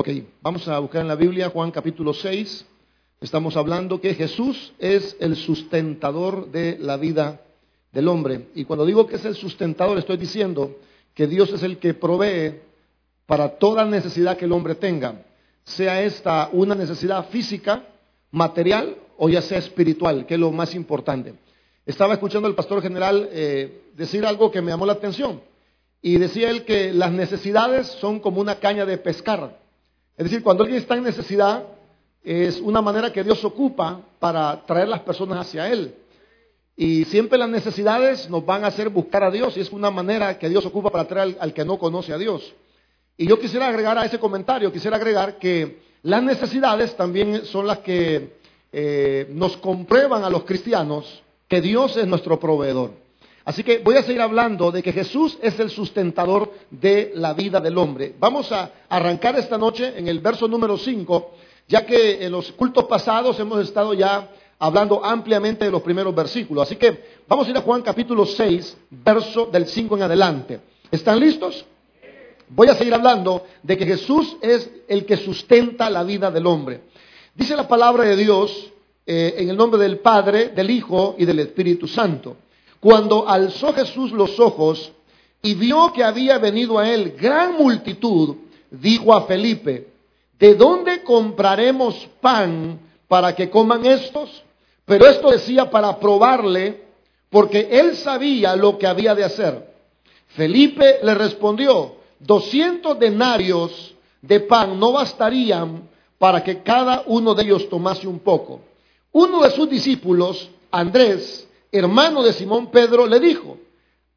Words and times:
Ok, 0.00 0.10
vamos 0.42 0.68
a 0.68 0.78
buscar 0.78 1.00
en 1.02 1.08
la 1.08 1.16
Biblia 1.16 1.50
Juan 1.50 1.72
capítulo 1.72 2.14
6. 2.14 2.64
Estamos 3.20 3.56
hablando 3.56 4.00
que 4.00 4.14
Jesús 4.14 4.72
es 4.78 5.16
el 5.18 5.34
sustentador 5.34 6.52
de 6.52 6.78
la 6.78 6.96
vida 6.96 7.40
del 7.90 8.06
hombre. 8.06 8.46
Y 8.54 8.64
cuando 8.64 8.86
digo 8.86 9.08
que 9.08 9.16
es 9.16 9.24
el 9.24 9.34
sustentador, 9.34 9.98
estoy 9.98 10.16
diciendo 10.16 10.76
que 11.14 11.26
Dios 11.26 11.52
es 11.52 11.64
el 11.64 11.78
que 11.78 11.94
provee 11.94 12.60
para 13.26 13.58
toda 13.58 13.84
necesidad 13.86 14.36
que 14.36 14.44
el 14.44 14.52
hombre 14.52 14.76
tenga, 14.76 15.20
sea 15.64 16.00
esta 16.00 16.48
una 16.52 16.76
necesidad 16.76 17.28
física, 17.30 17.82
material 18.30 18.94
o 19.16 19.28
ya 19.28 19.42
sea 19.42 19.58
espiritual, 19.58 20.26
que 20.26 20.34
es 20.34 20.40
lo 20.40 20.52
más 20.52 20.76
importante. 20.76 21.34
Estaba 21.84 22.14
escuchando 22.14 22.46
al 22.46 22.54
pastor 22.54 22.82
general 22.82 23.28
eh, 23.32 23.90
decir 23.96 24.24
algo 24.24 24.52
que 24.52 24.62
me 24.62 24.70
llamó 24.70 24.86
la 24.86 24.92
atención. 24.92 25.40
Y 26.00 26.18
decía 26.18 26.50
él 26.50 26.64
que 26.64 26.92
las 26.92 27.10
necesidades 27.10 27.88
son 27.88 28.20
como 28.20 28.40
una 28.40 28.60
caña 28.60 28.86
de 28.86 28.96
pescar. 28.96 29.66
Es 30.18 30.24
decir, 30.24 30.42
cuando 30.42 30.64
alguien 30.64 30.82
está 30.82 30.96
en 30.96 31.04
necesidad, 31.04 31.62
es 32.24 32.60
una 32.60 32.82
manera 32.82 33.12
que 33.12 33.22
Dios 33.22 33.44
ocupa 33.44 34.00
para 34.18 34.66
traer 34.66 34.88
las 34.88 35.00
personas 35.00 35.38
hacia 35.38 35.70
Él. 35.70 35.94
Y 36.76 37.04
siempre 37.04 37.38
las 37.38 37.48
necesidades 37.48 38.28
nos 38.28 38.44
van 38.44 38.64
a 38.64 38.66
hacer 38.66 38.88
buscar 38.88 39.22
a 39.22 39.30
Dios 39.30 39.56
y 39.56 39.60
es 39.60 39.70
una 39.70 39.92
manera 39.92 40.36
que 40.36 40.48
Dios 40.48 40.66
ocupa 40.66 40.90
para 40.90 41.06
traer 41.06 41.36
al, 41.38 41.54
que 41.54 41.64
no 41.64 41.78
conoce 41.78 42.12
a 42.12 42.18
Dios. 42.18 42.52
Y 43.16 43.28
yo 43.28 43.38
quisiera 43.38 43.68
agregar 43.68 43.96
a 43.96 44.04
ese 44.04 44.18
comentario, 44.18 44.72
quisiera 44.72 44.96
agregar 44.96 45.38
que 45.38 45.78
las 46.02 46.22
necesidades 46.22 46.96
también 46.96 47.44
son 47.46 47.68
las 47.68 47.78
que 47.78 48.38
eh, 48.72 49.28
nos 49.30 49.56
comprueban 49.56 50.24
a 50.24 50.30
los 50.30 50.42
cristianos 50.42 51.22
que 51.46 51.60
Dios 51.60 51.96
es 51.96 52.08
nuestro 52.08 52.40
proveedor. 52.40 52.90
Así 53.48 53.64
que 53.64 53.78
voy 53.78 53.96
a 53.96 54.02
seguir 54.02 54.20
hablando 54.20 54.70
de 54.70 54.82
que 54.82 54.92
Jesús 54.92 55.38
es 55.40 55.58
el 55.58 55.70
sustentador 55.70 56.52
de 56.70 57.12
la 57.14 57.32
vida 57.32 57.60
del 57.60 57.78
hombre. 57.78 58.14
Vamos 58.20 58.52
a 58.52 58.70
arrancar 58.90 59.38
esta 59.38 59.56
noche 59.56 59.94
en 59.96 60.06
el 60.06 60.20
verso 60.20 60.46
número 60.46 60.76
5, 60.76 61.30
ya 61.66 61.86
que 61.86 62.26
en 62.26 62.30
los 62.30 62.52
cultos 62.52 62.84
pasados 62.84 63.40
hemos 63.40 63.62
estado 63.62 63.94
ya 63.94 64.28
hablando 64.58 65.02
ampliamente 65.02 65.64
de 65.64 65.70
los 65.70 65.80
primeros 65.80 66.14
versículos. 66.14 66.64
Así 66.64 66.76
que 66.76 67.02
vamos 67.26 67.46
a 67.46 67.50
ir 67.50 67.56
a 67.56 67.62
Juan 67.62 67.80
capítulo 67.80 68.26
6, 68.26 68.76
verso 68.90 69.46
del 69.46 69.66
5 69.66 69.96
en 69.96 70.02
adelante. 70.02 70.60
¿Están 70.90 71.18
listos? 71.18 71.64
Voy 72.50 72.68
a 72.68 72.74
seguir 72.74 72.92
hablando 72.92 73.46
de 73.62 73.78
que 73.78 73.86
Jesús 73.86 74.36
es 74.42 74.70
el 74.88 75.06
que 75.06 75.16
sustenta 75.16 75.88
la 75.88 76.04
vida 76.04 76.30
del 76.30 76.46
hombre. 76.46 76.82
Dice 77.34 77.56
la 77.56 77.66
palabra 77.66 78.04
de 78.04 78.14
Dios 78.14 78.70
eh, 79.06 79.36
en 79.38 79.48
el 79.48 79.56
nombre 79.56 79.80
del 79.80 80.00
Padre, 80.00 80.50
del 80.50 80.68
Hijo 80.68 81.14
y 81.16 81.24
del 81.24 81.38
Espíritu 81.38 81.88
Santo. 81.88 82.36
Cuando 82.80 83.28
alzó 83.28 83.72
Jesús 83.72 84.12
los 84.12 84.38
ojos 84.38 84.92
y 85.42 85.54
vio 85.54 85.92
que 85.92 86.04
había 86.04 86.38
venido 86.38 86.78
a 86.78 86.88
él 86.88 87.16
gran 87.18 87.56
multitud, 87.56 88.36
dijo 88.70 89.14
a 89.14 89.22
Felipe, 89.22 89.88
¿de 90.38 90.54
dónde 90.54 91.02
compraremos 91.02 92.08
pan 92.20 92.78
para 93.08 93.34
que 93.34 93.50
coman 93.50 93.84
estos? 93.84 94.42
Pero 94.84 95.06
esto 95.06 95.30
decía 95.30 95.70
para 95.70 95.98
probarle, 95.98 96.84
porque 97.30 97.68
él 97.70 97.96
sabía 97.96 98.56
lo 98.56 98.78
que 98.78 98.86
había 98.86 99.14
de 99.14 99.24
hacer. 99.24 99.74
Felipe 100.28 100.98
le 101.02 101.14
respondió, 101.14 101.96
doscientos 102.20 102.98
denarios 102.98 103.94
de 104.22 104.40
pan 104.40 104.78
no 104.78 104.92
bastarían 104.92 105.88
para 106.18 106.42
que 106.42 106.62
cada 106.62 107.02
uno 107.06 107.34
de 107.34 107.44
ellos 107.44 107.68
tomase 107.68 108.06
un 108.06 108.18
poco. 108.20 108.60
Uno 109.12 109.42
de 109.42 109.50
sus 109.50 109.68
discípulos, 109.68 110.48
Andrés, 110.70 111.47
hermano 111.72 112.22
de 112.22 112.32
Simón 112.32 112.70
Pedro, 112.70 113.06
le 113.06 113.20
dijo, 113.20 113.58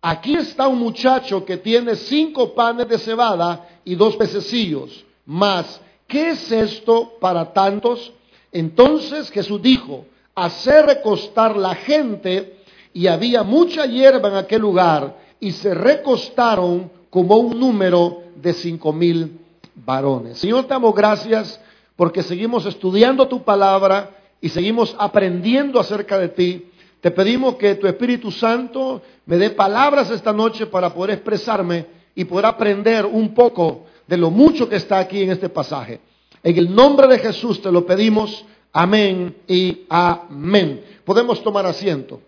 aquí 0.01 0.35
está 0.35 0.67
un 0.67 0.79
muchacho 0.79 1.45
que 1.45 1.57
tiene 1.57 1.95
cinco 1.95 2.53
panes 2.53 2.87
de 2.87 2.97
cebada 2.97 3.67
y 3.83 3.95
dos 3.95 4.15
pececillos, 4.15 5.05
mas, 5.25 5.81
¿qué 6.07 6.29
es 6.29 6.51
esto 6.51 7.13
para 7.19 7.53
tantos? 7.53 8.11
Entonces 8.51 9.29
Jesús 9.29 9.61
dijo, 9.61 10.05
hacer 10.35 10.85
recostar 10.85 11.55
la 11.55 11.75
gente, 11.75 12.57
y 12.93 13.07
había 13.07 13.43
mucha 13.43 13.85
hierba 13.85 14.29
en 14.29 14.35
aquel 14.35 14.61
lugar, 14.61 15.17
y 15.39 15.51
se 15.51 15.73
recostaron 15.73 16.91
como 17.09 17.35
un 17.37 17.59
número 17.59 18.23
de 18.35 18.53
cinco 18.53 18.91
mil 18.93 19.39
varones. 19.75 20.37
Señor, 20.37 20.63
te 20.63 20.69
damos 20.69 20.93
gracias 20.95 21.59
porque 21.95 22.23
seguimos 22.23 22.65
estudiando 22.65 23.27
tu 23.27 23.43
palabra 23.43 24.11
y 24.39 24.49
seguimos 24.49 24.95
aprendiendo 24.97 25.79
acerca 25.79 26.17
de 26.17 26.29
ti. 26.29 26.70
Te 27.01 27.09
pedimos 27.09 27.55
que 27.55 27.75
tu 27.75 27.87
Espíritu 27.87 28.31
Santo 28.31 29.01
me 29.25 29.37
dé 29.37 29.49
palabras 29.49 30.11
esta 30.11 30.31
noche 30.31 30.67
para 30.67 30.93
poder 30.93 31.15
expresarme 31.15 31.87
y 32.13 32.25
poder 32.25 32.45
aprender 32.45 33.07
un 33.07 33.33
poco 33.33 33.85
de 34.07 34.17
lo 34.17 34.29
mucho 34.29 34.69
que 34.69 34.75
está 34.75 34.99
aquí 34.99 35.23
en 35.23 35.31
este 35.31 35.49
pasaje. 35.49 35.99
En 36.43 36.57
el 36.57 36.73
nombre 36.73 37.07
de 37.07 37.17
Jesús 37.17 37.59
te 37.61 37.71
lo 37.71 37.85
pedimos. 37.85 38.45
Amén 38.71 39.35
y 39.47 39.81
amén. 39.89 40.83
Podemos 41.03 41.43
tomar 41.43 41.65
asiento. 41.65 42.21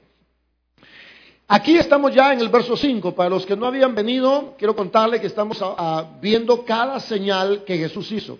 Aquí 1.47 1.77
estamos 1.77 2.15
ya 2.15 2.33
en 2.33 2.39
el 2.39 2.49
verso 2.49 2.75
5. 2.75 3.13
Para 3.13 3.29
los 3.29 3.45
que 3.45 3.55
no 3.55 3.67
habían 3.67 3.93
venido, 3.93 4.55
quiero 4.57 4.75
contarles 4.75 5.21
que 5.21 5.27
estamos 5.27 5.63
viendo 6.19 6.65
cada 6.65 6.99
señal 6.99 7.63
que 7.63 7.77
Jesús 7.77 8.11
hizo. 8.11 8.39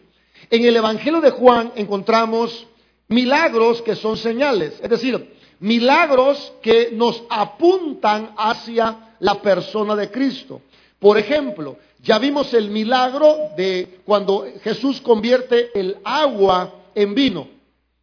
En 0.49 0.65
el 0.65 0.75
Evangelio 0.75 1.21
de 1.21 1.29
Juan 1.29 1.71
encontramos 1.75 2.65
milagros 3.07 3.83
que 3.83 3.95
son 3.95 4.17
señales. 4.17 4.79
Es 4.81 4.89
decir, 4.89 5.31
milagros 5.63 6.51
que 6.61 6.89
nos 6.91 7.23
apuntan 7.29 8.33
hacia 8.37 9.15
la 9.19 9.41
persona 9.41 9.95
de 9.95 10.11
Cristo. 10.11 10.61
Por 10.99 11.17
ejemplo, 11.17 11.77
ya 12.01 12.19
vimos 12.19 12.53
el 12.53 12.69
milagro 12.69 13.37
de 13.55 13.99
cuando 14.05 14.45
Jesús 14.61 14.99
convierte 14.99 15.71
el 15.73 15.99
agua 16.03 16.73
en 16.93 17.15
vino. 17.15 17.47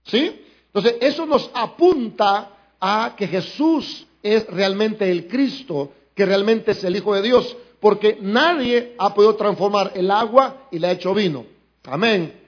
¿Sí? 0.05 0.41
Entonces, 0.69 0.97
eso 1.03 1.27
nos 1.27 1.51
apunta 1.53 2.51
a 2.81 3.15
que 3.15 3.27
Jesús 3.27 4.07
es 4.23 4.47
realmente 4.47 5.11
el 5.11 5.29
Cristo, 5.29 5.93
que 6.15 6.25
realmente 6.25 6.71
es 6.71 6.83
el 6.83 6.97
Hijo 6.97 7.15
de 7.15 7.21
Dios, 7.21 7.55
porque 7.79 8.17
nadie 8.23 8.95
ha 8.97 9.13
podido 9.13 9.37
transformar 9.37 9.93
el 9.95 10.11
agua 10.11 10.69
y 10.71 10.79
la 10.79 10.89
ha 10.89 10.93
hecho 10.93 11.13
vino. 11.13 11.45
Amén. 11.85 12.41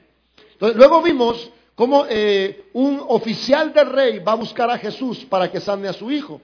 Entonces, 0.54 0.78
luego 0.78 1.02
vimos 1.02 1.50
como 1.74 2.06
eh, 2.08 2.66
un 2.74 3.02
oficial 3.08 3.72
del 3.72 3.90
rey 3.90 4.18
va 4.18 4.32
a 4.32 4.36
buscar 4.36 4.70
a 4.70 4.78
Jesús 4.78 5.24
para 5.28 5.50
que 5.50 5.60
sane 5.60 5.88
a 5.88 5.92
su 5.92 6.10
hijo. 6.10 6.40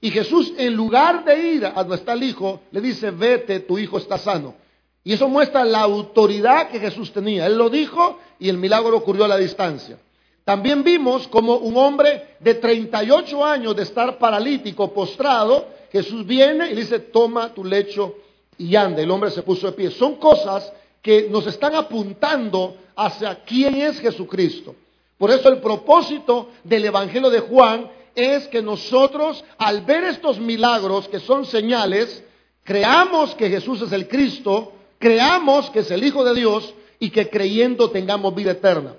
Y 0.00 0.10
Jesús, 0.10 0.52
en 0.58 0.74
lugar 0.74 1.24
de 1.24 1.52
ir 1.52 1.66
a 1.66 1.72
donde 1.74 1.96
está 1.96 2.14
el 2.14 2.24
hijo, 2.24 2.62
le 2.72 2.80
dice, 2.80 3.10
vete, 3.12 3.60
tu 3.60 3.78
hijo 3.78 3.98
está 3.98 4.18
sano. 4.18 4.54
Y 5.04 5.12
eso 5.12 5.28
muestra 5.28 5.64
la 5.64 5.80
autoridad 5.80 6.68
que 6.68 6.80
Jesús 6.80 7.12
tenía. 7.12 7.46
Él 7.46 7.56
lo 7.56 7.70
dijo 7.70 8.18
y 8.38 8.48
el 8.48 8.58
milagro 8.58 8.96
ocurrió 8.96 9.24
a 9.24 9.28
la 9.28 9.36
distancia. 9.36 9.98
También 10.44 10.82
vimos 10.82 11.28
como 11.28 11.56
un 11.56 11.76
hombre 11.76 12.36
de 12.40 12.54
38 12.54 13.44
años 13.44 13.76
de 13.76 13.84
estar 13.84 14.18
paralítico, 14.18 14.92
postrado, 14.92 15.66
Jesús 15.92 16.26
viene 16.26 16.70
y 16.70 16.74
le 16.74 16.80
dice, 16.80 16.98
toma 16.98 17.52
tu 17.54 17.64
lecho 17.64 18.16
y 18.58 18.74
anda. 18.74 19.02
El 19.02 19.10
hombre 19.10 19.30
se 19.30 19.42
puso 19.42 19.66
de 19.66 19.72
pie. 19.74 19.90
Son 19.90 20.16
cosas 20.16 20.72
que 21.00 21.28
nos 21.30 21.46
están 21.46 21.74
apuntando 21.74 22.76
hacia 22.96 23.42
quién 23.44 23.74
es 23.74 24.00
Jesucristo. 24.00 24.74
Por 25.18 25.30
eso 25.30 25.48
el 25.48 25.58
propósito 25.58 26.48
del 26.64 26.84
Evangelio 26.84 27.30
de 27.30 27.40
Juan 27.40 27.90
es 28.14 28.48
que 28.48 28.60
nosotros, 28.60 29.44
al 29.58 29.82
ver 29.82 30.04
estos 30.04 30.38
milagros 30.38 31.08
que 31.08 31.20
son 31.20 31.46
señales, 31.46 32.24
creamos 32.64 33.34
que 33.34 33.48
Jesús 33.48 33.82
es 33.82 33.92
el 33.92 34.08
Cristo, 34.08 34.72
creamos 34.98 35.70
que 35.70 35.80
es 35.80 35.90
el 35.90 36.04
Hijo 36.04 36.24
de 36.24 36.34
Dios 36.34 36.74
y 36.98 37.10
que 37.10 37.28
creyendo 37.28 37.90
tengamos 37.90 38.34
vida 38.34 38.52
eterna. 38.52 38.94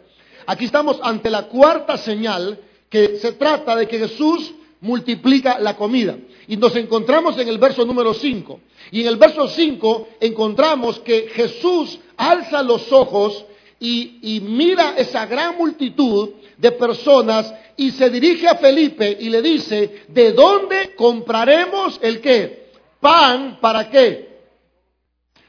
Aquí 0.46 0.66
estamos 0.66 1.00
ante 1.02 1.30
la 1.30 1.48
cuarta 1.48 1.98
señal 1.98 2.60
que 2.90 3.18
se 3.18 3.34
trata 3.34 3.76
de 3.76 3.88
que 3.88 4.00
Jesús 4.00 4.54
multiplica 4.82 5.60
la 5.60 5.78
comida. 5.78 6.18
Y 6.48 6.58
nos 6.58 6.76
encontramos 6.76 7.38
en 7.40 7.48
el 7.48 7.58
verso 7.58 7.86
número 7.86 8.14
5. 8.14 8.60
Y 8.92 9.02
en 9.02 9.08
el 9.08 9.16
verso 9.16 9.48
5 9.48 10.10
encontramos 10.20 11.00
que 11.00 11.30
Jesús 11.34 12.00
alza 12.18 12.62
los 12.62 12.92
ojos 12.92 13.46
y, 13.86 14.40
mira 14.40 14.94
esa 14.98 15.26
gran 15.26 15.58
multitud 15.58 16.30
de 16.58 16.72
personas 16.72 17.54
y 17.76 17.92
se 17.92 18.10
dirige 18.10 18.48
a 18.48 18.56
Felipe 18.56 19.18
y 19.20 19.30
le 19.30 19.42
dice, 19.42 20.06
¿de 20.08 20.32
dónde 20.32 20.96
compraremos 20.96 22.00
el 22.02 22.22
qué? 22.22 22.72
Pan, 23.02 23.58
¿para 23.60 23.90
qué? 23.90 24.40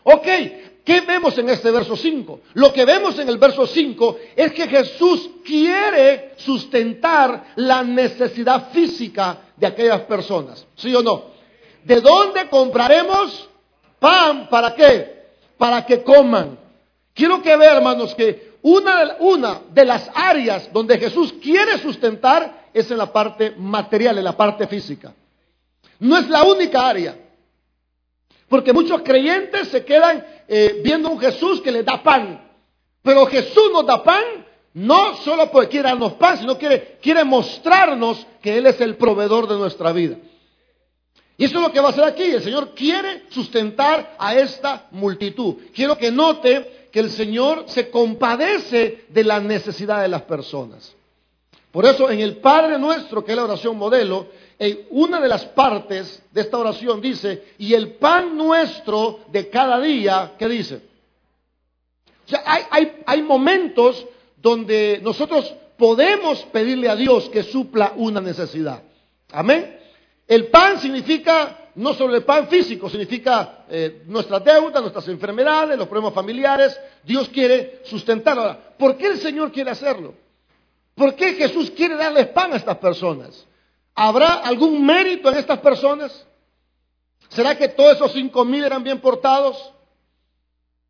Ok, 0.03 0.27
¿qué 0.85 1.01
vemos 1.03 1.39
en 1.39 1.49
este 1.49 1.71
verso 1.71 1.95
5? 1.95 2.41
Lo 2.55 2.73
que 2.73 2.85
vemos 2.85 3.17
en 3.21 3.29
el 3.29 3.39
verso 3.39 3.69
5 3.69 4.19
es 4.35 4.53
que 4.53 4.67
Jesús 4.67 5.31
quiere 5.45 6.33
sustentar 6.39 7.53
la 7.55 7.85
necesidad 7.85 8.71
física 8.73 9.43
de 9.57 9.69
aquellas 9.69 10.01
personas, 10.03 10.67
¿sí 10.75 10.93
o 10.93 11.03
no? 11.03 11.27
¿De 11.85 12.01
dónde 12.01 12.49
compraremos 12.49 13.49
pan? 14.01 14.49
¿Para 14.49 14.75
qué? 14.75 15.23
Para 15.57 15.87
que 15.87 16.03
coman. 16.03 16.64
Quiero 17.15 17.41
que 17.41 17.57
vean, 17.57 17.77
hermanos, 17.77 18.15
que 18.15 18.55
una, 18.63 19.61
de 19.73 19.85
las 19.85 20.11
áreas 20.15 20.73
donde 20.73 20.99
Jesús 20.99 21.35
quiere 21.41 21.79
sustentar 21.79 22.69
es 22.75 22.91
en 22.91 22.99
la 22.99 23.13
parte 23.13 23.55
material, 23.57 24.19
en 24.19 24.25
la 24.25 24.37
parte 24.37 24.67
física. 24.67 25.15
No 26.01 26.19
es 26.19 26.29
la 26.29 26.43
única 26.43 26.89
área. 26.89 27.17
Porque 28.49 28.73
muchos 28.73 29.03
creyentes 29.03 29.69
se 29.69 29.85
quedan 29.85 30.27
eh, 30.49 30.81
viendo 30.83 31.09
un 31.09 31.21
Jesús 31.21 31.61
que 31.61 31.71
les 31.71 31.85
da 31.85 32.03
pan. 32.03 32.51
Pero 33.03 33.27
Jesús 33.27 33.71
nos 33.73 33.87
da 33.87 34.03
pan 34.03 34.25
no 34.75 35.17
solo 35.19 35.51
porque 35.53 35.69
quiere 35.69 35.89
darnos 35.91 36.15
pan, 36.15 36.39
sino 36.39 36.59
quiere, 36.59 36.99
quiere 37.01 37.23
mostrarnos 37.23 38.27
que 38.43 38.59
Él 38.59 38.67
es 38.67 38.81
el 38.81 38.97
proveedor 38.97 39.47
de 39.47 39.57
nuestra 39.57 39.93
vida. 39.93 40.17
Y 41.37 41.45
eso 41.45 41.57
es 41.59 41.63
lo 41.63 41.73
que 41.73 41.81
va 41.81 41.89
a 41.89 41.91
hacer 41.91 42.05
aquí. 42.05 42.23
El 42.23 42.43
Señor 42.43 42.75
quiere 42.75 43.25
sustentar 43.31 44.17
a 44.19 44.35
esta 44.35 44.89
multitud. 44.91 45.57
Quiero 45.75 45.99
que 45.99 46.11
note 46.11 46.84
que 46.95 47.01
el 47.01 47.11
Señor 47.11 47.65
se 47.67 47.91
compadece 47.91 49.07
de 49.09 49.25
la 49.25 49.41
necesidad 49.41 50.03
de 50.03 50.07
las 50.07 50.23
personas. 50.23 50.95
Por 51.73 51.85
eso 51.87 52.09
en 52.09 52.21
el 52.21 52.37
Padre 52.37 52.79
nuestro, 52.79 53.25
que 53.25 53.33
es 53.33 53.37
la 53.37 53.43
oración 53.43 53.77
modelo, 53.77 54.29
en 54.61 54.87
una 54.91 55.21
de 55.21 55.27
las 55.27 55.45
partes 55.45 56.23
de 56.31 56.41
esta 56.41 56.57
oración 56.57 57.01
dice, 57.01 57.47
y 57.59 57.75
el 57.75 57.95
pan 57.95 58.37
nuestro 58.37 59.23
de 59.33 59.51
cada 59.51 59.81
día, 59.81 60.35
¿qué 60.39 60.49
dice? 60.49 60.83
O 62.27 62.31
sea, 62.31 62.45
hay, 62.47 62.63
hay, 62.71 63.03
hay 63.07 63.23
momentos 63.23 64.07
donde 64.41 65.01
nosotros 65.03 65.53
podemos 65.77 66.45
pedirle 66.53 66.89
a 66.89 66.95
Dios 66.95 67.29
que 67.29 67.43
supla 67.43 67.95
una 67.97 68.21
necesidad. 68.21 68.85
Amén. 69.33 69.81
El 70.27 70.47
pan 70.49 70.81
significa 70.81 71.65
no 71.77 71.93
solo 71.93 72.15
el 72.15 72.25
pan 72.25 72.49
físico, 72.49 72.89
significa 72.89 73.65
eh, 73.69 74.05
nuestras 74.07 74.45
deudas, 74.45 74.81
nuestras 74.81 75.09
enfermedades, 75.09 75.77
los 75.77 75.89
problemas 75.89 76.15
familiares. 76.15 76.79
Dios 77.03 77.29
quiere 77.29 77.83
sustentar. 77.85 78.39
Ahora, 78.39 78.59
¿por 78.79 78.97
qué 78.97 79.09
el 79.09 79.19
Señor 79.19 79.51
quiere 79.51 79.71
hacerlo? 79.71 80.15
¿Por 80.95 81.15
qué 81.15 81.35
Jesús 81.35 81.71
quiere 81.73 81.97
darles 81.97 82.29
pan 82.29 82.53
a 82.53 82.57
estas 82.57 82.79
personas? 82.79 83.47
¿Habrá 83.95 84.35
algún 84.35 84.85
mérito 84.85 85.29
en 85.31 85.39
estas 85.39 85.59
personas? 85.59 86.27
¿Será 87.29 87.57
que 87.57 87.69
todos 87.69 87.97
esos 87.97 88.13
cinco 88.13 88.45
mil 88.45 88.65
eran 88.65 88.83
bien 88.85 89.01
portados? 89.01 89.73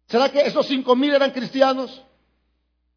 ¿Será 0.07 0.29
que 0.29 0.43
esos 0.43 0.67
cinco 0.67 0.95
mil 0.95 1.15
eran 1.15 1.31
cristianos? 1.31 2.03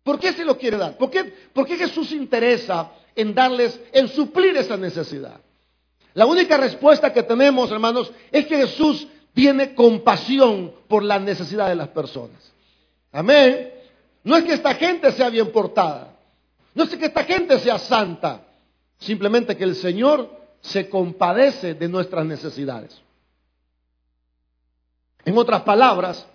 ¿Por 0.04 0.20
qué 0.20 0.34
se 0.34 0.44
lo 0.44 0.58
quiere 0.58 0.78
dar? 0.78 0.98
¿Por 0.98 1.10
qué, 1.10 1.24
¿Por 1.54 1.66
qué 1.66 1.78
Jesús 1.78 2.12
interesa 2.12 2.92
en 3.16 3.34
darles, 3.34 3.80
en 3.94 4.10
suplir 4.10 4.56
esa 4.58 4.76
necesidad? 4.76 5.40
La 6.18 6.26
única 6.26 6.58
respuesta 6.58 7.14
que 7.14 7.22
tenemos, 7.22 7.70
hermanos, 7.70 8.12
es 8.32 8.48
que 8.48 8.58
Jesús 8.58 9.08
tiene 9.36 9.76
compasión 9.76 10.74
por 10.88 11.04
la 11.04 11.20
necesidad 11.20 11.70
de 11.70 11.76
las 11.76 11.90
personas. 11.90 12.52
Amén. 13.12 13.72
No 14.24 14.36
es 14.36 14.44
que 14.44 14.54
esta 14.54 14.74
gente 14.74 15.12
sea 15.12 15.30
bien 15.30 15.52
portada. 15.52 16.18
No 16.74 16.86
es 16.86 16.96
que 16.96 17.06
esta 17.06 17.24
gente 17.24 17.60
sea 17.60 17.78
santa. 17.78 18.42
Simplemente 18.98 19.56
que 19.56 19.64
el 19.64 19.76
Señor 19.76 20.36
se 20.60 20.90
compadece 20.90 21.76
de 21.76 21.88
nuestras 21.88 22.26
necesidades. 22.26 23.00
En 25.24 25.38
otras 25.38 25.62
palabras, 25.62 26.26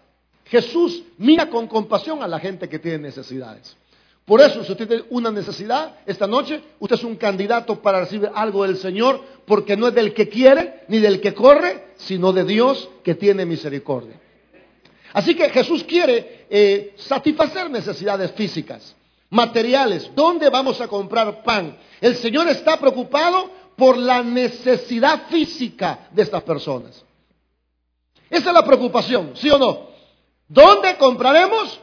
Jesús 0.44 1.02
mira 1.18 1.50
con 1.50 1.66
compasión 1.66 2.22
a 2.22 2.28
la 2.28 2.38
gente 2.38 2.68
que 2.68 2.78
tiene 2.78 2.98
necesidades. 2.98 3.76
Por 4.24 4.40
eso, 4.40 4.62
si 4.62 4.72
usted 4.72 4.86
tiene 4.86 5.04
una 5.10 5.30
necesidad 5.30 5.96
esta 6.06 6.26
noche, 6.26 6.62
usted 6.78 6.96
es 6.96 7.04
un 7.04 7.16
candidato 7.16 7.82
para 7.82 8.00
recibir 8.00 8.30
algo 8.34 8.62
del 8.62 8.76
Señor, 8.76 9.20
porque 9.46 9.76
no 9.76 9.88
es 9.88 9.94
del 9.94 10.14
que 10.14 10.28
quiere 10.28 10.84
ni 10.88 10.98
del 10.98 11.20
que 11.20 11.34
corre, 11.34 11.88
sino 11.96 12.32
de 12.32 12.44
Dios 12.44 12.88
que 13.02 13.16
tiene 13.16 13.44
misericordia. 13.44 14.20
Así 15.12 15.34
que 15.34 15.50
Jesús 15.50 15.84
quiere 15.84 16.46
eh, 16.48 16.94
satisfacer 16.96 17.68
necesidades 17.70 18.32
físicas, 18.32 18.94
materiales. 19.28 20.10
¿Dónde 20.14 20.48
vamos 20.48 20.80
a 20.80 20.88
comprar 20.88 21.42
pan? 21.42 21.76
El 22.00 22.16
Señor 22.16 22.48
está 22.48 22.78
preocupado 22.78 23.50
por 23.76 23.98
la 23.98 24.22
necesidad 24.22 25.26
física 25.28 26.08
de 26.12 26.22
estas 26.22 26.42
personas. 26.44 27.04
Esa 28.30 28.48
es 28.48 28.54
la 28.54 28.64
preocupación, 28.64 29.32
¿sí 29.34 29.50
o 29.50 29.58
no? 29.58 29.88
¿Dónde 30.48 30.96
compraremos? 30.96 31.80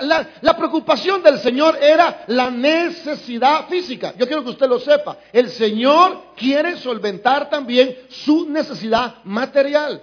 La, 0.00 0.56
preocupación 0.56 1.22
del 1.22 1.38
Señor 1.38 1.76
era 1.80 2.24
la 2.28 2.50
necesidad 2.50 3.66
física. 3.68 4.14
Yo 4.16 4.26
quiero 4.26 4.44
que 4.44 4.50
usted 4.50 4.68
lo 4.68 4.78
sepa. 4.78 5.18
El 5.32 5.50
Señor 5.50 6.34
quiere 6.36 6.76
solventar 6.76 7.50
también 7.50 7.96
su 8.08 8.48
necesidad 8.48 9.16
material. 9.24 10.02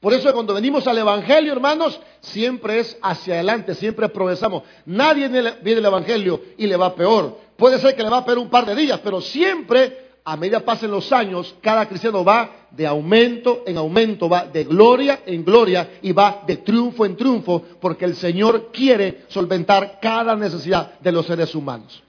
Por 0.00 0.14
eso 0.14 0.32
cuando 0.32 0.54
venimos 0.54 0.86
al 0.86 0.98
Evangelio, 0.98 1.52
hermanos, 1.52 2.00
siempre 2.20 2.78
es 2.78 2.96
hacia 3.02 3.34
adelante, 3.34 3.74
siempre 3.74 4.08
progresamos. 4.08 4.62
Nadie 4.86 5.28
viene 5.28 5.78
al 5.80 5.86
Evangelio 5.86 6.40
y 6.56 6.68
le 6.68 6.76
va 6.76 6.94
peor. 6.94 7.36
Puede 7.56 7.80
ser 7.80 7.96
que 7.96 8.04
le 8.04 8.10
va 8.10 8.24
peor 8.24 8.38
un 8.38 8.48
par 8.48 8.64
de 8.64 8.76
días, 8.76 9.00
pero 9.02 9.20
siempre 9.20 10.08
a 10.24 10.36
medida 10.36 10.60
pasen 10.60 10.90
los 10.90 11.10
años, 11.10 11.54
cada 11.62 11.88
cristiano 11.88 12.22
va 12.22 12.50
de 12.70 12.86
aumento 12.86 13.62
en 13.66 13.76
aumento, 13.76 14.28
va 14.28 14.46
de 14.46 14.64
gloria 14.64 15.20
en 15.26 15.44
gloria 15.44 15.98
y 16.02 16.12
va 16.12 16.42
de 16.46 16.58
triunfo 16.58 17.04
en 17.04 17.16
triunfo, 17.16 17.62
porque 17.80 18.04
el 18.04 18.14
Señor 18.16 18.70
quiere 18.72 19.24
solventar 19.28 19.98
cada 20.00 20.36
necesidad 20.36 20.98
de 21.00 21.12
los 21.12 21.26
seres 21.26 21.54
humanos. 21.54 22.02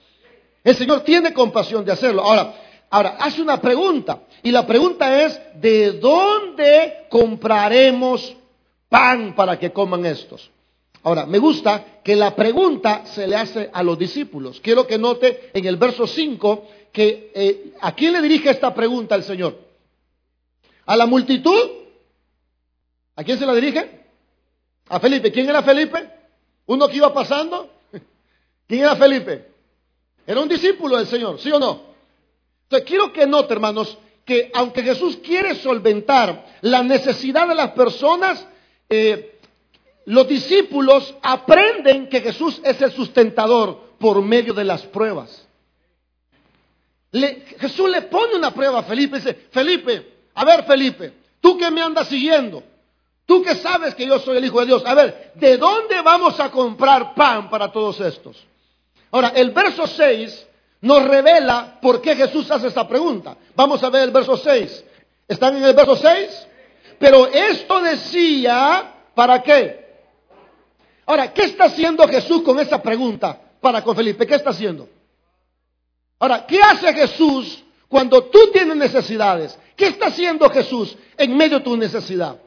El 0.62 0.76
Señor 0.76 1.00
tiene 1.00 1.32
compasión 1.32 1.84
de 1.84 1.92
hacerlo. 1.92 2.22
Ahora, 2.22 2.54
ahora 2.90 3.16
hace 3.20 3.40
una 3.42 3.60
pregunta, 3.60 4.20
y 4.42 4.50
la 4.50 4.66
pregunta 4.66 5.24
es, 5.24 5.40
¿de 5.54 5.92
dónde 5.92 7.06
compraremos 7.08 8.36
pan 8.88 9.34
para 9.34 9.58
que 9.58 9.72
coman 9.72 10.04
estos? 10.06 10.50
Ahora, 11.02 11.24
me 11.24 11.38
gusta 11.38 12.00
que 12.04 12.14
la 12.14 12.36
pregunta 12.36 13.06
se 13.06 13.26
le 13.26 13.36
hace 13.36 13.70
a 13.72 13.82
los 13.82 13.98
discípulos. 13.98 14.60
Quiero 14.60 14.86
que 14.86 14.98
note 14.98 15.50
en 15.54 15.64
el 15.64 15.76
verso 15.76 16.06
5 16.06 16.64
que 16.92 17.32
eh, 17.34 17.72
¿a 17.80 17.94
quién 17.94 18.12
le 18.12 18.20
dirige 18.20 18.50
esta 18.50 18.74
pregunta 18.74 19.14
el 19.14 19.22
Señor? 19.22 19.69
¿A 20.90 20.96
la 20.96 21.06
multitud? 21.06 21.70
¿A 23.14 23.22
quién 23.22 23.38
se 23.38 23.46
la 23.46 23.54
dirige? 23.54 24.08
A 24.88 24.98
Felipe. 24.98 25.30
¿Quién 25.30 25.48
era 25.48 25.62
Felipe? 25.62 26.10
¿Uno 26.66 26.88
que 26.88 26.96
iba 26.96 27.14
pasando? 27.14 27.70
¿Quién 28.66 28.80
era 28.80 28.96
Felipe? 28.96 29.52
Era 30.26 30.40
un 30.40 30.48
discípulo 30.48 30.96
del 30.96 31.06
Señor, 31.06 31.38
¿sí 31.38 31.48
o 31.52 31.60
no? 31.60 31.80
Entonces 32.64 32.88
quiero 32.88 33.12
que 33.12 33.24
note, 33.24 33.54
hermanos, 33.54 33.98
que 34.24 34.50
aunque 34.52 34.82
Jesús 34.82 35.18
quiere 35.18 35.54
solventar 35.54 36.58
la 36.62 36.82
necesidad 36.82 37.46
de 37.46 37.54
las 37.54 37.70
personas, 37.70 38.44
eh, 38.88 39.38
los 40.06 40.26
discípulos 40.26 41.14
aprenden 41.22 42.08
que 42.08 42.20
Jesús 42.20 42.60
es 42.64 42.82
el 42.82 42.90
sustentador 42.90 43.80
por 44.00 44.20
medio 44.22 44.54
de 44.54 44.64
las 44.64 44.82
pruebas. 44.82 45.46
Jesús 47.12 47.88
le 47.88 48.02
pone 48.02 48.34
una 48.34 48.52
prueba 48.52 48.80
a 48.80 48.82
Felipe. 48.82 49.18
Dice, 49.18 49.34
Felipe, 49.52 50.19
a 50.34 50.44
ver 50.44 50.64
Felipe, 50.64 51.12
tú 51.40 51.56
que 51.56 51.70
me 51.70 51.82
andas 51.82 52.08
siguiendo, 52.08 52.62
tú 53.26 53.42
que 53.42 53.54
sabes 53.54 53.94
que 53.94 54.06
yo 54.06 54.18
soy 54.18 54.38
el 54.38 54.44
Hijo 54.44 54.60
de 54.60 54.66
Dios, 54.66 54.82
a 54.84 54.94
ver, 54.94 55.32
¿de 55.34 55.56
dónde 55.56 56.00
vamos 56.02 56.38
a 56.40 56.50
comprar 56.50 57.14
pan 57.14 57.48
para 57.50 57.70
todos 57.70 58.00
estos? 58.00 58.44
Ahora, 59.10 59.32
el 59.34 59.50
verso 59.50 59.86
6 59.86 60.46
nos 60.82 61.04
revela 61.04 61.78
por 61.80 62.00
qué 62.00 62.16
Jesús 62.16 62.50
hace 62.50 62.68
esta 62.68 62.86
pregunta. 62.88 63.36
Vamos 63.54 63.82
a 63.82 63.90
ver 63.90 64.04
el 64.04 64.10
verso 64.10 64.36
6. 64.36 64.84
¿Están 65.28 65.56
en 65.56 65.64
el 65.64 65.74
verso 65.74 65.96
6? 65.96 66.46
Pero 66.98 67.26
esto 67.26 67.80
decía, 67.80 68.94
¿para 69.14 69.42
qué? 69.42 69.80
Ahora, 71.06 71.32
¿qué 71.32 71.44
está 71.44 71.64
haciendo 71.64 72.06
Jesús 72.06 72.42
con 72.42 72.58
esa 72.60 72.80
pregunta 72.80 73.40
para 73.60 73.82
con 73.82 73.96
Felipe? 73.96 74.26
¿Qué 74.26 74.36
está 74.36 74.50
haciendo? 74.50 74.88
Ahora, 76.18 76.46
¿qué 76.46 76.60
hace 76.62 76.92
Jesús 76.92 77.64
cuando 77.88 78.24
tú 78.24 78.50
tienes 78.52 78.76
necesidades? 78.76 79.58
¿Qué 79.80 79.86
está 79.86 80.08
haciendo 80.08 80.50
Jesús 80.50 80.94
en 81.16 81.34
medio 81.34 81.56
de 81.56 81.64
tu 81.64 81.74
necesidad? 81.74 82.38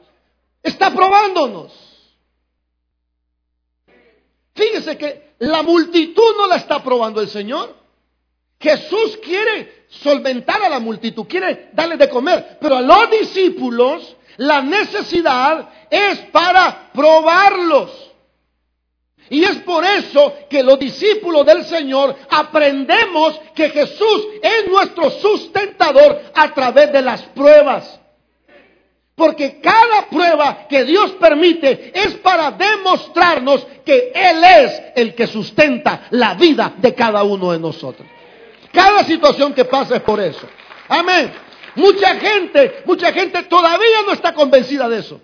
Está 0.62 0.94
probándonos. 0.94 1.72
Fíjese 4.54 4.96
que 4.96 5.34
la 5.40 5.64
multitud 5.64 6.36
no 6.36 6.46
la 6.46 6.54
está 6.54 6.80
probando 6.80 7.20
el 7.20 7.28
Señor. 7.28 7.74
Jesús 8.60 9.18
quiere 9.20 9.86
solventar 9.88 10.62
a 10.62 10.68
la 10.68 10.78
multitud, 10.78 11.26
quiere 11.26 11.70
darle 11.72 11.96
de 11.96 12.08
comer, 12.08 12.56
pero 12.60 12.76
a 12.76 12.80
los 12.80 13.10
discípulos 13.10 14.14
la 14.36 14.62
necesidad 14.62 15.68
es 15.90 16.20
para 16.30 16.92
probarlos. 16.92 18.03
Y 19.30 19.42
es 19.42 19.56
por 19.58 19.84
eso 19.84 20.34
que 20.50 20.62
los 20.62 20.78
discípulos 20.78 21.46
del 21.46 21.64
Señor 21.64 22.14
aprendemos 22.28 23.40
que 23.54 23.70
Jesús 23.70 24.26
es 24.42 24.68
nuestro 24.68 25.10
sustentador 25.10 26.20
a 26.34 26.52
través 26.52 26.92
de 26.92 27.02
las 27.02 27.22
pruebas. 27.22 28.00
Porque 29.14 29.60
cada 29.60 30.08
prueba 30.10 30.66
que 30.68 30.84
Dios 30.84 31.12
permite 31.12 31.92
es 31.94 32.14
para 32.16 32.50
demostrarnos 32.50 33.66
que 33.84 34.12
Él 34.14 34.42
es 34.42 34.82
el 34.96 35.14
que 35.14 35.26
sustenta 35.26 36.08
la 36.10 36.34
vida 36.34 36.74
de 36.78 36.94
cada 36.94 37.22
uno 37.22 37.52
de 37.52 37.60
nosotros. 37.60 38.06
Cada 38.72 39.04
situación 39.04 39.54
que 39.54 39.64
pasa 39.64 39.96
es 39.96 40.02
por 40.02 40.20
eso. 40.20 40.46
Amén. 40.88 41.32
Mucha 41.76 42.16
gente, 42.16 42.82
mucha 42.84 43.12
gente 43.12 43.44
todavía 43.44 44.02
no 44.04 44.12
está 44.12 44.34
convencida 44.34 44.88
de 44.88 44.98
eso. 44.98 45.20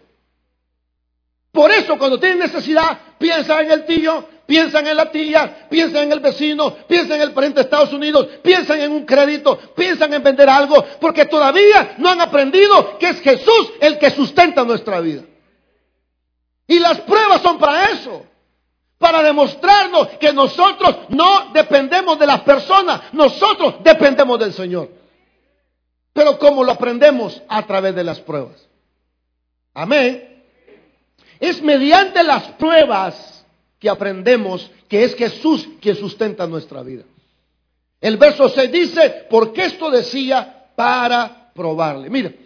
Por 1.53 1.71
eso 1.73 1.99
cuando 1.99 2.19
tienen 2.19 2.39
necesidad, 2.39 2.97
piensan 3.21 3.67
en 3.67 3.71
el 3.71 3.85
tío, 3.85 4.25
piensan 4.47 4.87
en 4.87 4.97
la 4.97 5.11
tía, 5.13 5.69
piensan 5.69 6.05
en 6.05 6.13
el 6.13 6.21
vecino, 6.21 6.75
piensan 6.89 7.19
en 7.19 7.23
el 7.23 7.33
pariente 7.33 7.61
de 7.61 7.65
Estados 7.65 7.93
Unidos, 7.93 8.27
piensan 8.43 8.81
en 8.81 8.91
un 8.91 9.05
crédito, 9.05 9.57
piensan 9.77 10.13
en 10.15 10.23
vender 10.23 10.49
algo, 10.49 10.83
porque 11.01 11.27
todavía 11.27 11.95
no 11.99 12.09
han 12.09 12.21
aprendido 12.21 12.99
que 12.99 13.11
es 13.11 13.21
Jesús 13.21 13.73
el 13.81 13.99
que 13.99 14.11
sustenta 14.11 14.65
nuestra 14.65 15.01
vida. 15.01 15.23
Y 16.67 16.79
las 16.79 17.01
pruebas 17.03 17.43
son 17.43 17.59
para 17.59 17.91
eso. 17.91 18.27
para 18.99 19.23
demostrarnos 19.23 20.09
que 20.19 20.31
nosotros 20.31 20.95
no 21.09 21.53
dependemos 21.55 22.19
de 22.19 22.27
las 22.27 22.43
personas, 22.43 23.01
nosotros 23.13 23.77
dependemos 23.83 24.39
del 24.39 24.53
Señor. 24.53 24.91
Pero 26.13 26.39
¿cómo 26.39 26.63
lo 26.63 26.73
aprendemos? 26.73 27.43
A 27.49 27.65
través 27.67 27.95
de 27.95 28.05
las 28.05 28.21
pruebas. 28.21 28.69
Amén. 29.73 30.40
Es 31.41 31.63
mediante 31.63 32.23
las 32.23 32.45
pruebas 32.53 33.45
que 33.79 33.89
aprendemos 33.89 34.71
que 34.89 35.03
es 35.03 35.17
Jesús 35.17 35.67
quien 35.81 35.97
sustenta 35.97 36.47
nuestra 36.47 36.83
vida. 36.83 37.05
El 38.01 38.19
verso 38.19 38.49
6 38.49 38.71
dice, 38.71 39.27
porque 39.31 39.65
esto 39.65 39.91
decía 39.91 40.69
para 40.77 41.51
probarle. 41.55 42.11
Mire, 42.11 42.39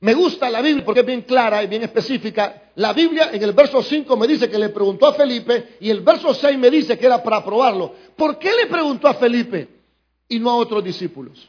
me 0.00 0.14
gusta 0.14 0.50
la 0.50 0.60
Biblia 0.60 0.84
porque 0.84 1.00
es 1.00 1.06
bien 1.06 1.22
clara 1.22 1.62
y 1.62 1.68
bien 1.68 1.82
específica. 1.82 2.70
La 2.74 2.92
Biblia 2.92 3.30
en 3.32 3.42
el 3.42 3.52
verso 3.52 3.82
5 3.82 4.16
me 4.16 4.26
dice 4.26 4.50
que 4.50 4.58
le 4.58 4.70
preguntó 4.70 5.06
a 5.06 5.14
Felipe 5.14 5.76
y 5.80 5.90
el 5.90 6.00
verso 6.00 6.34
6 6.34 6.58
me 6.58 6.70
dice 6.70 6.98
que 6.98 7.06
era 7.06 7.22
para 7.22 7.44
probarlo. 7.44 7.94
¿Por 8.16 8.38
qué 8.38 8.50
le 8.52 8.66
preguntó 8.66 9.08
a 9.08 9.14
Felipe 9.14 9.68
y 10.28 10.38
no 10.38 10.50
a 10.50 10.56
otros 10.56 10.82
discípulos? 10.82 11.48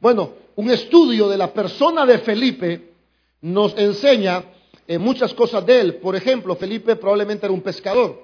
Bueno, 0.00 0.32
un 0.56 0.70
estudio 0.70 1.28
de 1.28 1.38
la 1.38 1.52
persona 1.52 2.06
de 2.06 2.18
Felipe 2.18 2.92
nos 3.40 3.76
enseña 3.76 4.44
eh, 4.88 4.98
muchas 4.98 5.34
cosas 5.34 5.64
de 5.66 5.80
él. 5.80 5.94
Por 5.96 6.16
ejemplo, 6.16 6.56
Felipe 6.56 6.96
probablemente 6.96 7.44
era 7.44 7.52
un 7.52 7.60
pescador, 7.60 8.20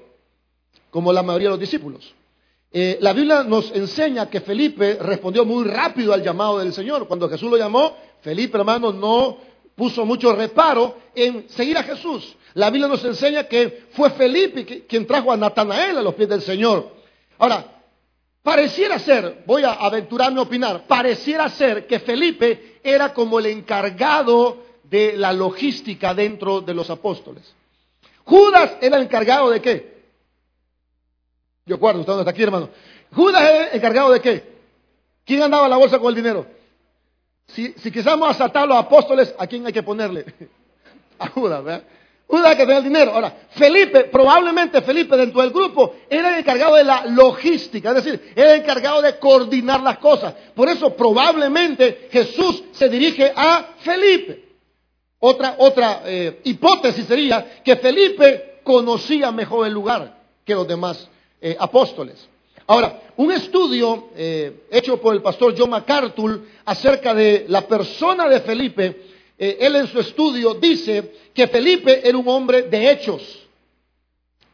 como 0.91 1.13
la 1.13 1.23
mayoría 1.23 1.49
de 1.49 1.53
los 1.53 1.61
discípulos. 1.61 2.15
Eh, 2.73 2.97
la 3.03 3.13
Biblia 3.13 3.45
nos 3.45 3.71
enseña 3.71 4.31
que 4.31 4.41
Felipe 4.41 4.99
respondió 5.01 5.45
muy 5.45 5.65
rápido 5.65 6.15
al 6.15 6.23
llamado 6.23 6.59
del 6.59 6.73
Señor. 6.73 7.07
Cuando 7.07 7.29
Jesús 7.29 7.51
lo 7.51 7.59
llamó, 7.59 7.95
Felipe, 8.23 8.57
hermano, 8.57 8.93
no 8.93 9.37
puso 9.77 10.07
mucho 10.07 10.35
reparo 10.35 10.97
en 11.15 11.49
seguir 11.51 11.77
a 11.77 11.83
Jesús. 11.83 12.35
La 12.55 12.71
Biblia 12.71 12.89
nos 12.89 13.05
enseña 13.05 13.45
que 13.45 13.85
fue 13.93 14.11
Felipe 14.11 14.87
quien 14.89 15.07
trajo 15.07 15.31
a 15.31 15.37
Natanael 15.37 15.99
a 15.99 16.03
los 16.03 16.15
pies 16.15 16.31
del 16.31 16.41
Señor. 16.41 16.89
Ahora, 17.39 17.83
pareciera 18.43 18.99
ser, 18.99 19.43
voy 19.47 19.65
a 19.65 19.73
aventurarme 19.73 20.39
a 20.41 20.45
opinar, 20.45 20.87
pareciera 20.87 21.49
ser 21.51 21.87
que 21.87 21.99
Felipe 22.01 22.79
era 22.83 23.13
como 23.13 23.39
el 23.39 23.47
encargado 23.47 24.64
de 24.85 25.17
la 25.17 25.33
logística 25.33 26.15
dentro 26.15 26.61
de 26.61 26.75
los 26.75 26.91
apóstoles. 26.91 27.55
Judas 28.25 28.77
era 28.81 28.97
el 28.97 29.05
encargado 29.05 29.51
de 29.51 29.61
qué? 29.61 29.95
Yo 31.67 31.77
acuerdo, 31.77 32.01
usted 32.01 32.19
está 32.19 32.31
aquí, 32.31 32.43
hermano. 32.43 32.71
Judas 33.13 33.43
era 33.43 33.69
el 33.69 33.77
encargado 33.77 34.11
de 34.13 34.21
qué? 34.21 34.55
¿Quién 35.25 35.43
andaba 35.43 35.69
la 35.69 35.77
bolsa 35.77 35.99
con 35.99 36.09
el 36.09 36.15
dinero? 36.15 36.47
Si, 37.47 37.73
si 37.73 37.91
quisiéramos 37.91 38.29
asaltar 38.31 38.65
a 38.65 38.67
los 38.67 38.77
apóstoles, 38.77 39.35
¿a 39.39 39.47
quién 39.47 39.67
hay 39.67 39.73
que 39.73 39.83
ponerle? 39.83 40.25
A 41.19 41.29
Judas, 41.29 41.63
¿verdad? 41.63 41.85
Judas 42.27 42.57
que 42.57 42.63
tenía 42.63 42.79
el 42.79 42.85
dinero. 42.85 43.13
Ahora, 43.13 43.33
Felipe, 43.51 44.05
probablemente 44.05 44.83
Felipe 44.83 45.17
dentro 45.17 45.41
del 45.41 45.51
grupo 45.51 45.95
era 46.09 46.31
el 46.31 46.41
encargado 46.41 46.75
de 46.75 46.85
la 46.85 47.07
logística, 47.07 47.91
es 47.91 48.05
decir, 48.05 48.33
era 48.35 48.55
el 48.55 48.63
encargado 48.63 49.01
de 49.03 49.19
coordinar 49.19 49.81
las 49.81 49.99
cosas. 49.99 50.35
Por 50.55 50.69
eso 50.69 50.97
probablemente 50.97 52.09
Jesús 52.11 52.65
se 52.73 52.89
dirige 52.89 53.33
a 53.35 53.75
Felipe. 53.79 54.44
Otra, 55.27 55.55
otra 55.57 56.03
eh, 56.05 56.41
hipótesis 56.45 57.07
sería 57.07 57.63
que 57.65 57.77
Felipe 57.77 58.61
conocía 58.63 59.33
mejor 59.33 59.67
el 59.67 59.73
lugar 59.73 60.19
que 60.45 60.55
los 60.55 60.69
demás 60.69 61.09
eh, 61.41 61.57
apóstoles. 61.59 62.29
Ahora, 62.67 63.01
un 63.17 63.33
estudio 63.33 64.09
eh, 64.15 64.67
hecho 64.71 65.01
por 65.01 65.15
el 65.15 65.23
pastor 65.23 65.55
John 65.57 65.71
MacArthur 65.71 66.43
acerca 66.67 67.15
de 67.15 67.47
la 67.49 67.63
persona 67.63 68.29
de 68.29 68.41
Felipe, 68.41 69.01
él 69.39 69.77
en 69.77 69.87
su 69.87 69.99
estudio 69.99 70.53
dice 70.57 71.15
que 71.33 71.49
Felipe 71.49 72.07
era 72.07 72.19
un 72.19 72.29
hombre 72.29 72.65
de 72.65 72.91
hechos, 72.91 73.49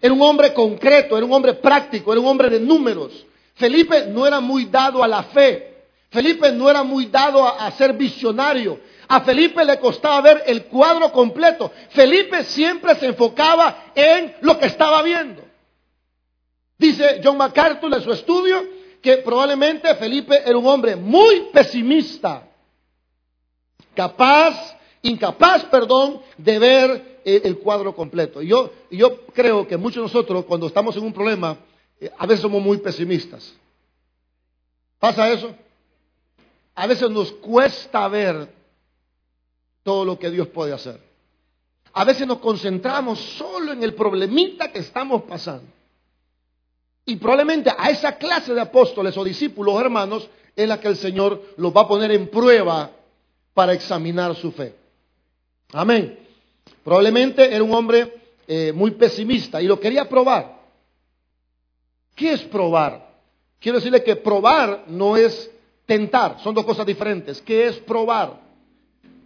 era 0.01 0.15
un 0.15 0.23
hombre 0.23 0.55
concreto, 0.55 1.17
era 1.17 1.27
un 1.27 1.33
hombre 1.33 1.55
práctico, 1.55 2.13
era 2.13 2.21
un 2.21 2.29
hombre 2.29 2.49
de 2.49 2.61
números. 2.61 3.27
Felipe 3.55 4.07
no 4.07 4.25
era 4.25 4.39
muy 4.39 4.67
dado 4.67 5.03
a 5.03 5.09
la 5.09 5.25
fe, 5.25 5.83
Felipe 6.11 6.53
no 6.53 6.71
era 6.71 6.85
muy 6.85 7.07
dado 7.07 7.45
a 7.45 7.69
ser 7.73 7.93
visionario, 7.93 8.79
a 9.11 9.23
Felipe 9.23 9.65
le 9.65 9.81
costaba 9.81 10.21
ver 10.21 10.45
el 10.47 10.67
cuadro 10.67 11.11
completo. 11.11 11.73
Felipe 11.89 12.45
siempre 12.45 12.95
se 12.95 13.07
enfocaba 13.07 13.91
en 13.93 14.37
lo 14.41 14.57
que 14.57 14.67
estaba 14.67 15.03
viendo. 15.03 15.43
Dice 16.79 17.21
John 17.23 17.37
MacArthur 17.37 17.93
en 17.93 18.03
su 18.03 18.13
estudio 18.13 18.63
que 19.03 19.17
probablemente 19.17 19.93
Felipe 19.97 20.41
era 20.47 20.57
un 20.57 20.65
hombre 20.65 20.95
muy 20.95 21.49
pesimista, 21.53 22.47
capaz, 23.95 24.77
incapaz, 25.03 25.65
perdón, 25.65 26.21
de 26.39 26.59
ver 26.61 27.21
el, 27.25 27.59
cuadro 27.59 27.97
completo. 27.97 28.43
Yo, 28.43 28.71
yo 28.93 29.27
creo 29.35 29.67
que 29.67 29.77
muchos 29.77 29.97
de 29.97 30.03
nosotros 30.03 30.45
cuando 30.45 30.69
estamos 30.69 30.97
en 30.97 31.03
un 31.03 31.13
problema, 31.13 31.57
eh, 32.01 32.13
a 32.17 32.27
veces 32.27 32.43
somos 32.43 32.63
muy 32.63 32.79
pesimistas. 32.79 33.53
¿Pasa 35.01 35.33
eso? 35.33 35.53
A 36.77 36.87
veces 36.87 37.11
nos 37.11 37.33
cuesta 37.33 38.07
ver 38.07 38.60
todo 39.83 40.05
lo 40.05 40.19
que 40.19 40.31
Dios 40.31 40.49
puede 40.49 40.73
hacer. 40.73 41.01
A 41.93 42.05
veces 42.05 42.27
nos 42.27 42.39
concentramos 42.39 43.19
solo 43.19 43.73
en 43.73 43.83
el 43.83 43.95
problemita 43.95 44.71
que 44.71 44.81
estamos 44.81 45.23
pasando. 45.23 45.67
Y 47.05 47.17
probablemente 47.17 47.73
a 47.77 47.91
esa 47.91 48.17
clase 48.17 48.55
de 48.55 48.61
apóstoles 48.61 49.17
o 49.17 49.25
discípulos, 49.25 49.81
hermanos, 49.81 50.29
es 50.55 50.69
la 50.69 50.79
que 50.79 50.89
el 50.89 50.97
Señor 50.97 51.43
los 51.57 51.75
va 51.75 51.83
a 51.83 51.89
poner 51.89 52.13
en 52.13 52.29
prueba 52.29 52.91
para 53.55 53.73
examinar 53.73 54.35
su 54.37 54.53
fe. 54.53 54.75
Amén. 55.73 56.19
Probablemente 56.85 57.53
era 57.53 57.65
un 57.65 57.75
hombre 57.75 58.21
eh, 58.47 58.73
muy 58.73 58.93
pesimista 58.93 59.61
y 59.61 59.67
lo 59.67 59.81
quería 59.81 60.09
probar. 60.09 60.61
¿Qué 62.15 62.33
es 62.33 62.43
probar? 62.43 63.11
Quiero 63.59 63.79
decirle 63.79 64.03
que 64.03 64.17
probar 64.17 64.85
no 64.89 65.17
es 65.17 65.51
tentar, 65.87 66.39
son 66.41 66.55
dos 66.55 66.65
cosas 66.65 66.87
diferentes. 66.87 67.43
¿Qué 67.43 67.67
es 67.67 67.77
probar? 67.79 68.41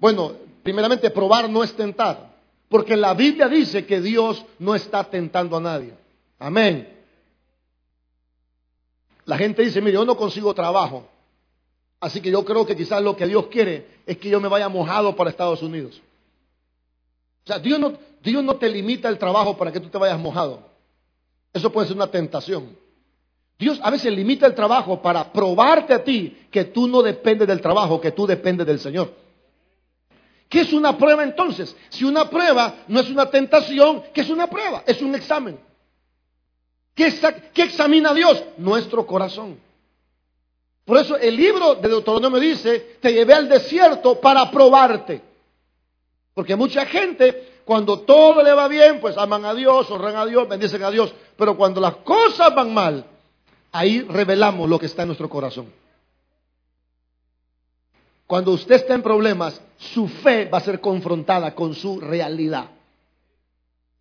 Bueno, 0.00 0.32
primeramente 0.64 1.10
probar 1.10 1.48
no 1.48 1.62
es 1.62 1.72
tentar, 1.76 2.34
porque 2.68 2.96
la 2.96 3.14
Biblia 3.14 3.46
dice 3.46 3.86
que 3.86 4.00
Dios 4.00 4.44
no 4.58 4.74
está 4.74 5.04
tentando 5.04 5.58
a 5.58 5.60
nadie. 5.60 5.94
Amén. 6.40 6.88
La 9.26 9.38
gente 9.38 9.62
dice, 9.62 9.80
mire, 9.80 9.92
yo 9.92 10.04
no 10.04 10.16
consigo 10.16 10.52
trabajo. 10.54 11.06
Así 12.00 12.20
que 12.20 12.30
yo 12.30 12.44
creo 12.44 12.66
que 12.66 12.74
quizás 12.76 13.02
lo 13.02 13.14
que 13.14 13.26
Dios 13.26 13.46
quiere 13.46 13.86
es 14.06 14.18
que 14.18 14.28
yo 14.28 14.40
me 14.40 14.48
vaya 14.48 14.68
mojado 14.68 15.14
para 15.14 15.30
Estados 15.30 15.62
Unidos. 15.62 16.00
O 17.44 17.46
sea, 17.46 17.58
Dios 17.58 17.78
no, 17.78 17.94
Dios 18.22 18.42
no 18.42 18.56
te 18.56 18.68
limita 18.68 19.08
el 19.08 19.18
trabajo 19.18 19.56
para 19.56 19.70
que 19.70 19.80
tú 19.80 19.88
te 19.88 19.98
vayas 19.98 20.18
mojado. 20.18 20.62
Eso 21.52 21.70
puede 21.70 21.86
ser 21.86 21.96
una 21.96 22.08
tentación. 22.08 22.76
Dios 23.58 23.78
a 23.82 23.90
veces 23.90 24.12
limita 24.12 24.46
el 24.46 24.54
trabajo 24.54 25.00
para 25.00 25.32
probarte 25.32 25.94
a 25.94 26.02
ti 26.02 26.46
que 26.50 26.64
tú 26.64 26.88
no 26.88 27.02
dependes 27.02 27.46
del 27.46 27.60
trabajo, 27.60 28.00
que 28.00 28.12
tú 28.12 28.26
dependes 28.26 28.66
del 28.66 28.80
Señor. 28.80 29.23
¿Qué 30.48 30.60
es 30.60 30.72
una 30.72 30.96
prueba 30.96 31.24
entonces? 31.24 31.74
Si 31.88 32.04
una 32.04 32.28
prueba 32.30 32.84
no 32.88 33.00
es 33.00 33.10
una 33.10 33.26
tentación, 33.26 34.02
¿qué 34.12 34.20
es 34.20 34.30
una 34.30 34.48
prueba? 34.48 34.82
Es 34.86 35.02
un 35.02 35.14
examen. 35.14 35.58
¿Qué, 36.94 37.12
examina 37.56 38.14
Dios? 38.14 38.42
Nuestro 38.56 39.06
corazón. 39.06 39.58
Por 40.84 40.98
eso 40.98 41.16
el 41.16 41.34
libro 41.36 41.74
de 41.76 41.88
Deuteronomio 41.88 42.38
dice, 42.38 42.98
te 43.00 43.12
llevé 43.12 43.34
al 43.34 43.48
desierto 43.48 44.20
para 44.20 44.50
probarte. 44.50 45.20
Porque 46.34 46.54
mucha 46.56 46.84
gente, 46.86 47.60
cuando 47.64 48.00
todo 48.00 48.42
le 48.42 48.52
va 48.52 48.68
bien, 48.68 49.00
pues 49.00 49.16
aman 49.16 49.44
a 49.44 49.54
Dios, 49.54 49.90
honran 49.90 50.16
a 50.16 50.26
Dios, 50.26 50.48
bendicen 50.48 50.82
a 50.82 50.90
Dios. 50.90 51.12
Pero 51.36 51.56
cuando 51.56 51.80
las 51.80 51.96
cosas 51.96 52.54
van 52.54 52.72
mal, 52.72 53.04
ahí 53.72 54.02
revelamos 54.02 54.68
lo 54.68 54.78
que 54.78 54.86
está 54.86 55.02
en 55.02 55.08
nuestro 55.08 55.28
corazón. 55.28 55.83
Cuando 58.34 58.50
usted 58.50 58.74
está 58.74 58.94
en 58.94 59.02
problemas, 59.02 59.62
su 59.78 60.08
fe 60.08 60.46
va 60.46 60.58
a 60.58 60.60
ser 60.60 60.80
confrontada 60.80 61.54
con 61.54 61.72
su 61.72 62.00
realidad. 62.00 62.68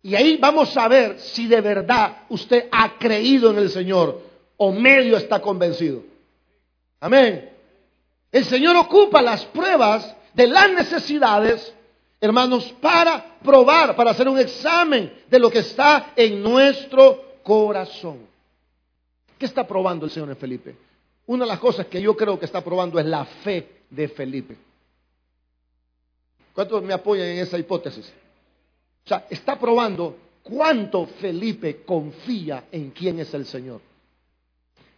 Y 0.02 0.16
ahí 0.16 0.38
vamos 0.38 0.76
a 0.76 0.88
ver 0.88 1.20
si 1.20 1.46
de 1.46 1.60
verdad 1.60 2.24
usted 2.28 2.66
ha 2.72 2.98
creído 2.98 3.52
en 3.52 3.58
el 3.58 3.70
Señor 3.70 4.20
o 4.56 4.72
medio 4.72 5.18
está 5.18 5.40
convencido. 5.40 6.02
Amén. 6.98 7.48
El 8.32 8.44
Señor 8.46 8.74
ocupa 8.74 9.22
las 9.22 9.44
pruebas 9.44 10.16
de 10.32 10.48
las 10.48 10.68
necesidades, 10.72 11.72
hermanos, 12.20 12.74
para 12.80 13.38
probar, 13.40 13.94
para 13.94 14.10
hacer 14.10 14.28
un 14.28 14.40
examen 14.40 15.12
de 15.30 15.38
lo 15.38 15.48
que 15.48 15.60
está 15.60 16.10
en 16.16 16.42
nuestro 16.42 17.36
corazón. 17.44 18.18
¿Qué 19.38 19.46
está 19.46 19.64
probando 19.64 20.06
el 20.06 20.10
Señor 20.10 20.30
en 20.30 20.36
Felipe? 20.36 20.74
Una 21.26 21.44
de 21.44 21.50
las 21.50 21.60
cosas 21.60 21.86
que 21.86 22.02
yo 22.02 22.16
creo 22.16 22.36
que 22.36 22.46
está 22.46 22.64
probando 22.64 22.98
es 22.98 23.06
la 23.06 23.24
fe 23.24 23.83
de 23.94 24.08
Felipe. 24.08 24.56
¿Cuántos 26.54 26.82
me 26.82 26.94
apoyan 26.94 27.28
en 27.28 27.38
esa 27.38 27.58
hipótesis? 27.58 28.12
O 29.04 29.08
sea, 29.08 29.26
está 29.28 29.58
probando 29.58 30.16
cuánto 30.42 31.06
Felipe 31.06 31.82
confía 31.84 32.64
en 32.70 32.90
quién 32.90 33.18
es 33.18 33.34
el 33.34 33.44
Señor. 33.44 33.80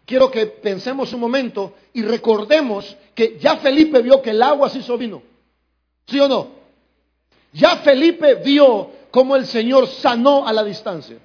Quiero 0.04 0.30
que 0.30 0.46
pensemos 0.46 1.12
un 1.12 1.20
momento 1.20 1.74
y 1.92 2.02
recordemos 2.02 2.96
que 3.14 3.38
ya 3.38 3.56
Felipe 3.56 4.02
vio 4.02 4.22
que 4.22 4.30
el 4.30 4.42
agua 4.42 4.68
se 4.68 4.78
hizo 4.78 4.96
vino. 4.96 5.22
¿Sí 6.06 6.20
o 6.20 6.28
no? 6.28 6.48
Ya 7.52 7.78
Felipe 7.78 8.34
vio 8.36 8.90
cómo 9.10 9.34
el 9.34 9.46
Señor 9.46 9.88
sanó 9.88 10.46
a 10.46 10.52
la 10.52 10.62
distancia. 10.62 11.18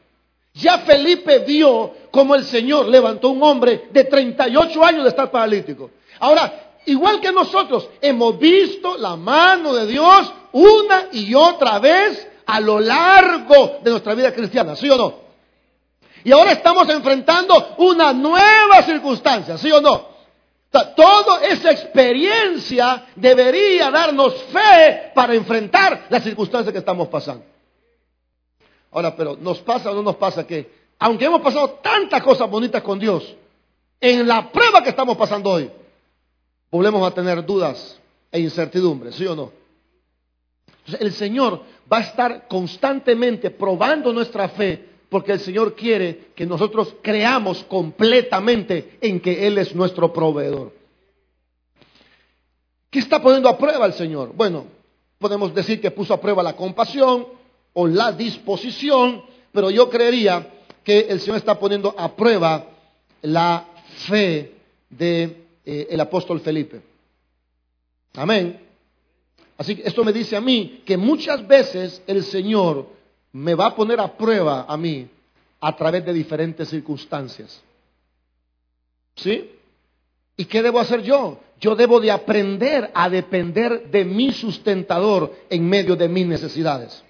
Ya 0.53 0.79
Felipe 0.79 1.39
vio 1.39 1.93
como 2.09 2.35
el 2.35 2.43
Señor 2.45 2.87
levantó 2.87 3.29
un 3.29 3.43
hombre 3.43 3.89
de 3.91 4.03
38 4.05 4.83
años 4.83 5.03
de 5.03 5.09
estar 5.09 5.29
paralítico. 5.29 5.91
Ahora, 6.19 6.70
igual 6.85 7.19
que 7.19 7.31
nosotros, 7.31 7.89
hemos 8.01 8.37
visto 8.39 8.97
la 8.97 9.15
mano 9.15 9.73
de 9.73 9.87
Dios 9.87 10.33
una 10.51 11.07
y 11.11 11.33
otra 11.33 11.79
vez 11.79 12.27
a 12.45 12.59
lo 12.59 12.79
largo 12.79 13.79
de 13.83 13.91
nuestra 13.91 14.13
vida 14.13 14.33
cristiana, 14.33 14.75
¿sí 14.75 14.89
o 14.89 14.97
no? 14.97 15.21
Y 16.23 16.31
ahora 16.31 16.51
estamos 16.51 16.87
enfrentando 16.89 17.75
una 17.77 18.13
nueva 18.13 18.83
circunstancia, 18.83 19.57
¿sí 19.57 19.71
o 19.71 19.81
no? 19.81 20.11
toda 20.95 21.43
esa 21.43 21.69
experiencia 21.71 23.07
debería 23.15 23.91
darnos 23.91 24.33
fe 24.43 25.11
para 25.13 25.33
enfrentar 25.33 26.05
las 26.09 26.23
circunstancias 26.23 26.71
que 26.71 26.79
estamos 26.79 27.09
pasando. 27.09 27.43
Ahora, 28.91 29.15
pero 29.15 29.37
¿nos 29.39 29.59
pasa 29.59 29.91
o 29.91 29.95
no 29.95 30.01
nos 30.01 30.15
pasa 30.15 30.47
que, 30.47 30.71
aunque 30.99 31.25
hemos 31.25 31.41
pasado 31.41 31.79
tantas 31.81 32.21
cosas 32.23 32.49
bonitas 32.49 32.81
con 32.83 32.99
Dios, 32.99 33.35
en 33.99 34.27
la 34.27 34.49
prueba 34.49 34.81
que 34.81 34.89
estamos 34.89 35.17
pasando 35.17 35.51
hoy, 35.51 35.69
volvemos 36.71 37.05
a 37.05 37.13
tener 37.13 37.45
dudas 37.45 37.99
e 38.31 38.39
incertidumbres, 38.39 39.15
¿sí 39.15 39.27
o 39.27 39.35
no? 39.35 39.51
Entonces, 40.79 41.01
el 41.01 41.13
Señor 41.13 41.61
va 41.91 41.97
a 41.97 42.01
estar 42.01 42.47
constantemente 42.47 43.51
probando 43.51 44.13
nuestra 44.13 44.49
fe 44.49 44.89
porque 45.09 45.33
el 45.33 45.41
Señor 45.41 45.75
quiere 45.75 46.29
que 46.33 46.45
nosotros 46.45 46.95
creamos 47.01 47.65
completamente 47.65 48.97
en 49.01 49.19
que 49.19 49.45
Él 49.45 49.57
es 49.57 49.75
nuestro 49.75 50.13
proveedor. 50.13 50.73
¿Qué 52.89 52.99
está 52.99 53.21
poniendo 53.21 53.49
a 53.49 53.57
prueba 53.57 53.85
el 53.85 53.93
Señor? 53.93 54.31
Bueno, 54.33 54.65
podemos 55.19 55.53
decir 55.53 55.81
que 55.81 55.91
puso 55.91 56.13
a 56.13 56.21
prueba 56.21 56.41
la 56.41 56.55
compasión 56.55 57.27
o 57.73 57.87
la 57.87 58.13
disposición, 58.13 59.21
pero 59.51 59.69
yo 59.69 59.89
creería 59.89 60.47
que 60.83 61.01
el 61.09 61.19
Señor 61.19 61.37
está 61.37 61.59
poniendo 61.59 61.93
a 61.97 62.15
prueba 62.15 62.67
la 63.21 63.65
fe 64.07 64.53
de, 64.89 65.43
eh, 65.71 66.01
apóstol 66.01 66.41
Felipe. 66.41 66.81
Amén. 68.15 68.59
Así 69.57 69.75
que 69.75 69.87
esto 69.87 70.03
me 70.03 70.11
dice 70.11 70.35
a 70.35 70.41
mí 70.41 70.81
que 70.85 70.97
muchas 70.97 71.47
veces 71.47 72.01
el 72.07 72.23
Señor 72.23 72.87
me 73.31 73.55
va 73.55 73.67
a 73.67 73.75
poner 73.75 73.99
a 73.99 74.17
prueba 74.17 74.65
a 74.67 74.75
mí 74.75 75.07
a 75.61 75.75
través 75.75 76.05
de 76.05 76.13
diferentes 76.13 76.67
circunstancias. 76.67 77.61
¿Sí? 79.15 79.51
¿Y 80.35 80.45
qué 80.45 80.61
debo 80.61 80.79
hacer 80.79 81.03
yo? 81.03 81.39
Yo 81.59 81.75
debo 81.75 81.99
de 81.99 82.11
aprender 82.11 82.89
a 82.93 83.09
depender 83.09 83.89
de 83.91 84.03
mi 84.03 84.31
sustentador 84.33 85.33
en 85.49 85.69
medio 85.69 85.95
de 85.95 86.09
mis 86.09 86.25
necesidades. 86.25 87.03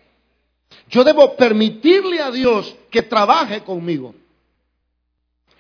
Yo 0.90 1.04
debo 1.04 1.36
permitirle 1.36 2.22
a 2.22 2.30
Dios 2.32 2.76
que 2.90 3.02
trabaje 3.02 3.62
conmigo. 3.62 4.14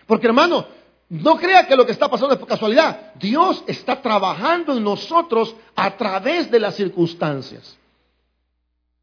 Porque 0.05 0.27
hermano, 0.27 0.65
no 1.11 1.37
crea 1.37 1.67
que 1.67 1.75
lo 1.75 1.85
que 1.85 1.91
está 1.91 2.09
pasando 2.09 2.35
es 2.35 2.39
por 2.39 2.47
casualidad. 2.47 3.11
Dios 3.15 3.65
está 3.67 4.01
trabajando 4.01 4.77
en 4.77 4.81
nosotros 4.81 5.53
a 5.75 5.97
través 5.97 6.49
de 6.49 6.57
las 6.57 6.75
circunstancias. 6.75 7.77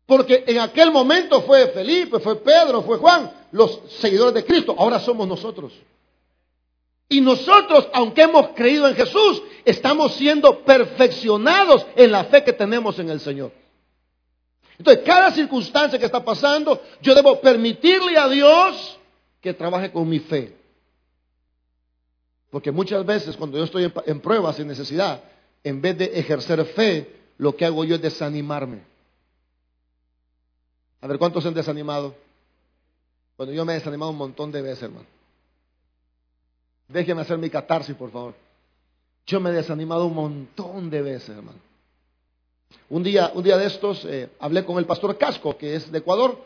Porque 0.07 0.43
en 0.47 0.59
aquel 0.59 0.91
momento 0.91 1.43
fue 1.43 1.69
Felipe, 1.69 2.19
fue 2.19 2.37
Pedro, 2.37 2.81
fue 2.81 2.97
Juan, 2.97 3.31
los 3.53 3.83
seguidores 4.01 4.33
de 4.33 4.45
Cristo. 4.47 4.75
Ahora 4.79 4.99
somos 5.01 5.29
nosotros. 5.29 5.75
Y 7.11 7.21
nosotros, 7.21 7.87
aunque 7.93 8.23
hemos 8.23 8.49
creído 8.55 8.89
en 8.89 8.95
Jesús, 8.95 9.43
estamos 9.67 10.15
siendo 10.15 10.61
perfeccionados 10.61 11.85
en 11.95 12.11
la 12.11 12.25
fe 12.25 12.43
que 12.43 12.55
tenemos 12.55 12.99
en 12.99 13.11
el 13.11 13.21
Señor. 13.21 13.53
Entonces, 14.79 15.05
cada 15.05 15.31
circunstancia 15.31 15.99
que 15.99 16.07
está 16.07 16.25
pasando, 16.25 16.83
yo 17.03 17.15
debo 17.15 17.39
permitirle 17.39 18.17
a 18.17 18.29
Dios 18.29 18.99
que 19.43 19.53
trabaje 19.53 19.93
con 19.93 20.09
mi 20.09 20.21
fe. 20.21 20.57
Porque 22.51 22.73
muchas 22.73 23.05
veces 23.05 23.37
cuando 23.37 23.59
yo 23.59 23.65
estoy 23.65 23.93
en 24.07 24.21
pruebas, 24.21 24.59
en 24.59 24.69
necesidad, 24.69 25.23
en 25.63 25.81
vez 25.81 25.99
de 25.99 26.19
ejercer 26.19 26.65
fe, 26.67 27.19
lo 27.37 27.55
que 27.55 27.65
hago 27.65 27.85
yo 27.85 27.97
es 27.97 28.03
desanimarme. 28.03 28.83
A 31.01 31.07
ver, 31.07 31.19
¿cuántos 31.19 31.43
se 31.43 31.49
han 31.49 31.55
desanimado? 31.55 32.15
Bueno, 33.37 33.53
yo 33.53 33.65
me 33.65 33.73
he 33.73 33.77
desanimado 33.77 34.11
un 34.11 34.19
montón 34.19 34.51
de 34.51 34.63
veces, 34.63 34.85
hermano. 34.85 35.07
Déjenme 36.89 37.23
hacer 37.23 37.39
mi 37.39 37.51
catarsis, 37.51 37.95
por 37.95 38.11
favor. 38.11 38.35
Yo 39.27 39.41
me 39.41 39.51
he 39.51 39.53
desanimado 39.53 40.07
un 40.07 40.15
montón 40.15 40.91
de 40.91 41.03
veces, 41.03 41.31
hermano. 41.31 41.59
Un 42.89 43.03
día, 43.03 43.31
un 43.35 43.43
día 43.43 43.59
de 43.59 43.67
estos 43.67 44.05
eh, 44.07 44.31
hablé 44.41 44.65
con 44.65 44.79
el 44.79 44.87
pastor 44.87 45.17
Casco, 45.19 45.57
que 45.57 45.77
es 45.77 45.93
de 45.93 45.99
Ecuador, 45.99 46.43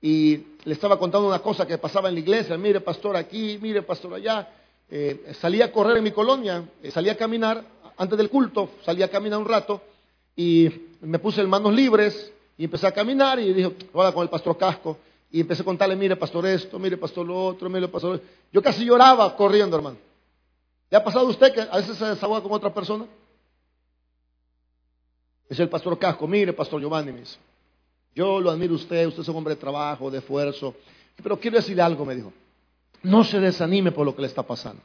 y 0.00 0.36
le 0.64 0.74
estaba 0.74 0.98
contando 0.98 1.26
una 1.26 1.40
cosa 1.40 1.66
que 1.66 1.78
pasaba 1.78 2.08
en 2.08 2.14
la 2.14 2.20
iglesia. 2.20 2.56
Mire, 2.58 2.80
pastor, 2.80 3.16
aquí, 3.16 3.58
mire, 3.60 3.82
pastor, 3.82 4.14
allá. 4.14 4.48
Eh, 4.88 5.34
salí 5.40 5.62
a 5.62 5.72
correr 5.72 5.96
en 5.96 6.04
mi 6.04 6.12
colonia, 6.12 6.64
eh, 6.82 6.90
salí 6.90 7.08
a 7.08 7.16
caminar 7.16 7.64
antes 7.96 8.16
del 8.16 8.30
culto, 8.30 8.70
salí 8.84 9.02
a 9.02 9.10
caminar 9.10 9.38
un 9.38 9.46
rato 9.46 9.82
y 10.36 10.70
me 11.00 11.18
puse 11.18 11.40
en 11.40 11.48
manos 11.48 11.74
libres 11.74 12.32
y 12.56 12.64
empecé 12.64 12.86
a 12.86 12.92
caminar 12.92 13.38
y 13.40 13.52
dijo, 13.52 13.72
hola 13.92 14.12
con 14.12 14.22
el 14.22 14.28
pastor 14.28 14.56
Casco. 14.56 14.98
Y 15.30 15.40
empecé 15.40 15.62
a 15.62 15.64
contarle, 15.64 15.96
mire 15.96 16.16
pastor 16.16 16.46
esto, 16.46 16.78
mire 16.78 16.96
pastor 16.96 17.26
lo 17.26 17.46
otro, 17.46 17.68
mire 17.68 17.88
pastor... 17.88 18.22
Yo 18.52 18.62
casi 18.62 18.84
lloraba 18.84 19.36
corriendo, 19.36 19.76
hermano. 19.76 19.96
¿Le 20.88 20.96
ha 20.96 21.02
pasado 21.02 21.26
a 21.26 21.30
usted 21.30 21.52
que 21.52 21.60
a 21.60 21.76
veces 21.76 21.96
se 21.96 22.04
desahoga 22.04 22.40
con 22.40 22.52
otra 22.52 22.72
persona? 22.72 23.06
Es 25.48 25.58
el 25.58 25.68
pastor 25.68 25.98
Casco, 25.98 26.26
mire 26.28 26.52
pastor 26.52 26.80
Giovanni, 26.80 27.12
me 27.12 27.20
dice. 27.20 27.36
Yo 28.14 28.40
lo 28.40 28.50
admiro 28.50 28.74
a 28.74 28.76
usted, 28.76 29.06
usted 29.06 29.22
es 29.22 29.28
un 29.28 29.36
hombre 29.36 29.54
de 29.54 29.60
trabajo, 29.60 30.10
de 30.10 30.18
esfuerzo. 30.18 30.74
Pero 31.22 31.38
quiero 31.38 31.56
decirle 31.56 31.82
algo, 31.82 32.04
me 32.04 32.14
dijo. 32.14 32.32
No 33.06 33.22
se 33.22 33.38
desanime 33.38 33.92
por 33.92 34.04
lo 34.04 34.16
que 34.16 34.22
le 34.22 34.26
está 34.26 34.42
pasando. 34.42 34.82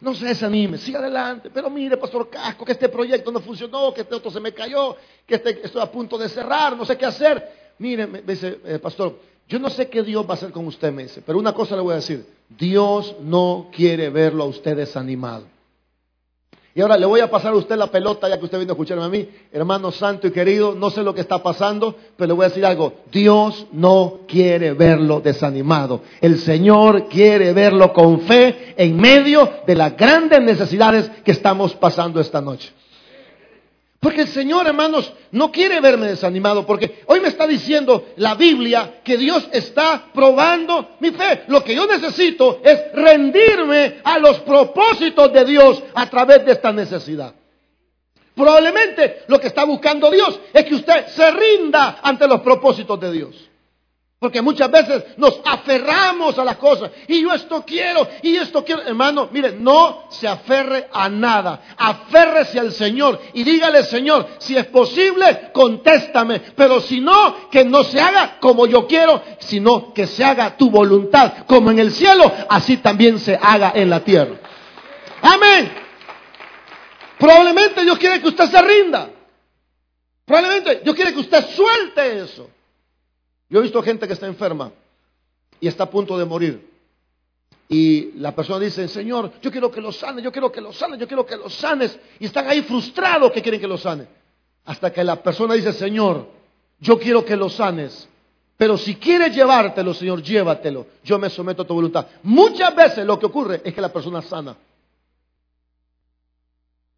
No 0.00 0.14
se 0.14 0.26
desanime, 0.26 0.78
siga 0.78 1.00
adelante. 1.00 1.50
Pero 1.52 1.68
mire, 1.68 1.96
Pastor 1.96 2.30
Casco, 2.30 2.64
que 2.64 2.70
este 2.70 2.88
proyecto 2.88 3.32
no 3.32 3.40
funcionó, 3.40 3.92
que 3.92 4.02
este 4.02 4.14
otro 4.14 4.30
se 4.30 4.38
me 4.38 4.52
cayó, 4.52 4.96
que 5.26 5.34
este, 5.34 5.66
estoy 5.66 5.82
a 5.82 5.90
punto 5.90 6.16
de 6.16 6.28
cerrar, 6.28 6.76
no 6.76 6.84
sé 6.84 6.96
qué 6.96 7.04
hacer. 7.04 7.74
Mire, 7.78 8.06
me 8.06 8.22
dice, 8.22 8.60
eh, 8.64 8.78
Pastor, 8.78 9.18
yo 9.48 9.58
no 9.58 9.70
sé 9.70 9.88
qué 9.88 10.04
Dios 10.04 10.24
va 10.24 10.30
a 10.30 10.34
hacer 10.34 10.52
con 10.52 10.68
usted, 10.68 10.92
me 10.92 11.02
dice, 11.02 11.20
pero 11.26 11.36
una 11.36 11.52
cosa 11.52 11.74
le 11.74 11.82
voy 11.82 11.94
a 11.94 11.96
decir. 11.96 12.24
Dios 12.48 13.16
no 13.22 13.70
quiere 13.74 14.08
verlo 14.10 14.44
a 14.44 14.46
usted 14.46 14.76
desanimado. 14.76 15.46
Y 16.76 16.80
ahora 16.80 16.96
le 16.96 17.06
voy 17.06 17.20
a 17.20 17.30
pasar 17.30 17.52
a 17.52 17.56
usted 17.56 17.76
la 17.76 17.86
pelota, 17.86 18.28
ya 18.28 18.36
que 18.36 18.46
usted 18.46 18.58
vino 18.58 18.72
a 18.72 18.74
escucharme 18.74 19.04
a 19.04 19.08
mí, 19.08 19.28
hermano 19.52 19.92
santo 19.92 20.26
y 20.26 20.32
querido, 20.32 20.74
no 20.74 20.90
sé 20.90 21.04
lo 21.04 21.14
que 21.14 21.20
está 21.20 21.40
pasando, 21.40 21.94
pero 22.16 22.26
le 22.26 22.34
voy 22.34 22.46
a 22.46 22.48
decir 22.48 22.66
algo, 22.66 22.94
Dios 23.12 23.66
no 23.70 24.20
quiere 24.26 24.72
verlo 24.72 25.20
desanimado. 25.20 26.00
El 26.20 26.38
Señor 26.40 27.08
quiere 27.08 27.52
verlo 27.52 27.92
con 27.92 28.22
fe 28.22 28.74
en 28.76 28.96
medio 28.96 29.48
de 29.64 29.76
las 29.76 29.96
grandes 29.96 30.40
necesidades 30.40 31.08
que 31.24 31.30
estamos 31.30 31.74
pasando 31.74 32.20
esta 32.20 32.40
noche. 32.40 32.72
Porque 34.04 34.20
el 34.20 34.28
Señor, 34.28 34.66
hermanos, 34.66 35.10
no 35.30 35.50
quiere 35.50 35.80
verme 35.80 36.08
desanimado, 36.08 36.66
porque 36.66 37.02
hoy 37.06 37.20
me 37.20 37.28
está 37.28 37.46
diciendo 37.46 38.08
la 38.16 38.34
Biblia 38.34 39.00
que 39.02 39.16
Dios 39.16 39.48
está 39.50 40.10
probando 40.12 40.90
mi 41.00 41.10
fe. 41.10 41.44
Lo 41.46 41.64
que 41.64 41.74
yo 41.74 41.86
necesito 41.86 42.60
es 42.62 42.92
rendirme 42.92 44.02
a 44.04 44.18
los 44.18 44.40
propósitos 44.40 45.32
de 45.32 45.46
Dios 45.46 45.82
a 45.94 46.04
través 46.10 46.44
de 46.44 46.52
esta 46.52 46.70
necesidad. 46.70 47.34
Probablemente 48.34 49.22
lo 49.28 49.40
que 49.40 49.46
está 49.46 49.64
buscando 49.64 50.10
Dios 50.10 50.38
es 50.52 50.66
que 50.66 50.74
usted 50.74 51.06
se 51.06 51.30
rinda 51.30 52.00
ante 52.02 52.28
los 52.28 52.42
propósitos 52.42 53.00
de 53.00 53.10
Dios. 53.10 53.50
Porque 54.24 54.40
muchas 54.40 54.70
veces 54.70 55.04
nos 55.18 55.38
aferramos 55.44 56.38
a 56.38 56.44
las 56.44 56.56
cosas. 56.56 56.90
Y 57.08 57.20
yo 57.20 57.34
esto 57.34 57.62
quiero, 57.66 58.08
y 58.22 58.36
esto 58.36 58.64
quiero. 58.64 58.80
Hermano, 58.80 59.28
mire, 59.30 59.52
no 59.52 60.06
se 60.08 60.26
aferre 60.26 60.88
a 60.90 61.10
nada. 61.10 61.60
Aférrese 61.76 62.58
al 62.58 62.72
Señor 62.72 63.20
y 63.34 63.44
dígale, 63.44 63.84
Señor, 63.84 64.26
si 64.38 64.56
es 64.56 64.64
posible, 64.68 65.50
contéstame. 65.52 66.40
Pero 66.56 66.80
si 66.80 67.02
no, 67.02 67.50
que 67.50 67.66
no 67.66 67.84
se 67.84 68.00
haga 68.00 68.38
como 68.40 68.66
yo 68.66 68.86
quiero, 68.86 69.20
sino 69.40 69.92
que 69.92 70.06
se 70.06 70.24
haga 70.24 70.56
tu 70.56 70.70
voluntad. 70.70 71.44
Como 71.46 71.70
en 71.70 71.80
el 71.80 71.92
cielo, 71.92 72.32
así 72.48 72.78
también 72.78 73.18
se 73.18 73.38
haga 73.38 73.72
en 73.74 73.90
la 73.90 74.00
tierra. 74.00 74.36
Amén. 75.20 75.70
Probablemente 77.18 77.82
Dios 77.82 77.98
quiere 77.98 78.22
que 78.22 78.28
usted 78.28 78.48
se 78.48 78.62
rinda. 78.62 79.10
Probablemente 80.24 80.80
Dios 80.82 80.96
quiere 80.96 81.12
que 81.12 81.20
usted 81.20 81.44
suelte 81.50 82.20
eso. 82.20 82.53
Yo 83.48 83.58
he 83.58 83.62
visto 83.62 83.82
gente 83.82 84.06
que 84.06 84.12
está 84.14 84.26
enferma 84.26 84.72
y 85.60 85.68
está 85.68 85.84
a 85.84 85.90
punto 85.90 86.18
de 86.18 86.24
morir. 86.24 86.74
Y 87.68 88.12
la 88.18 88.34
persona 88.34 88.60
dice, 88.60 88.86
Señor, 88.88 89.32
yo 89.40 89.50
quiero 89.50 89.70
que 89.70 89.80
lo 89.80 89.90
sane, 89.90 90.22
yo 90.22 90.30
quiero 90.30 90.52
que 90.52 90.60
lo 90.60 90.72
sane, 90.72 90.98
yo 90.98 91.06
quiero 91.06 91.24
que 91.24 91.36
lo 91.36 91.48
sanes. 91.48 91.98
Y 92.18 92.26
están 92.26 92.46
ahí 92.48 92.62
frustrados 92.62 93.32
que 93.32 93.42
quieren 93.42 93.60
que 93.60 93.68
lo 93.68 93.78
sane. 93.78 94.06
Hasta 94.64 94.92
que 94.92 95.02
la 95.02 95.22
persona 95.22 95.54
dice, 95.54 95.72
Señor, 95.72 96.28
yo 96.78 96.98
quiero 96.98 97.24
que 97.24 97.36
lo 97.36 97.48
sanes. 97.48 98.08
Pero 98.56 98.76
si 98.78 98.96
quieres 98.96 99.34
llevártelo, 99.34 99.94
Señor, 99.94 100.22
llévatelo. 100.22 100.86
Yo 101.02 101.18
me 101.18 101.28
someto 101.30 101.62
a 101.62 101.66
tu 101.66 101.74
voluntad. 101.74 102.06
Muchas 102.22 102.74
veces 102.74 103.04
lo 103.04 103.18
que 103.18 103.26
ocurre 103.26 103.60
es 103.64 103.74
que 103.74 103.80
la 103.80 103.92
persona 103.92 104.22
sana. 104.22 104.56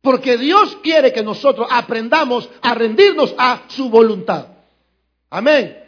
Porque 0.02 0.36
Dios 0.36 0.78
quiere 0.82 1.12
que 1.12 1.22
nosotros 1.22 1.66
aprendamos 1.70 2.48
a 2.60 2.74
rendirnos 2.74 3.34
a 3.38 3.62
su 3.68 3.88
voluntad. 3.88 4.46
Amén. 5.30 5.85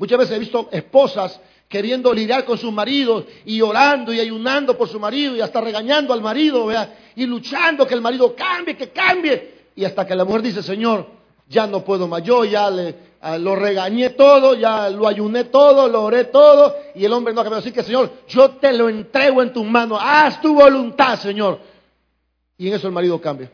Muchas 0.00 0.18
veces 0.18 0.34
he 0.34 0.38
visto 0.38 0.70
esposas 0.72 1.38
queriendo 1.68 2.14
lidiar 2.14 2.46
con 2.46 2.56
sus 2.56 2.72
maridos 2.72 3.26
y 3.44 3.60
orando 3.60 4.14
y 4.14 4.18
ayunando 4.18 4.74
por 4.78 4.88
su 4.88 4.98
marido 4.98 5.36
y 5.36 5.42
hasta 5.42 5.60
regañando 5.60 6.14
al 6.14 6.22
marido, 6.22 6.68
y 7.14 7.26
luchando 7.26 7.86
que 7.86 7.92
el 7.92 8.00
marido 8.00 8.34
cambie, 8.34 8.78
que 8.78 8.88
cambie. 8.88 9.66
Y 9.76 9.84
hasta 9.84 10.06
que 10.06 10.14
la 10.14 10.24
mujer 10.24 10.40
dice, 10.40 10.62
Señor, 10.62 11.06
ya 11.46 11.66
no 11.66 11.84
puedo 11.84 12.08
más, 12.08 12.22
yo 12.22 12.46
ya 12.46 12.70
le, 12.70 12.94
lo 13.40 13.54
regañé 13.54 14.08
todo, 14.10 14.54
ya 14.54 14.88
lo 14.88 15.06
ayuné 15.06 15.44
todo, 15.44 15.86
lo 15.86 16.04
oré 16.04 16.24
todo, 16.24 16.74
y 16.94 17.04
el 17.04 17.12
hombre 17.12 17.34
no 17.34 17.42
ha 17.42 17.44
cambiado. 17.44 17.60
Así 17.60 17.70
que, 17.70 17.82
Señor, 17.82 18.10
yo 18.26 18.52
te 18.52 18.72
lo 18.72 18.88
entrego 18.88 19.42
en 19.42 19.52
tus 19.52 19.66
manos, 19.66 20.00
haz 20.02 20.40
tu 20.40 20.54
voluntad, 20.54 21.18
Señor. 21.18 21.60
Y 22.56 22.68
en 22.68 22.72
eso 22.74 22.86
el 22.86 22.94
marido 22.94 23.20
cambia. 23.20 23.52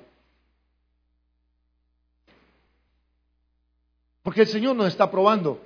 Porque 4.22 4.42
el 4.42 4.48
Señor 4.48 4.76
nos 4.76 4.86
está 4.86 5.10
probando. 5.10 5.65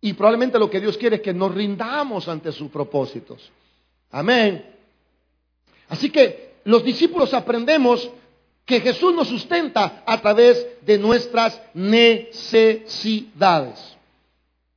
Y 0.00 0.12
probablemente 0.12 0.58
lo 0.58 0.70
que 0.70 0.80
Dios 0.80 0.96
quiere 0.96 1.16
es 1.16 1.22
que 1.22 1.34
nos 1.34 1.54
rindamos 1.54 2.28
ante 2.28 2.52
sus 2.52 2.70
propósitos. 2.70 3.50
Amén. 4.10 4.64
Así 5.88 6.10
que 6.10 6.56
los 6.64 6.84
discípulos 6.84 7.32
aprendemos 7.34 8.10
que 8.64 8.80
Jesús 8.80 9.14
nos 9.14 9.28
sustenta 9.28 10.02
a 10.04 10.20
través 10.20 10.66
de 10.82 10.98
nuestras 10.98 11.62
necesidades. 11.72 12.96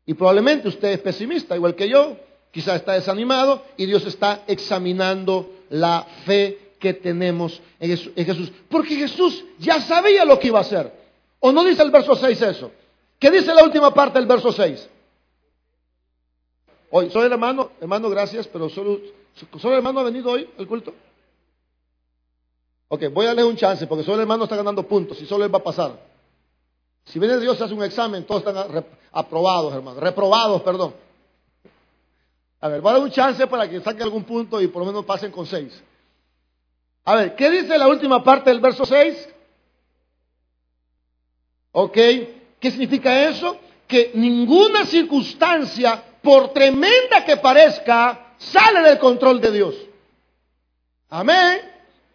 Y 0.06 0.14
probablemente 0.14 0.68
usted 0.68 0.90
es 0.90 1.00
pesimista, 1.00 1.56
igual 1.56 1.76
que 1.76 1.90
yo, 1.90 2.16
quizá 2.52 2.76
está 2.76 2.94
desanimado 2.94 3.64
y 3.78 3.88
Dios 3.88 4.06
está 4.06 4.44
examinando 4.48 5.52
la 5.70 6.06
fe 6.26 6.74
que 6.80 6.94
tenemos 6.94 7.62
en 7.80 7.98
Jesús. 8.26 8.52
Porque 8.70 8.96
Jesús 8.96 9.44
ya 9.58 9.82
sabía 9.82 10.24
lo 10.26 10.40
que 10.40 10.48
iba 10.48 10.60
a 10.60 10.62
hacer. 10.62 10.92
¿O 11.40 11.52
no 11.52 11.64
dice 11.64 11.82
el 11.84 11.92
verso 11.92 12.16
6 12.16 12.42
eso? 12.42 12.72
¿Qué 13.18 13.32
dice 13.32 13.54
la 13.54 13.64
última 13.64 13.94
parte 13.94 14.20
del 14.20 14.28
verso 14.28 14.52
6? 14.52 14.90
Hoy, 16.92 17.10
soy 17.12 17.26
el 17.26 17.32
hermano, 17.32 17.72
hermano, 17.80 18.10
gracias, 18.10 18.48
pero 18.48 18.70
solo, 18.70 19.00
solo 19.60 19.74
el 19.74 19.80
hermano 19.80 20.00
ha 20.00 20.04
venido 20.04 20.32
hoy 20.32 20.50
al 20.58 20.68
culto. 20.68 20.94
Ok, 22.88 23.04
voy 23.14 23.26
a 23.26 23.30
darle 23.30 23.44
un 23.44 23.56
chance 23.56 23.86
porque 23.86 24.04
solo 24.04 24.16
el 24.16 24.22
hermano 24.22 24.46
está 24.46 24.56
ganando 24.56 24.88
puntos 24.88 25.22
y 25.22 25.26
solo 25.28 25.46
él 25.46 25.54
va 25.54 25.60
a 25.60 25.64
pasar. 25.64 26.00
Si 27.06 27.20
viene 27.20 27.40
Dios 27.40 27.60
y 27.60 27.64
hace 27.64 27.74
un 27.74 27.84
examen, 27.84 28.26
todos 28.26 28.44
están 28.46 28.86
aprobados, 29.12 29.74
hermano, 29.74 30.00
reprobados, 30.00 30.62
perdón. 30.64 30.96
A 32.62 32.68
ver, 32.68 32.82
voy 32.82 32.90
a 32.90 32.94
dar 32.94 33.04
un 33.04 33.12
chance 33.12 33.46
para 33.48 33.70
que 33.70 33.80
saque 33.82 34.02
algún 34.04 34.24
punto 34.24 34.60
y 34.60 34.68
por 34.68 34.82
lo 34.82 34.88
menos 34.88 35.06
pasen 35.06 35.32
con 35.32 35.46
seis. 35.46 35.82
A 37.06 37.16
ver, 37.16 37.36
¿qué 37.36 37.50
dice 37.50 37.78
la 37.78 37.88
última 37.88 38.24
parte 38.24 38.50
del 38.50 38.60
verso 38.60 38.86
6? 38.86 39.30
Ok, 41.72 41.94
¿qué 41.94 42.72
significa 42.72 43.28
eso? 43.30 43.58
Que 43.88 44.12
ninguna 44.14 44.86
circunstancia 44.86 46.04
por 46.22 46.54
tremenda 46.54 47.24
que 47.26 47.38
parezca, 47.38 48.34
sale 48.38 48.82
del 48.82 49.00
control 49.00 49.40
de 49.42 49.52
Dios. 49.52 49.76
Amén. 51.10 51.62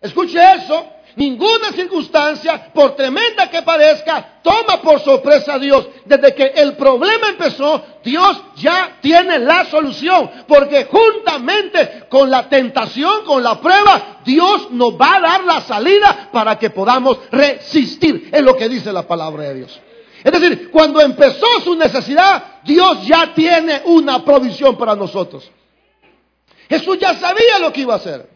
Escuche 0.01 0.39
eso. 0.55 0.91
Ninguna 1.17 1.71
circunstancia, 1.73 2.73
por 2.75 2.97
tremenda 2.97 3.49
que 3.49 3.63
parezca, 3.63 4.41
toma 4.43 4.83
por 4.83 4.99
sorpresa 5.01 5.55
a 5.55 5.59
Dios. 5.61 5.87
Desde 6.05 6.35
que 6.35 6.47
el 6.57 6.77
problema 6.77 7.29
empezó, 7.29 7.81
Dios 8.03 8.43
ya 8.57 8.99
tiene 9.01 9.39
la 9.39 9.65
solución. 9.67 10.29
Porque 10.49 10.87
juntamente 10.87 12.07
con 12.09 12.31
la 12.31 12.49
tentación, 12.49 13.25
con 13.25 13.45
la 13.45 13.61
prueba, 13.61 14.21
Dios 14.25 14.73
nos 14.73 15.01
va 15.01 15.17
a 15.17 15.21
dar 15.21 15.45
la 15.45 15.61
salida 15.61 16.31
para 16.33 16.59
que 16.59 16.71
podamos 16.71 17.19
resistir. 17.31 18.31
Es 18.33 18.43
lo 18.43 18.57
que 18.57 18.69
dice 18.69 18.93
la 18.93 19.07
palabra 19.07 19.45
de 19.45 19.55
Dios. 19.55 19.81
Es 20.25 20.33
decir, 20.33 20.71
cuando 20.71 21.03
empezó 21.03 21.47
su 21.63 21.77
necesidad, 21.77 22.63
Dios 22.65 23.07
ya 23.07 23.35
tiene 23.35 23.83
una 23.85 24.25
provisión 24.25 24.75
para 24.77 24.97
nosotros. 24.97 25.51
Jesús 26.67 26.99
ya 26.99 27.15
sabía 27.15 27.59
lo 27.59 27.71
que 27.71 27.83
iba 27.83 27.93
a 27.93 27.99
hacer. 27.99 28.27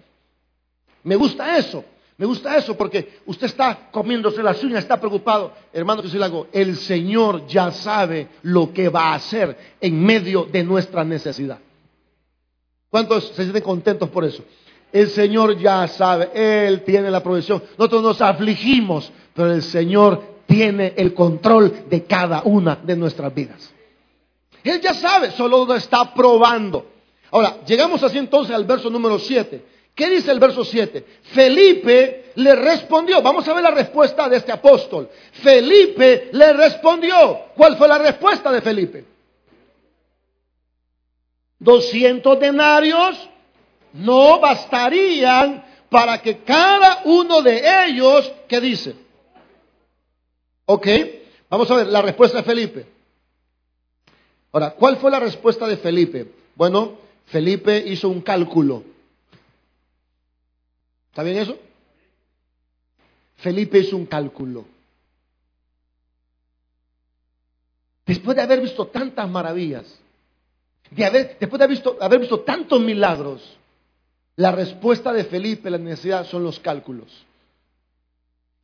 Me 1.02 1.16
gusta 1.16 1.56
eso. 1.56 1.82
Me 2.18 2.26
gusta 2.26 2.56
eso 2.56 2.76
porque 2.76 3.20
usted 3.26 3.46
está 3.46 3.88
comiéndose 3.90 4.42
las 4.42 4.62
uñas, 4.62 4.80
está 4.80 4.98
preocupado. 4.98 5.52
Hermano, 5.72 6.02
que 6.02 6.22
hago, 6.22 6.48
el 6.52 6.76
Señor 6.76 7.46
ya 7.46 7.70
sabe 7.70 8.28
lo 8.42 8.72
que 8.72 8.88
va 8.88 9.12
a 9.12 9.14
hacer 9.14 9.56
en 9.80 10.04
medio 10.04 10.44
de 10.44 10.64
nuestra 10.64 11.04
necesidad. 11.04 11.58
¿Cuántos 12.90 13.28
se 13.28 13.42
sienten 13.44 13.62
contentos 13.62 14.10
por 14.10 14.24
eso? 14.24 14.42
El 14.92 15.08
Señor 15.08 15.56
ya 15.58 15.86
sabe, 15.86 16.30
Él 16.34 16.82
tiene 16.82 17.10
la 17.10 17.22
provisión. 17.22 17.62
Nosotros 17.78 18.02
nos 18.02 18.20
afligimos, 18.20 19.12
pero 19.32 19.52
el 19.52 19.62
Señor 19.62 20.37
tiene 20.48 20.94
el 20.96 21.12
control 21.12 21.84
de 21.90 22.04
cada 22.04 22.42
una 22.42 22.76
de 22.76 22.96
nuestras 22.96 23.32
vidas. 23.34 23.70
Él 24.64 24.80
ya 24.80 24.94
sabe, 24.94 25.30
solo 25.30 25.66
lo 25.66 25.74
está 25.74 26.14
probando. 26.14 26.86
Ahora, 27.30 27.58
llegamos 27.66 28.02
así 28.02 28.16
entonces 28.16 28.56
al 28.56 28.64
verso 28.64 28.88
número 28.88 29.18
7. 29.18 29.62
¿Qué 29.94 30.08
dice 30.08 30.32
el 30.32 30.40
verso 30.40 30.64
7? 30.64 31.04
Felipe 31.34 32.32
le 32.36 32.56
respondió. 32.56 33.20
Vamos 33.20 33.46
a 33.46 33.52
ver 33.52 33.62
la 33.62 33.72
respuesta 33.72 34.26
de 34.26 34.38
este 34.38 34.50
apóstol. 34.50 35.10
Felipe 35.32 36.30
le 36.32 36.52
respondió. 36.54 37.40
¿Cuál 37.54 37.76
fue 37.76 37.86
la 37.86 37.98
respuesta 37.98 38.50
de 38.50 38.62
Felipe? 38.62 39.04
200 41.58 42.40
denarios 42.40 43.28
no 43.92 44.40
bastarían 44.40 45.62
para 45.90 46.22
que 46.22 46.38
cada 46.38 47.02
uno 47.04 47.42
de 47.42 47.62
ellos, 47.86 48.32
¿qué 48.48 48.60
dice? 48.60 49.07
Ok, 50.70 50.86
vamos 51.48 51.70
a 51.70 51.76
ver 51.76 51.86
la 51.86 52.02
respuesta 52.02 52.36
de 52.36 52.44
Felipe. 52.44 52.86
Ahora, 54.52 54.72
¿cuál 54.72 54.98
fue 54.98 55.10
la 55.10 55.18
respuesta 55.18 55.66
de 55.66 55.78
Felipe? 55.78 56.30
Bueno, 56.56 56.98
Felipe 57.24 57.78
hizo 57.86 58.10
un 58.10 58.20
cálculo. 58.20 58.82
¿Está 61.08 61.22
bien 61.22 61.38
eso? 61.38 61.56
Felipe 63.36 63.78
hizo 63.78 63.96
un 63.96 64.04
cálculo. 64.04 64.66
Después 68.04 68.36
de 68.36 68.42
haber 68.42 68.60
visto 68.60 68.88
tantas 68.88 69.26
maravillas, 69.26 69.86
de 70.90 71.04
haber, 71.06 71.38
después 71.38 71.58
de 71.58 71.64
haber 71.64 71.76
visto, 71.76 71.96
haber 71.98 72.20
visto 72.20 72.40
tantos 72.40 72.78
milagros, 72.78 73.56
la 74.36 74.52
respuesta 74.52 75.14
de 75.14 75.24
Felipe, 75.24 75.70
la 75.70 75.78
necesidad, 75.78 76.26
son 76.26 76.44
los 76.44 76.60
cálculos. 76.60 77.24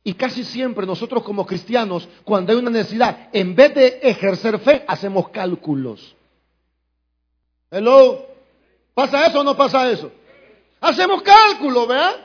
Y 0.07 0.13
casi 0.13 0.43
siempre 0.43 0.85
nosotros 0.85 1.23
como 1.23 1.47
cristianos, 1.47 2.07
cuando 2.23 2.53
hay 2.53 2.59
una 2.59 2.69
necesidad, 2.69 3.27
en 3.33 3.55
vez 3.55 3.73
de 3.73 3.99
ejercer 4.03 4.59
fe, 4.59 4.85
hacemos 4.87 5.29
cálculos. 5.29 6.15
Hello, 7.71 8.23
¿pasa 8.93 9.25
eso 9.25 9.39
o 9.39 9.43
no 9.43 9.57
pasa 9.57 9.89
eso? 9.89 10.11
Hacemos 10.79 11.23
cálculos, 11.23 11.87
¿verdad? 11.87 12.17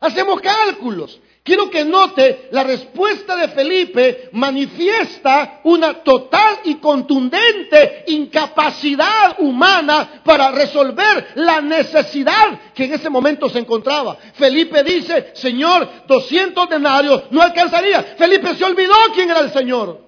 Hacemos 0.00 0.40
cálculos. 0.40 1.20
Quiero 1.44 1.68
que 1.68 1.84
note, 1.84 2.48
la 2.52 2.64
respuesta 2.64 3.36
de 3.36 3.48
Felipe 3.48 4.30
manifiesta 4.32 5.60
una 5.64 6.02
total 6.02 6.60
y 6.64 6.76
contundente 6.76 8.04
incapacidad 8.06 9.36
humana 9.40 10.22
para 10.24 10.50
resolver 10.52 11.32
la 11.34 11.60
necesidad 11.60 12.72
que 12.74 12.84
en 12.84 12.94
ese 12.94 13.10
momento 13.10 13.50
se 13.50 13.58
encontraba. 13.58 14.16
Felipe 14.32 14.82
dice, 14.82 15.32
Señor, 15.34 15.86
200 16.06 16.66
denarios 16.66 17.24
no 17.30 17.42
alcanzaría. 17.42 18.02
Felipe 18.16 18.54
se 18.54 18.64
olvidó 18.64 18.94
quién 19.14 19.30
era 19.30 19.40
el 19.40 19.52
Señor. 19.52 20.03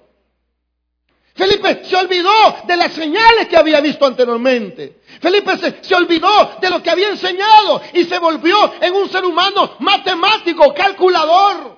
Felipe 1.37 1.83
se 1.85 1.95
olvidó 1.95 2.31
de 2.65 2.75
las 2.75 2.93
señales 2.93 3.47
que 3.47 3.55
había 3.55 3.79
visto 3.79 4.07
anteriormente. 4.07 5.01
Felipe 5.21 5.55
se, 5.81 5.95
olvidó 5.95 6.57
de 6.59 6.69
lo 6.69 6.81
que 6.81 6.89
había 6.89 7.09
enseñado 7.09 7.79
y 7.93 8.05
se 8.05 8.17
volvió 8.17 8.73
en 8.81 8.95
un 8.95 9.07
ser 9.07 9.23
humano 9.23 9.75
matemático, 9.79 10.73
calculador. 10.73 11.77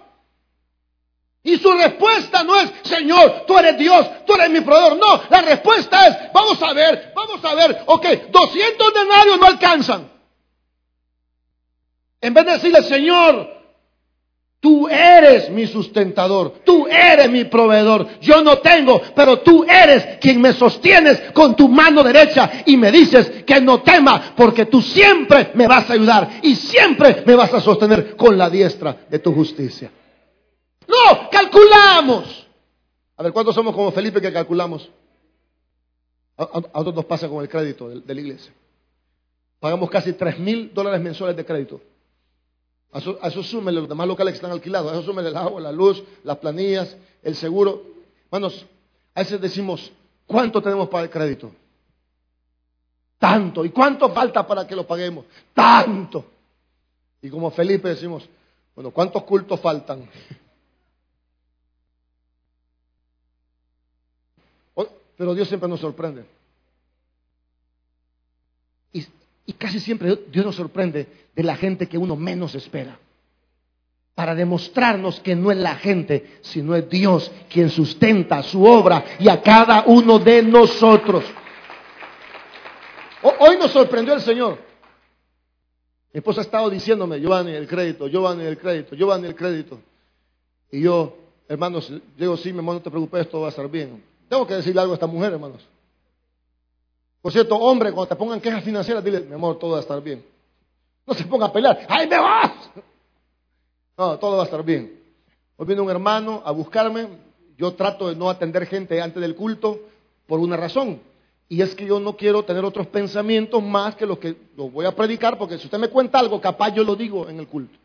Y 1.43 1.58
su 1.58 1.72
respuesta 1.74 2.43
no 2.43 2.56
es, 2.56 2.72
Señor, 2.84 3.43
tú 3.45 3.58
eres 3.58 3.78
Dios, 3.78 4.26
tú 4.26 4.34
eres 4.36 4.50
mi 4.50 4.62
proveedor. 4.62 4.98
No, 4.98 5.24
la 5.30 5.41
respuesta 5.41 6.08
es, 6.08 6.34
vamos 6.34 6.62
a 6.62 6.74
ver, 6.74 7.12
vamos 7.13 7.43
a 7.43 7.54
ver, 7.54 7.84
ok, 7.86 8.06
200 8.30 8.93
denarios 8.93 9.39
no 9.39 9.45
alcanzan. 9.45 10.10
En 12.22 12.34
vez 12.34 12.45
de 12.45 12.52
decirle, 12.54 12.82
Señor, 12.84 13.59
Tú 14.62 14.89
eres 14.89 15.50
mi 15.50 15.67
sustentador, 15.67 16.56
tú 16.65 16.86
eres 16.86 17.32
mi 17.32 17.45
proveedor. 17.45 18.19
Yo 18.19 18.43
no 18.43 18.58
tengo, 18.58 19.02
pero 19.15 19.39
tú 19.39 19.63
eres 19.63 20.17
quien 20.19 20.41
me 20.41 20.52
sostienes 20.52 21.32
con 21.32 21.56
tu 21.56 21.69
mano 21.69 22.04
derecha 22.04 22.63
y 22.65 22.76
me 22.76 22.91
dices 22.91 23.43
que 23.45 23.62
no 23.62 23.82
tema 23.82 24.34
porque 24.36 24.65
tú 24.65 24.82
siempre 24.82 25.52
me 25.54 25.65
vas 25.65 25.89
a 25.89 25.93
ayudar 25.93 26.41
y 26.41 26.56
siempre 26.56 27.24
me 27.26 27.36
vas 27.36 27.54
a 27.54 27.62
sostener 27.62 28.17
con 28.17 28.38
la 28.38 28.50
diestra 28.50 28.98
de 29.10 29.19
tu 29.19 29.34
justicia. 29.34 29.91
No, 30.86 31.30
calculamos. 31.30 32.48
A 33.15 33.24
ver, 33.24 33.32
¿cuántos 33.32 33.56
somos 33.56 33.74
como 33.74 33.93
Felipe 33.93 34.19
que 34.19 34.34
calculamos? 34.34 34.89
A, 36.38 36.50
nosotros 36.54 36.95
nos 36.95 37.06
pasa 37.06 37.30
con 37.30 37.41
el 37.41 37.48
crédito 37.48 37.88
de, 37.88 38.02
de 38.02 38.13
la 38.13 38.19
iglesia. 38.19 38.52
Pagamos 39.62 39.89
casi 39.89 40.12
tres 40.13 40.38
mil 40.38 40.74
dólares 40.74 41.00
mensuales 41.00 41.38
de 41.38 41.45
crédito. 41.45 41.80
A 42.91 42.99
eso, 42.99 43.19
a 43.21 43.30
los 43.71 43.89
demás 43.89 44.08
locales 44.08 44.34
que 44.34 44.38
están 44.38 44.52
alquilados, 44.52 44.91
a 44.91 44.95
eso 44.95 45.04
súmele 45.04 45.30
el 45.30 45.38
agua, 45.38 45.62
la 45.62 45.71
luz, 45.71 46.04
las 46.23 46.38
planillas, 46.38 46.95
el 47.21 47.36
seguro. 47.36 47.84
Hermanos, 48.25 48.65
a 49.13 49.19
veces 49.19 49.39
decimos, 49.39 49.91
¿cuánto 50.25 50.62
tenemos 50.62 50.89
para 50.89 51.04
el 51.04 51.10
crédito? 51.10 51.52
Tanto. 53.19 53.63
¿Y 53.63 53.69
cuánto 53.69 54.10
falta 54.10 54.47
para 54.47 54.65
que 54.65 54.75
lo 54.75 54.88
paguemos? 54.88 55.25
Tanto. 55.54 56.25
Y 57.21 57.30
como 57.30 57.52
Felipe 57.52 57.89
decimos, 57.89 58.28
bueno, 58.73 58.91
¿cuántos 58.91 59.23
cultos 59.23 59.60
faltan? 59.60 60.10
Pero 65.19 65.36
Dios 65.36 65.49
siempre 65.49 65.67
nos 65.67 65.82
sorprende. 65.82 66.23
Y, 68.93 69.06
y, 69.49 69.53
casi 69.53 69.79
siempre 69.79 70.15
Dios 70.31 70.45
nos 70.45 70.55
sorprende 70.55 71.07
de 71.35 71.43
la 71.43 71.55
gente 71.55 71.88
que 71.88 71.97
uno 71.97 72.15
menos 72.15 72.53
espera. 72.53 72.99
Para 74.13 74.35
demostrarnos 74.35 75.19
que 75.21 75.35
no 75.35 75.51
es 75.51 75.57
la 75.57 75.73
gente, 75.75 76.38
sino 76.41 76.75
es 76.75 76.88
Dios 76.88 77.31
quien 77.49 77.71
sustenta 77.71 78.43
su 78.43 78.63
obra 78.63 79.03
y 79.17 79.27
a 79.27 79.41
cada 79.41 79.85
uno 79.88 80.19
de 80.19 80.43
nosotros. 80.43 81.25
Hoy 83.23 83.57
nos 83.57 83.71
sorprendió 83.71 84.13
el 84.13 84.21
Señor. 84.21 84.59
Mi 86.13 86.19
esposa 86.19 86.41
ha 86.41 86.43
estado 86.43 86.69
diciéndome, 86.69 87.19
Giovanni, 87.19 87.53
el 87.53 87.67
crédito, 87.67 88.07
Giovanni, 88.07 88.45
el 88.45 88.57
crédito, 88.59 88.95
Giovanni, 88.95 89.29
el 89.29 89.35
crédito. 89.35 89.79
Y 90.71 90.81
yo, 90.81 91.17
hermanos, 91.47 91.91
digo, 92.15 92.38
sí, 92.38 92.51
mi 92.51 92.59
hermano, 92.59 92.79
no 92.79 92.83
te 92.83 92.91
preocupes, 92.91 93.27
todo 93.27 93.41
va 93.41 93.47
a 93.47 93.49
estar 93.49 93.67
bien. 93.67 94.03
Tengo 94.27 94.45
que 94.45 94.53
decirle 94.53 94.79
algo 94.79 94.93
a 94.93 94.95
esta 94.95 95.07
mujer, 95.07 95.33
hermanos. 95.33 95.67
Por 97.21 97.32
cierto, 97.32 97.55
hombre, 97.55 97.91
cuando 97.91 98.08
te 98.08 98.15
pongan 98.15 98.39
quejas 98.39 98.63
financieras, 98.63 99.03
dile, 99.03 99.21
mi 99.21 99.34
amor, 99.34 99.60
todo 99.60 99.71
va 99.71 99.77
a 99.77 99.82
estar 99.82 100.01
bien. 100.01 100.25
No 101.05 101.13
se 101.13 101.25
ponga 101.25 101.47
a 101.47 101.51
pelear, 101.51 101.86
¡ay, 101.89 102.08
me 102.08 102.17
vas! 102.17 102.51
No, 103.97 104.17
todo 104.17 104.38
va 104.38 104.43
a 104.43 104.45
estar 104.45 104.63
bien. 104.63 104.97
Hoy 105.58 105.65
viene 105.65 105.82
un 105.82 105.89
hermano 105.89 106.41
a 106.45 106.51
buscarme. 106.51 107.08
Yo 107.58 107.73
trato 107.73 108.08
de 108.08 108.15
no 108.15 108.29
atender 108.29 108.65
gente 108.65 109.01
antes 109.01 109.21
del 109.21 109.36
culto 109.36 109.79
por 110.25 110.39
una 110.39 110.55
razón. 110.55 111.01
Y 111.49 111.62
es 111.62 111.75
que 111.75 111.86
yo 111.86 111.99
no 111.99 112.15
quiero 112.15 112.43
tener 112.43 112.63
otros 112.63 112.88
pensamientos 112.88 113.62
más 113.62 113.95
que 113.95 114.05
los 114.05 114.19
que 114.19 114.38
los 114.55 114.71
voy 114.71 114.86
a 114.86 114.95
predicar, 114.95 115.38
porque 115.38 115.58
si 115.58 115.65
usted 115.65 115.79
me 115.79 115.89
cuenta 115.89 116.19
algo, 116.19 116.39
capaz 116.39 116.73
yo 116.73 116.84
lo 116.84 116.95
digo 116.95 117.27
en 117.27 117.39
el 117.39 117.47
culto. 117.47 117.77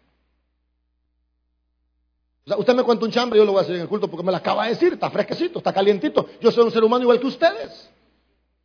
O 2.44 2.48
sea, 2.48 2.58
usted 2.58 2.74
me 2.74 2.82
cuenta 2.82 3.06
un 3.06 3.10
chambre, 3.10 3.38
yo 3.38 3.44
lo 3.44 3.52
voy 3.52 3.60
a 3.60 3.62
decir 3.62 3.76
en 3.76 3.82
el 3.82 3.88
culto 3.88 4.06
porque 4.06 4.24
me 4.24 4.30
lo 4.30 4.36
acaba 4.36 4.64
de 4.64 4.70
decir, 4.70 4.92
está 4.92 5.10
fresquecito, 5.10 5.58
está 5.58 5.72
calientito. 5.72 6.28
Yo 6.40 6.52
soy 6.52 6.64
un 6.64 6.70
ser 6.70 6.84
humano 6.84 7.02
igual 7.02 7.18
que 7.18 7.26
ustedes. 7.26 7.90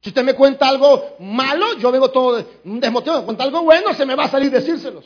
Si 0.01 0.09
usted 0.09 0.23
me 0.23 0.33
cuenta 0.33 0.67
algo 0.67 1.17
malo, 1.19 1.77
yo 1.77 1.91
vengo 1.91 2.09
todo 2.09 2.43
desmotivado. 2.63 3.25
Cuenta 3.25 3.43
algo 3.43 3.63
bueno, 3.63 3.93
se 3.93 4.05
me 4.05 4.15
va 4.15 4.25
a 4.25 4.29
salir 4.29 4.49
decírselos. 4.49 5.05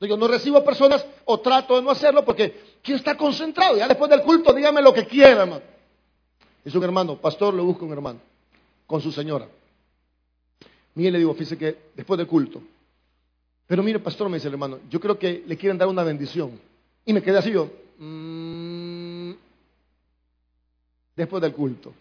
Yo 0.00 0.16
no 0.16 0.28
recibo 0.28 0.62
personas 0.62 1.06
o 1.24 1.40
trato 1.40 1.76
de 1.76 1.82
no 1.82 1.90
hacerlo 1.90 2.24
porque 2.24 2.78
¿quién 2.82 2.98
está 2.98 3.16
concentrado? 3.16 3.76
Ya 3.78 3.88
después 3.88 4.10
del 4.10 4.22
culto, 4.22 4.52
dígame 4.52 4.82
lo 4.82 4.92
que 4.92 5.06
quiera, 5.06 5.42
hermano. 5.42 5.62
Es 6.64 6.74
un 6.74 6.84
hermano, 6.84 7.16
pastor, 7.16 7.54
le 7.54 7.62
busca 7.62 7.84
un 7.84 7.92
hermano 7.92 8.20
con 8.86 9.00
su 9.00 9.10
señora. 9.10 9.48
Mire, 10.94 11.12
le 11.12 11.18
digo, 11.18 11.32
fíjese 11.32 11.56
que 11.56 11.78
después 11.94 12.18
del 12.18 12.26
culto. 12.26 12.62
Pero 13.66 13.82
mire, 13.82 13.98
pastor, 13.98 14.28
me 14.28 14.36
dice 14.36 14.48
el 14.48 14.54
hermano, 14.54 14.80
yo 14.90 15.00
creo 15.00 15.18
que 15.18 15.44
le 15.46 15.56
quieren 15.56 15.78
dar 15.78 15.88
una 15.88 16.02
bendición. 16.02 16.60
Y 17.04 17.12
me 17.12 17.22
quedé 17.22 17.38
así 17.38 17.50
yo, 17.50 17.70
mmm, 17.98 19.32
después 21.16 21.40
del 21.40 21.52
culto. 21.52 21.92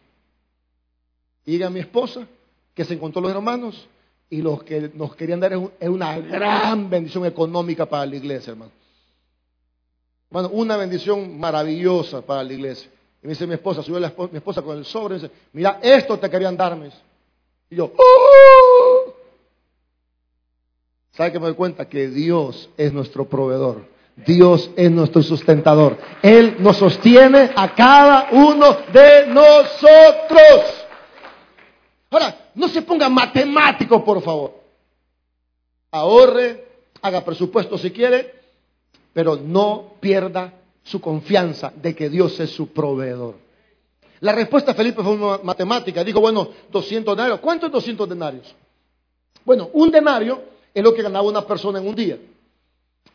Y 1.46 1.62
a 1.62 1.70
mi 1.70 1.80
esposa, 1.80 2.28
que 2.74 2.84
se 2.84 2.94
encontró 2.94 3.22
los 3.22 3.32
hermanos, 3.32 3.88
y 4.30 4.42
los 4.42 4.64
que 4.64 4.92
nos 4.94 5.16
querían 5.16 5.40
dar 5.40 5.54
es 5.54 5.90
una 5.90 6.18
gran 6.20 6.90
bendición 6.90 7.26
económica 7.26 7.86
para 7.86 8.06
la 8.06 8.16
iglesia, 8.16 8.52
hermano. 8.52 8.72
Bueno, 10.30 10.50
una 10.50 10.76
bendición 10.76 11.40
maravillosa 11.40 12.22
para 12.22 12.44
la 12.44 12.52
iglesia. 12.52 12.90
Y 13.22 13.28
me 13.28 13.34
dice 13.34 13.48
mi 13.48 13.54
esposa, 13.54 13.84
subió 13.84 14.00
mi 14.00 14.38
esposa 14.38 14.62
con 14.62 14.78
el 14.78 14.86
sobre 14.86 15.16
y 15.16 15.20
dice, 15.20 15.34
mira, 15.54 15.80
esto 15.82 16.18
te 16.18 16.30
querían 16.30 16.58
darme. 16.58 16.90
Y 17.70 17.76
yo, 17.76 17.92
¡Oh! 17.96 19.14
¿sabe 21.12 21.32
que 21.32 21.40
me 21.40 21.46
doy 21.46 21.56
cuenta? 21.56 21.88
Que 21.88 22.08
Dios 22.08 22.70
es 22.78 22.92
nuestro 22.92 23.26
proveedor. 23.26 23.86
Dios 24.26 24.72
es 24.76 24.90
nuestro 24.92 25.22
sustentador. 25.22 25.98
Él 26.22 26.58
nos 26.60 26.78
sostiene 26.78 27.52
a 27.56 27.74
cada 27.76 28.30
uno 28.32 28.78
de 28.92 29.28
nosotros. 29.28 30.85
Ahora, 32.16 32.52
no 32.56 32.70
se 32.70 32.82
ponga 32.82 33.10
matemático, 33.10 34.02
por 34.02 34.22
favor. 34.22 34.54
Ahorre, 35.92 36.66
haga 37.02 37.26
presupuesto 37.26 37.78
si 37.78 37.92
quiere, 37.92 38.36
pero 39.12 39.36
no 39.36 39.96
pierda 40.00 40.54
su 40.82 41.02
confianza 41.02 41.74
de 41.76 41.94
que 41.94 42.10
Dios 42.10 42.40
es 42.40 42.52
su 42.52 42.70
proveedor. 42.70 43.36
La 44.22 44.32
respuesta 44.32 44.72
de 44.72 44.78
Felipe 44.78 45.04
fue 45.04 45.44
matemática. 45.44 46.06
Dijo, 46.06 46.22
bueno, 46.22 46.48
200 46.72 47.18
denarios. 47.18 47.42
¿Cuántos 47.42 47.70
200 47.70 48.08
denarios? 48.08 48.56
Bueno, 49.44 49.70
un 49.74 49.92
denario 49.92 50.42
es 50.74 50.82
lo 50.82 50.94
que 50.94 51.02
ganaba 51.02 51.28
una 51.28 51.46
persona 51.46 51.80
en 51.80 51.88
un 51.90 51.96
día. 51.96 52.18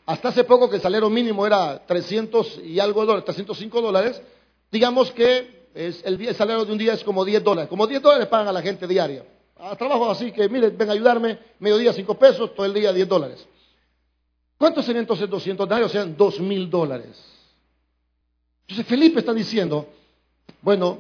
Hasta 0.05 0.29
hace 0.29 0.45
poco 0.45 0.69
que 0.69 0.77
el 0.77 0.83
salario 0.83 1.09
mínimo 1.09 1.47
era 1.47 1.87
300 1.87 2.61
y 2.67 2.79
algo 2.79 3.01
de 3.01 3.07
dólares, 3.07 3.25
305 3.25 3.81
dólares. 3.81 4.21
Digamos 4.71 5.11
que 5.13 5.60
es 5.75 6.03
el, 6.05 6.35
salario 6.35 6.65
de 6.65 6.73
un 6.73 6.79
día 6.79 6.95
es 6.95 7.05
como 7.05 7.25
10 7.25 7.43
dólares. 7.43 7.69
Como 7.69 7.87
10 7.87 8.03
dólares 8.03 8.27
pagan 8.29 8.49
a 8.49 8.53
la 8.53 8.63
gente 8.63 8.87
diaria. 8.87 9.25
A 9.59 9.77
trabajo 9.77 10.11
así 10.11 10.33
que, 10.33 10.49
mire, 10.49 10.71
ven 10.71 10.89
a 10.89 10.93
ayudarme, 10.93 11.39
mediodía 11.59 11.93
5 11.93 12.19
pesos, 12.19 12.55
todo 12.55 12.67
el 12.67 12.75
día 12.75 12.93
10 12.93 13.09
dólares. 13.09 13.47
¿Cuántos 14.59 14.85
serían 14.85 15.03
entonces 15.03 15.29
200 15.29 15.69
denarios? 15.69 15.93
Serían 15.93 16.17
2 16.17 16.41
mil 16.41 16.69
dólares. 16.69 17.23
Entonces 18.63 18.87
Felipe 18.87 19.21
está 19.21 19.35
diciendo, 19.35 19.89
bueno, 20.63 20.99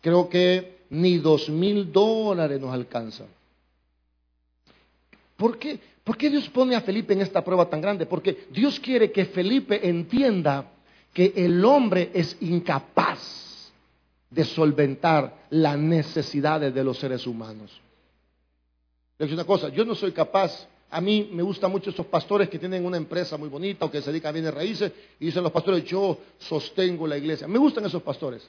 creo 0.00 0.28
que 0.28 0.82
ni 0.90 1.18
dos 1.18 1.48
mil 1.48 1.92
dólares 1.92 2.60
nos 2.60 2.72
alcanzan. 2.72 3.28
¿Por 5.36 5.58
qué? 5.58 5.78
¿Por 6.04 6.16
qué 6.16 6.28
Dios 6.28 6.48
pone 6.48 6.74
a 6.74 6.80
Felipe 6.80 7.12
en 7.12 7.20
esta 7.20 7.44
prueba 7.44 7.70
tan 7.70 7.80
grande? 7.80 8.06
Porque 8.06 8.46
Dios 8.50 8.80
quiere 8.80 9.12
que 9.12 9.26
Felipe 9.26 9.88
entienda 9.88 10.72
que 11.14 11.32
el 11.36 11.64
hombre 11.64 12.10
es 12.12 12.36
incapaz 12.40 13.41
de 14.32 14.44
solventar 14.44 15.46
las 15.50 15.78
necesidades 15.78 16.74
de 16.74 16.84
los 16.84 16.98
seres 16.98 17.26
humanos. 17.26 17.70
Le 19.18 19.32
una 19.32 19.44
cosa, 19.44 19.68
yo 19.68 19.84
no 19.84 19.94
soy 19.94 20.12
capaz 20.12 20.66
a 20.92 21.00
mí 21.00 21.30
me 21.32 21.42
gustan 21.42 21.70
mucho 21.70 21.88
esos 21.88 22.04
pastores 22.04 22.50
que 22.50 22.58
tienen 22.58 22.84
una 22.84 22.98
empresa 22.98 23.38
muy 23.38 23.48
bonita 23.48 23.86
o 23.86 23.90
que 23.90 24.02
se 24.02 24.10
dedican 24.10 24.28
a 24.28 24.32
bienes 24.32 24.52
raíces 24.52 24.92
y 25.18 25.24
dicen 25.24 25.42
los 25.42 25.50
pastores, 25.50 25.84
yo 25.84 26.18
sostengo 26.38 27.06
la 27.06 27.16
iglesia. 27.16 27.48
Me 27.48 27.58
gustan 27.58 27.86
esos 27.86 28.02
pastores 28.02 28.46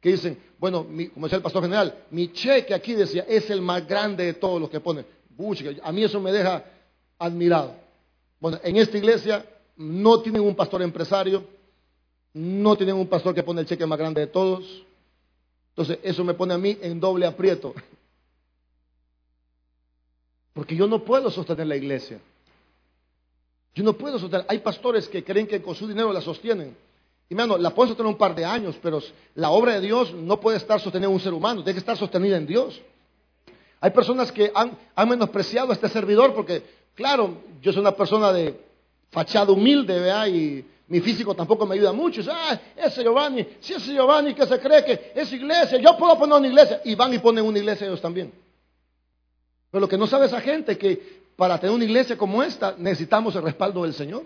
que 0.00 0.10
dicen, 0.10 0.36
bueno, 0.58 0.84
como 1.14 1.26
decía 1.26 1.36
el 1.36 1.42
pastor 1.42 1.62
general, 1.62 1.94
mi 2.10 2.32
cheque 2.32 2.74
aquí 2.74 2.94
decía, 2.94 3.24
es 3.28 3.48
el 3.48 3.62
más 3.62 3.86
grande 3.86 4.24
de 4.24 4.34
todos 4.34 4.60
los 4.60 4.70
que 4.70 4.80
ponen. 4.80 5.06
a 5.84 5.92
mí 5.92 6.02
eso 6.02 6.20
me 6.20 6.32
deja 6.32 6.64
admirado. 7.16 7.76
Bueno, 8.40 8.58
en 8.64 8.76
esta 8.76 8.98
iglesia 8.98 9.46
no 9.76 10.20
tienen 10.20 10.42
un 10.42 10.56
pastor 10.56 10.82
empresario, 10.82 11.44
no 12.32 12.76
tienen 12.76 12.96
un 12.96 13.06
pastor 13.06 13.36
que 13.36 13.44
pone 13.44 13.60
el 13.60 13.68
cheque 13.68 13.86
más 13.86 14.00
grande 14.00 14.22
de 14.22 14.26
todos. 14.26 14.84
Entonces, 15.76 15.98
eso 16.04 16.22
me 16.22 16.34
pone 16.34 16.54
a 16.54 16.58
mí 16.58 16.78
en 16.80 17.00
doble 17.00 17.26
aprieto. 17.26 17.74
Porque 20.52 20.76
yo 20.76 20.86
no 20.86 21.04
puedo 21.04 21.30
sostener 21.30 21.66
la 21.66 21.74
iglesia. 21.74 22.20
Yo 23.74 23.82
no 23.82 23.94
puedo 23.94 24.20
sostener. 24.20 24.46
Hay 24.48 24.58
pastores 24.60 25.08
que 25.08 25.24
creen 25.24 25.48
que 25.48 25.60
con 25.60 25.74
su 25.74 25.88
dinero 25.88 26.12
la 26.12 26.20
sostienen. 26.20 26.76
Y 27.28 27.34
mano, 27.34 27.58
la 27.58 27.70
pueden 27.74 27.88
sostener 27.88 28.12
un 28.12 28.18
par 28.18 28.36
de 28.36 28.44
años, 28.44 28.78
pero 28.80 29.00
la 29.34 29.50
obra 29.50 29.74
de 29.74 29.80
Dios 29.80 30.14
no 30.14 30.38
puede 30.38 30.58
estar 30.58 30.80
sostenida 30.80 31.08
en 31.08 31.14
un 31.14 31.20
ser 31.20 31.32
humano, 31.32 31.64
tiene 31.64 31.74
que 31.74 31.80
estar 31.80 31.96
sostenida 31.96 32.36
en 32.36 32.46
Dios. 32.46 32.80
Hay 33.80 33.90
personas 33.90 34.30
que 34.30 34.52
han, 34.54 34.78
menospreciado 35.08 35.70
a 35.70 35.74
este 35.74 35.88
servidor 35.88 36.34
porque, 36.34 36.62
claro, 36.94 37.38
yo 37.60 37.72
soy 37.72 37.80
una 37.80 37.96
persona 37.96 38.32
de 38.32 38.60
fachada 39.10 39.50
humilde, 39.52 39.98
¿verdad? 39.98 40.26
Y 40.28 40.64
mi 40.86 41.00
físico 41.00 41.34
tampoco 41.34 41.66
me 41.66 41.74
ayuda 41.74 41.92
mucho. 41.92 42.20
ah, 42.30 42.58
ese 42.76 43.02
Giovanni, 43.02 43.46
si 43.60 43.72
ese 43.72 43.94
Giovanni 43.94 44.34
que 44.34 44.46
se 44.46 44.58
cree 44.60 44.84
que 44.84 45.12
es 45.14 45.32
iglesia, 45.32 45.78
yo 45.78 45.96
puedo 45.96 46.18
poner 46.18 46.36
una 46.36 46.46
iglesia. 46.46 46.80
Y 46.84 46.94
van 46.94 47.12
y 47.14 47.18
ponen 47.18 47.44
una 47.44 47.58
iglesia 47.58 47.86
ellos 47.86 48.02
también. 48.02 48.32
Pero 49.70 49.80
lo 49.80 49.88
que 49.88 49.96
no 49.96 50.06
sabe 50.06 50.26
esa 50.26 50.40
gente 50.40 50.72
es 50.72 50.78
que 50.78 51.24
para 51.36 51.58
tener 51.58 51.74
una 51.74 51.84
iglesia 51.84 52.16
como 52.16 52.42
esta 52.42 52.74
necesitamos 52.78 53.34
el 53.34 53.42
respaldo 53.42 53.82
del 53.82 53.94
Señor. 53.94 54.22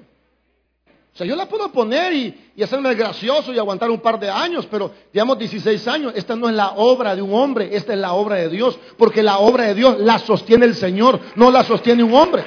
O 1.15 1.17
sea, 1.19 1.27
yo 1.27 1.35
la 1.35 1.49
puedo 1.49 1.73
poner 1.73 2.13
y, 2.13 2.63
hacerme 2.63 2.95
gracioso 2.95 3.53
y 3.53 3.59
aguantar 3.59 3.91
un 3.91 4.01
par 4.01 4.21
de 4.21 4.29
años, 4.29 4.67
pero 4.71 4.93
digamos 5.13 5.39
16 5.39 5.89
años, 5.89 6.13
esta 6.15 6.37
no 6.37 6.49
es 6.49 6.55
la 6.55 6.73
obra 6.73 7.17
de 7.17 7.23
un 7.23 7.33
hombre, 7.35 7.71
esta 7.73 7.93
es 7.93 7.99
la 7.99 8.13
obra 8.13 8.37
de 8.37 8.49
Dios, 8.49 8.79
porque 8.97 9.23
la 9.23 9.39
obra 9.39 9.65
de 9.65 9.75
Dios 9.75 9.99
la 10.01 10.19
sostiene 10.19 10.67
el 10.67 10.75
Señor, 10.75 11.19
no 11.35 11.51
la 11.51 11.65
sostiene 11.65 12.05
un 12.05 12.15
hombre. 12.15 12.45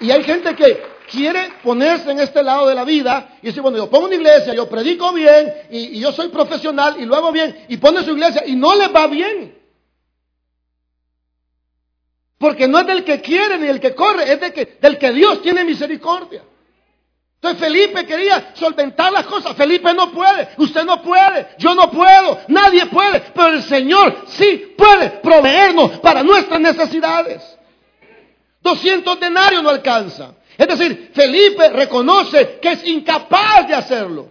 Y 0.00 0.10
hay 0.10 0.22
gente 0.22 0.54
que 0.54 0.97
quiere 1.10 1.52
ponerse 1.62 2.10
en 2.10 2.20
este 2.20 2.42
lado 2.42 2.68
de 2.68 2.74
la 2.74 2.84
vida 2.84 3.36
y 3.42 3.48
dice, 3.48 3.60
bueno, 3.60 3.78
yo 3.78 3.90
pongo 3.90 4.06
una 4.06 4.14
iglesia, 4.14 4.54
yo 4.54 4.68
predico 4.68 5.12
bien 5.12 5.52
y, 5.70 5.98
yo 5.98 6.12
soy 6.12 6.28
profesional 6.28 6.96
y 6.98 7.04
lo 7.04 7.16
hago 7.16 7.32
bien 7.32 7.64
y 7.68 7.76
pone 7.78 8.04
su 8.04 8.12
iglesia 8.12 8.44
y 8.46 8.54
no 8.54 8.74
le 8.76 8.88
va 8.88 9.06
bien. 9.06 9.56
Porque 12.38 12.68
no 12.68 12.78
es 12.78 12.86
del 12.86 13.02
que 13.02 13.20
quiere 13.20 13.58
ni 13.58 13.66
del 13.66 13.80
que 13.80 13.94
corre, 13.94 14.32
es 14.32 14.52
que, 14.52 14.78
del 14.80 14.96
que 14.98 15.12
Dios 15.12 15.42
tiene 15.42 15.64
misericordia. 15.64 16.44
Entonces 17.40 17.60
Felipe 17.60 18.04
quería 18.04 18.52
solventar 18.54 19.12
las 19.12 19.26
cosas. 19.26 19.56
Felipe 19.56 19.94
no 19.94 20.10
puede, 20.10 20.48
usted 20.56 20.84
no 20.84 21.00
puede, 21.02 21.48
yo 21.58 21.74
no 21.74 21.90
puedo, 21.90 22.40
nadie 22.48 22.86
puede, 22.86 23.20
pero 23.32 23.48
el 23.48 23.62
Señor 23.62 24.24
sí 24.26 24.74
puede 24.76 25.10
proveernos 25.10 25.98
para 26.00 26.22
nuestras 26.22 26.60
necesidades. 26.60 27.56
200 28.60 29.20
denarios 29.20 29.62
no 29.62 29.68
alcanza. 29.68 30.34
Es 30.58 30.66
decir, 30.66 31.12
Felipe 31.14 31.68
reconoce 31.68 32.58
que 32.60 32.72
es 32.72 32.84
incapaz 32.84 33.68
de 33.68 33.74
hacerlo. 33.74 34.28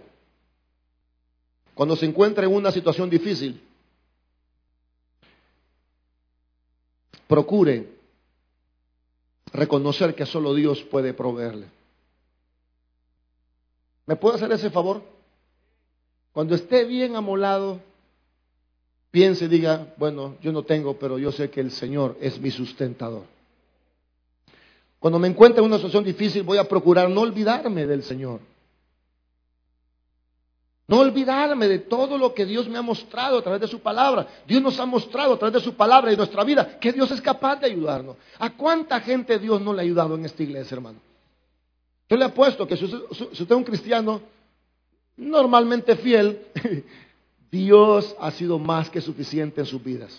Cuando 1.74 1.96
se 1.96 2.04
encuentra 2.04 2.44
en 2.44 2.52
una 2.52 2.70
situación 2.70 3.08
difícil, 3.08 3.58
procure 7.26 7.88
reconocer 9.52 10.14
que 10.14 10.26
solo 10.26 10.52
Dios 10.54 10.82
puede 10.82 11.14
proveerle. 11.14 11.66
¿Me 14.04 14.16
puede 14.16 14.36
hacer 14.36 14.52
ese 14.52 14.70
favor? 14.70 15.02
Cuando 16.32 16.54
esté 16.54 16.84
bien 16.84 17.16
amolado, 17.16 17.80
piense 19.10 19.46
y 19.46 19.48
diga, 19.48 19.94
bueno, 19.96 20.36
yo 20.42 20.52
no 20.52 20.62
tengo, 20.62 20.98
pero 20.98 21.18
yo 21.18 21.32
sé 21.32 21.48
que 21.48 21.60
el 21.60 21.70
Señor 21.70 22.18
es 22.20 22.38
mi 22.38 22.50
sustentador. 22.50 23.37
Cuando 24.98 25.18
me 25.18 25.28
encuentre 25.28 25.60
en 25.60 25.66
una 25.66 25.76
situación 25.76 26.04
difícil, 26.04 26.42
voy 26.42 26.58
a 26.58 26.64
procurar 26.64 27.08
no 27.08 27.20
olvidarme 27.20 27.86
del 27.86 28.02
Señor. 28.02 28.40
No 30.88 31.00
olvidarme 31.00 31.68
de 31.68 31.80
todo 31.80 32.16
lo 32.16 32.32
que 32.32 32.46
Dios 32.46 32.66
me 32.66 32.78
ha 32.78 32.82
mostrado 32.82 33.38
a 33.38 33.42
través 33.42 33.60
de 33.60 33.68
su 33.68 33.80
palabra. 33.80 34.26
Dios 34.46 34.62
nos 34.62 34.80
ha 34.80 34.86
mostrado 34.86 35.34
a 35.34 35.38
través 35.38 35.54
de 35.54 35.60
su 35.60 35.74
palabra 35.74 36.12
y 36.12 36.16
nuestra 36.16 36.42
vida 36.44 36.78
que 36.80 36.92
Dios 36.92 37.10
es 37.10 37.20
capaz 37.20 37.56
de 37.56 37.66
ayudarnos. 37.66 38.16
¿A 38.38 38.50
cuánta 38.50 38.98
gente 39.00 39.38
Dios 39.38 39.60
no 39.60 39.74
le 39.74 39.82
ha 39.82 39.84
ayudado 39.84 40.14
en 40.14 40.24
esta 40.24 40.42
iglesia, 40.42 40.74
hermano? 40.74 40.98
Yo 42.08 42.16
le 42.16 42.24
apuesto 42.24 42.66
que 42.66 42.76
si 42.76 42.86
usted, 42.86 43.00
si 43.12 43.24
usted 43.24 43.50
es 43.50 43.50
un 43.50 43.64
cristiano 43.64 44.22
normalmente 45.18 45.94
fiel, 45.96 46.40
Dios 47.50 48.16
ha 48.18 48.30
sido 48.30 48.58
más 48.58 48.88
que 48.88 49.02
suficiente 49.02 49.60
en 49.60 49.66
sus 49.66 49.84
vidas. 49.84 50.18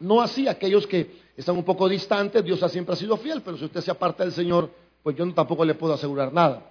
No 0.00 0.22
así 0.22 0.48
aquellos 0.48 0.86
que 0.86 1.27
están 1.40 1.56
un 1.56 1.64
poco 1.64 1.88
distantes, 1.88 2.44
Dios 2.44 2.58
siempre 2.70 2.94
ha 2.94 2.96
sido 2.96 3.16
fiel, 3.16 3.42
pero 3.42 3.56
si 3.56 3.64
usted 3.64 3.80
se 3.80 3.90
aparta 3.90 4.24
del 4.24 4.32
Señor, 4.32 4.70
pues 5.02 5.16
yo 5.16 5.32
tampoco 5.32 5.64
le 5.64 5.74
puedo 5.74 5.94
asegurar 5.94 6.32
nada. 6.32 6.62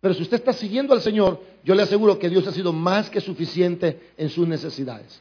Pero 0.00 0.14
si 0.14 0.22
usted 0.22 0.38
está 0.38 0.52
siguiendo 0.52 0.94
al 0.94 1.02
Señor, 1.02 1.40
yo 1.64 1.74
le 1.74 1.82
aseguro 1.82 2.18
que 2.18 2.28
Dios 2.28 2.46
ha 2.46 2.52
sido 2.52 2.72
más 2.72 3.10
que 3.10 3.20
suficiente 3.20 4.12
en 4.16 4.30
sus 4.30 4.48
necesidades. 4.48 5.20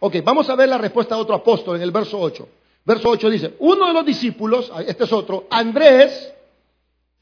Ok, 0.00 0.16
vamos 0.22 0.50
a 0.50 0.56
ver 0.56 0.68
la 0.68 0.78
respuesta 0.78 1.14
de 1.14 1.22
otro 1.22 1.34
apóstol 1.34 1.76
en 1.76 1.82
el 1.82 1.90
verso 1.90 2.18
8. 2.20 2.48
Verso 2.84 3.08
8 3.08 3.30
dice, 3.30 3.54
uno 3.60 3.86
de 3.86 3.92
los 3.94 4.04
discípulos, 4.04 4.70
este 4.86 5.04
es 5.04 5.12
otro, 5.12 5.46
Andrés, 5.50 6.32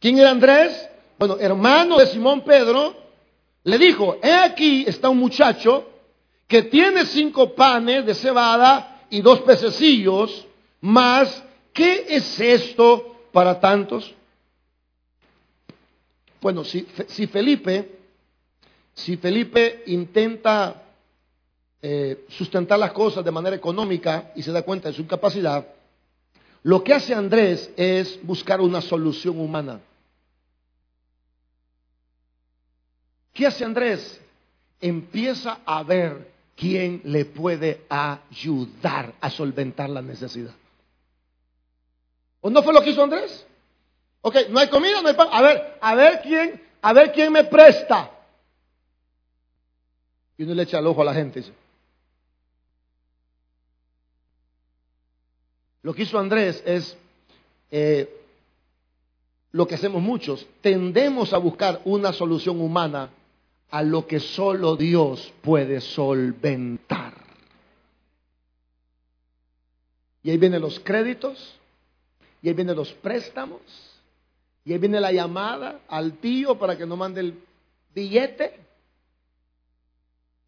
¿quién 0.01 0.19
era 0.19 0.31
Andrés? 0.31 0.89
Bueno, 1.19 1.37
hermano 1.39 1.99
de 1.99 2.07
Simón 2.07 2.41
Pedro, 2.43 2.95
le 3.63 3.79
dijo, 3.79 4.19
he 4.23 4.33
aquí 4.33 4.85
está 4.87 5.09
un 5.09 5.19
muchacho 5.19 5.87
que 6.47 6.63
tiene 6.63 7.07
cinco 7.07 7.55
panes 7.55 8.05
de 8.05 8.15
cebada 8.15 9.07
y 9.09 9.21
dos 9.21 9.41
pececillos, 9.41 10.47
más, 10.85 11.43
¿qué 11.73 12.05
es 12.11 12.39
esto 12.39 13.17
para 13.33 13.59
tantos? 13.59 14.15
Bueno, 16.43 16.63
si, 16.63 16.83
Felipe, 17.27 18.01
si 18.93 19.17
Felipe 19.17 19.83
intenta 19.87 20.83
eh, 21.81 22.27
sustentar 22.29 22.79
las 22.79 22.93
cosas 22.93 23.25
de 23.25 23.31
manera 23.31 23.57
económica 23.57 24.33
y 24.37 24.43
se 24.43 24.53
da 24.53 24.61
cuenta 24.61 24.89
de 24.91 24.95
su 24.95 25.01
incapacidad, 25.01 25.67
lo 26.65 26.85
que 26.85 26.93
hace 26.93 27.15
Andrés 27.15 27.71
es 27.79 28.21
buscar 28.23 28.61
una 28.61 28.83
solución 28.83 29.41
humana. 29.41 29.81
¿Qué 33.33 33.47
hace 33.47 33.65
Andrés? 33.65 34.21
Empieza 34.83 35.61
a 35.65 35.83
ver 35.83 36.31
quién 36.55 37.01
le 37.05 37.25
puede 37.25 37.87
ayudar 37.89 39.15
a 39.19 39.31
solventar 39.31 39.89
la 39.89 40.03
necesidad. 40.03 40.55
¿O 42.47 42.51
no 42.51 42.63
fue 42.63 42.75
lo 42.75 42.83
que 42.83 42.91
hizo 42.91 43.03
Andrés? 43.03 43.47
Ok, 44.21 44.37
no 44.51 44.61
hay 44.61 44.69
comida, 44.69 45.01
no 45.01 45.09
hay 45.09 45.15
pan. 45.15 45.29
A 45.33 45.41
ver, 45.41 45.79
a 45.81 45.95
ver 45.95 46.21
quién, 46.21 46.63
a 46.83 46.93
ver 46.93 47.11
quién 47.11 47.33
me 47.33 47.45
presta. 47.45 48.11
Y 50.37 50.43
uno 50.43 50.53
le 50.53 50.65
echa 50.65 50.79
el 50.79 50.87
ojo 50.87 51.01
a 51.01 51.07
la 51.07 51.15
gente. 51.15 51.43
Lo 55.81 55.95
que 55.95 56.03
hizo 56.03 56.19
Andrés 56.19 56.63
es 56.67 56.95
eh, 57.71 58.15
lo 59.53 59.67
que 59.67 59.77
hacemos 59.77 60.03
muchos. 60.03 60.47
Tendemos 60.61 61.33
a 61.33 61.39
buscar 61.39 61.81
una 61.87 62.13
solución 62.13 62.61
humana 62.61 63.09
a 63.71 63.83
lo 63.83 64.07
que 64.07 64.21
solo 64.21 64.77
Dios 64.77 65.33
puede 65.41 65.81
solventar. 65.81 67.15
Y 70.23 70.31
ahí 70.31 70.37
vienen 70.37 70.61
los 70.61 70.79
créditos, 70.81 71.59
y 72.45 72.49
ahí 72.49 72.53
vienen 72.53 72.77
los 72.77 72.93
préstamos, 72.93 73.63
y 74.67 74.75
ahí 74.75 74.79
viene 74.79 75.01
la 75.01 75.11
llamada 75.11 75.81
al 75.89 76.19
tío 76.19 76.59
para 76.59 76.77
que 76.77 76.85
no 76.85 76.95
mande 76.95 77.23
el 77.23 77.43
billete. 77.95 78.61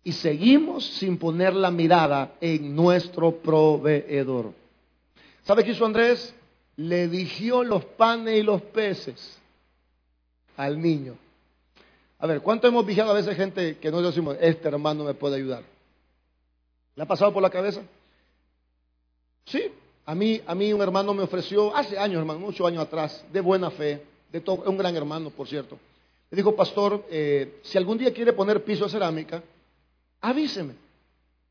Y 0.05 0.13
seguimos 0.13 0.85
sin 0.85 1.17
poner 1.17 1.55
la 1.55 1.71
mirada 1.71 2.35
en 2.39 2.77
nuestro 2.77 3.39
proveedor. 3.39 4.53
¿Sabe 5.45 5.65
qué 5.65 5.71
hizo 5.71 5.87
Andrés? 5.87 6.35
Le 6.77 7.09
dijo 7.09 7.65
los 7.65 7.87
panes 7.87 8.41
y 8.41 8.43
los 8.43 8.61
peces 8.61 9.39
al 10.59 10.79
niño. 10.79 11.17
A 12.19 12.27
ver, 12.27 12.43
¿cuánto 12.43 12.69
hemos 12.69 12.85
vigiado 12.85 13.11
a 13.11 13.15
veces 13.15 13.35
gente 13.35 13.79
que 13.79 13.91
no 13.91 14.03
decimos, 14.03 14.37
este 14.39 14.69
hermano 14.69 15.03
me 15.03 15.15
puede 15.15 15.37
ayudar? 15.37 15.63
¿Le 16.95 17.03
ha 17.03 17.07
pasado 17.07 17.33
por 17.33 17.43
la 17.43 17.49
cabeza? 17.49 17.81
Sí, 19.47 19.73
a 20.07 20.15
mí, 20.15 20.41
a 20.47 20.55
mí 20.55 20.73
un 20.73 20.81
hermano 20.81 21.13
me 21.13 21.25
ofreció, 21.25 21.75
hace 21.75 21.99
años, 21.99 22.21
hermano, 22.21 22.39
muchos 22.39 22.65
años 22.65 22.83
atrás, 22.85 23.25
de 23.33 23.41
buena 23.41 23.71
fe, 23.71 24.03
de 24.31 24.41
todo, 24.41 24.63
un 24.71 24.79
gran 24.79 24.95
hermano, 24.97 25.31
por 25.31 25.49
cierto. 25.49 25.79
Le 26.31 26.37
dijo, 26.37 26.55
pastor, 26.55 27.05
eh, 27.11 27.59
si 27.63 27.77
algún 27.77 27.99
día 27.99 28.15
quiere 28.15 28.33
poner 28.33 28.63
piso 28.63 28.85
de 28.85 28.91
cerámica, 28.91 29.43
avíseme. 30.21 30.75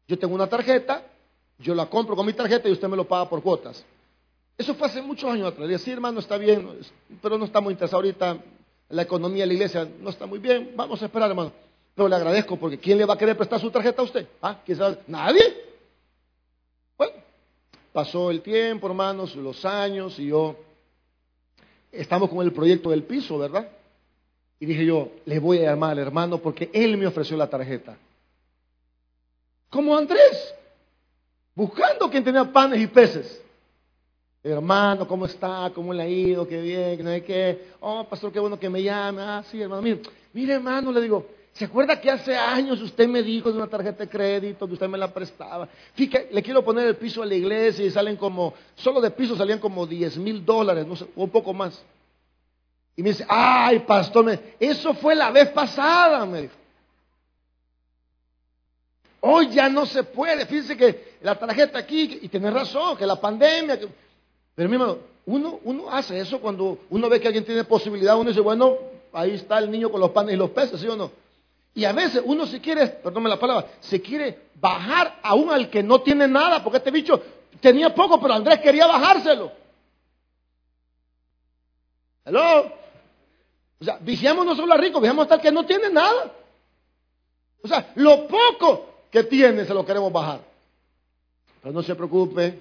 Yo 0.08 0.18
tengo 0.18 0.34
una 0.34 0.48
tarjeta, 0.48 1.04
yo 1.60 1.76
la 1.76 1.88
compro 1.88 2.15
con 2.15 2.26
mi 2.26 2.32
tarjeta 2.32 2.70
y 2.70 2.72
usted 2.72 2.88
me 2.88 2.96
lo 2.96 3.06
paga 3.06 3.28
por 3.28 3.41
cuotas. 3.44 3.84
Eso 4.58 4.74
fue 4.76 4.88
hace 4.88 5.02
muchos 5.02 5.30
años 5.30 5.48
atrás. 5.48 5.68
Le 5.68 5.74
dije, 5.74 5.84
sí, 5.84 5.91
hermano, 5.91 6.22
está 6.22 6.38
bien, 6.38 6.80
pero 7.22 7.38
no 7.38 7.46
está 7.46 7.60
muy 7.60 7.74
interesado 7.74 7.98
ahorita. 7.98 8.38
La 8.88 9.02
economía 9.02 9.44
de 9.44 9.48
la 9.48 9.54
iglesia 9.54 9.88
no 10.00 10.10
está 10.10 10.26
muy 10.26 10.39
bien. 10.39 10.72
Vamos 10.76 11.02
a 11.02 11.06
esperar, 11.06 11.30
hermano. 11.30 11.52
Pero 11.94 12.08
le 12.08 12.15
agradezco 12.15 12.56
porque 12.56 12.78
¿quién 12.78 12.98
le 12.98 13.06
va 13.06 13.15
a 13.15 13.18
querer 13.18 13.36
prestar 13.36 13.60
su 13.60 13.70
tarjeta 13.70 14.02
a 14.02 14.06
usted? 14.06 14.28
¿Ah? 14.41 14.62
¿Quién 14.65 14.78
sabe? 14.78 15.00
¿Nadie? 15.08 15.64
Pasó 17.95 18.29
el 18.29 18.41
tiempo, 18.41 18.88
hermanos, 18.88 19.38
los 19.38 19.63
años, 19.63 20.19
y 20.19 20.27
yo 20.27 20.58
estamos 21.93 22.29
con 22.29 22.45
el 22.45 22.51
proyecto 22.51 22.89
del 22.89 23.03
piso, 23.03 23.38
¿verdad? 23.38 23.69
Y 24.60 24.65
dije 24.65 24.86
yo, 24.86 25.12
le 25.23 25.39
voy 25.39 25.60
a 25.60 25.69
llamar 25.69 25.91
al 25.91 25.99
hermano 25.99 26.39
porque 26.39 26.69
él 26.73 26.97
me 26.97 27.08
ofreció 27.08 27.38
la 27.38 27.49
tarjeta. 27.49 27.97
Como 29.69 29.95
Andrés, 29.95 30.53
buscando 31.55 32.10
quien 32.10 32.21
tenía 32.21 32.43
panes 32.51 32.81
y 32.81 32.88
peces. 32.88 33.41
Hermano, 34.43 35.08
¿cómo 35.08 35.25
está? 35.25 35.71
¿Cómo 35.73 35.93
le 35.93 36.03
ha 36.03 36.10
ido? 36.10 36.45
Qué 36.45 36.60
bien, 36.60 37.01
no 37.01 37.12
hay 37.12 37.21
qué. 37.21 37.67
Oh, 37.79 38.03
pastor, 38.10 38.29
qué 38.29 38.41
bueno 38.41 38.60
que 38.60 38.69
me 38.69 38.84
llame. 38.84 39.21
Ah, 39.21 39.41
sí, 39.49 39.62
hermano. 39.62 39.81
Mire, 39.81 40.01
mire, 40.34 40.55
hermano, 40.55 40.91
le 40.91 40.99
digo, 40.99 41.25
¿Se 41.56 41.63
acuerda 41.63 42.02
que 42.02 42.12
hace 42.12 42.36
años 42.36 42.82
usted 42.82 43.08
me 43.08 43.24
dijo 43.24 43.50
de 43.50 43.58
una 43.58 43.68
tarjeta 43.68 44.04
de 44.04 44.10
crédito 44.10 44.68
que 44.68 44.74
usted 44.74 44.89
me 44.89 44.98
la 44.98 45.13
prestaba? 45.13 45.70
Fíjate, 45.94 46.28
le 46.34 46.44
quiero 46.44 46.65
poner 46.65 46.86
el 46.86 46.98
piso 46.98 47.24
a 47.24 47.26
la 47.26 47.34
iglesia 47.34 47.86
y 47.86 47.91
salen 47.91 48.18
como, 48.18 48.54
solo 48.76 49.00
de 49.00 49.10
piso 49.12 49.38
salían 49.38 49.60
como 49.60 49.88
10 49.88 50.18
mil 50.18 50.44
dólares, 50.44 50.86
no 50.86 50.98
sé, 50.98 51.06
un 51.15 51.30
poco 51.30 51.54
más. 51.54 51.82
Y 52.98 53.02
me 53.02 53.12
dice, 53.12 53.26
ay, 53.30 53.79
pastor, 53.79 54.38
eso 54.60 54.94
fue 54.96 55.15
la 55.15 55.32
vez 55.32 55.48
pasada, 55.48 56.25
me 56.25 56.42
dijo. 56.42 56.56
Hoy 59.21 59.48
ya 59.52 59.69
no 59.69 59.86
se 59.86 60.04
puede. 60.04 60.46
Fíjese 60.46 60.75
que 60.75 61.15
la 61.21 61.40
tarjeta 61.40 61.79
aquí, 61.79 62.19
y 62.21 62.27
tiene 62.27 62.52
razón, 62.52 62.98
que 62.98 63.06
la 63.06 63.15
pandemia. 63.15 63.79
Pero 64.56 64.69
mi 64.69 64.75
hermano, 64.75 64.98
uno, 65.25 65.62
uno 65.63 65.90
hace 65.90 66.19
eso 66.19 66.42
cuando 66.42 66.79
uno 66.90 67.08
ve 67.08 67.21
que 67.21 67.27
alguien 67.27 67.46
tiene 67.46 67.63
posibilidad, 67.63 68.17
uno 68.17 68.29
dice, 68.29 68.42
bueno, 68.42 68.77
ahí 69.13 69.36
está 69.36 69.58
el 69.60 69.71
niño 69.71 69.90
con 69.90 70.02
los 70.02 70.12
panes 70.12 70.34
y 70.34 70.38
los 70.38 70.50
peces, 70.50 70.82
¿sí 70.82 70.88
o 70.90 70.98
no? 70.98 71.23
Y 71.76 71.84
a 71.84 71.92
veces 71.92 72.23
uno 72.26 72.48
se 72.48 72.62
quiere, 72.62 72.88
perdónme 72.88 73.30
la 73.30 73.38
palabra, 73.38 73.67
se 73.82 74.02
quiere 74.02 74.48
bajar 74.56 75.19
aún 75.21 75.52
al 75.52 75.69
que 75.69 75.84
no 75.84 76.02
tiene 76.02 76.26
nada, 76.26 76.63
porque 76.63 76.78
este 76.78 76.90
bicho 76.90 77.21
tenía 77.60 77.94
poco, 77.94 78.19
pero 78.19 78.34
Andrés 78.34 78.62
quería 78.62 78.88
bajárselo. 78.88 79.52
Hello. 82.23 82.71
O 83.78 83.84
sea, 83.84 83.98
vigilamos 84.00 84.46
no 84.46 84.56
solo 84.56 84.73
a 84.73 84.78
rico, 84.78 85.02
vigilamos 85.02 85.23
hasta 85.23 85.36
el 85.36 85.42
que 85.42 85.52
no 85.52 85.65
tiene 85.65 85.90
nada. 85.90 86.32
O 87.62 87.67
sea, 87.67 87.92
lo 87.96 88.26
poco 88.26 89.08
que 89.12 89.23
tiene 89.23 89.65
se 89.65 89.73
lo 89.73 89.86
queremos 89.86 90.13
bajar. 90.13 90.40
Pero 91.62 91.73
no 91.73 91.84
se 91.84 91.94
preocupe, 91.94 92.58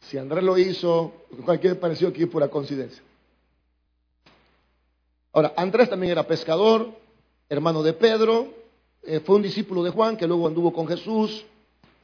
si 0.00 0.18
Andrés 0.18 0.42
lo 0.42 0.58
hizo, 0.58 1.26
cualquier 1.44 1.78
parecido 1.78 2.10
aquí 2.10 2.24
es 2.24 2.28
pura 2.28 2.48
coincidencia. 2.48 3.02
Ahora, 5.32 5.52
Andrés 5.56 5.88
también 5.88 6.10
era 6.10 6.24
pescador, 6.24 6.90
hermano 7.48 7.82
de 7.84 7.92
Pedro, 7.92 8.55
eh, 9.06 9.20
fue 9.24 9.36
un 9.36 9.42
discípulo 9.42 9.82
de 9.82 9.90
Juan 9.90 10.16
que 10.16 10.26
luego 10.26 10.46
anduvo 10.46 10.72
con 10.72 10.86
Jesús, 10.86 11.44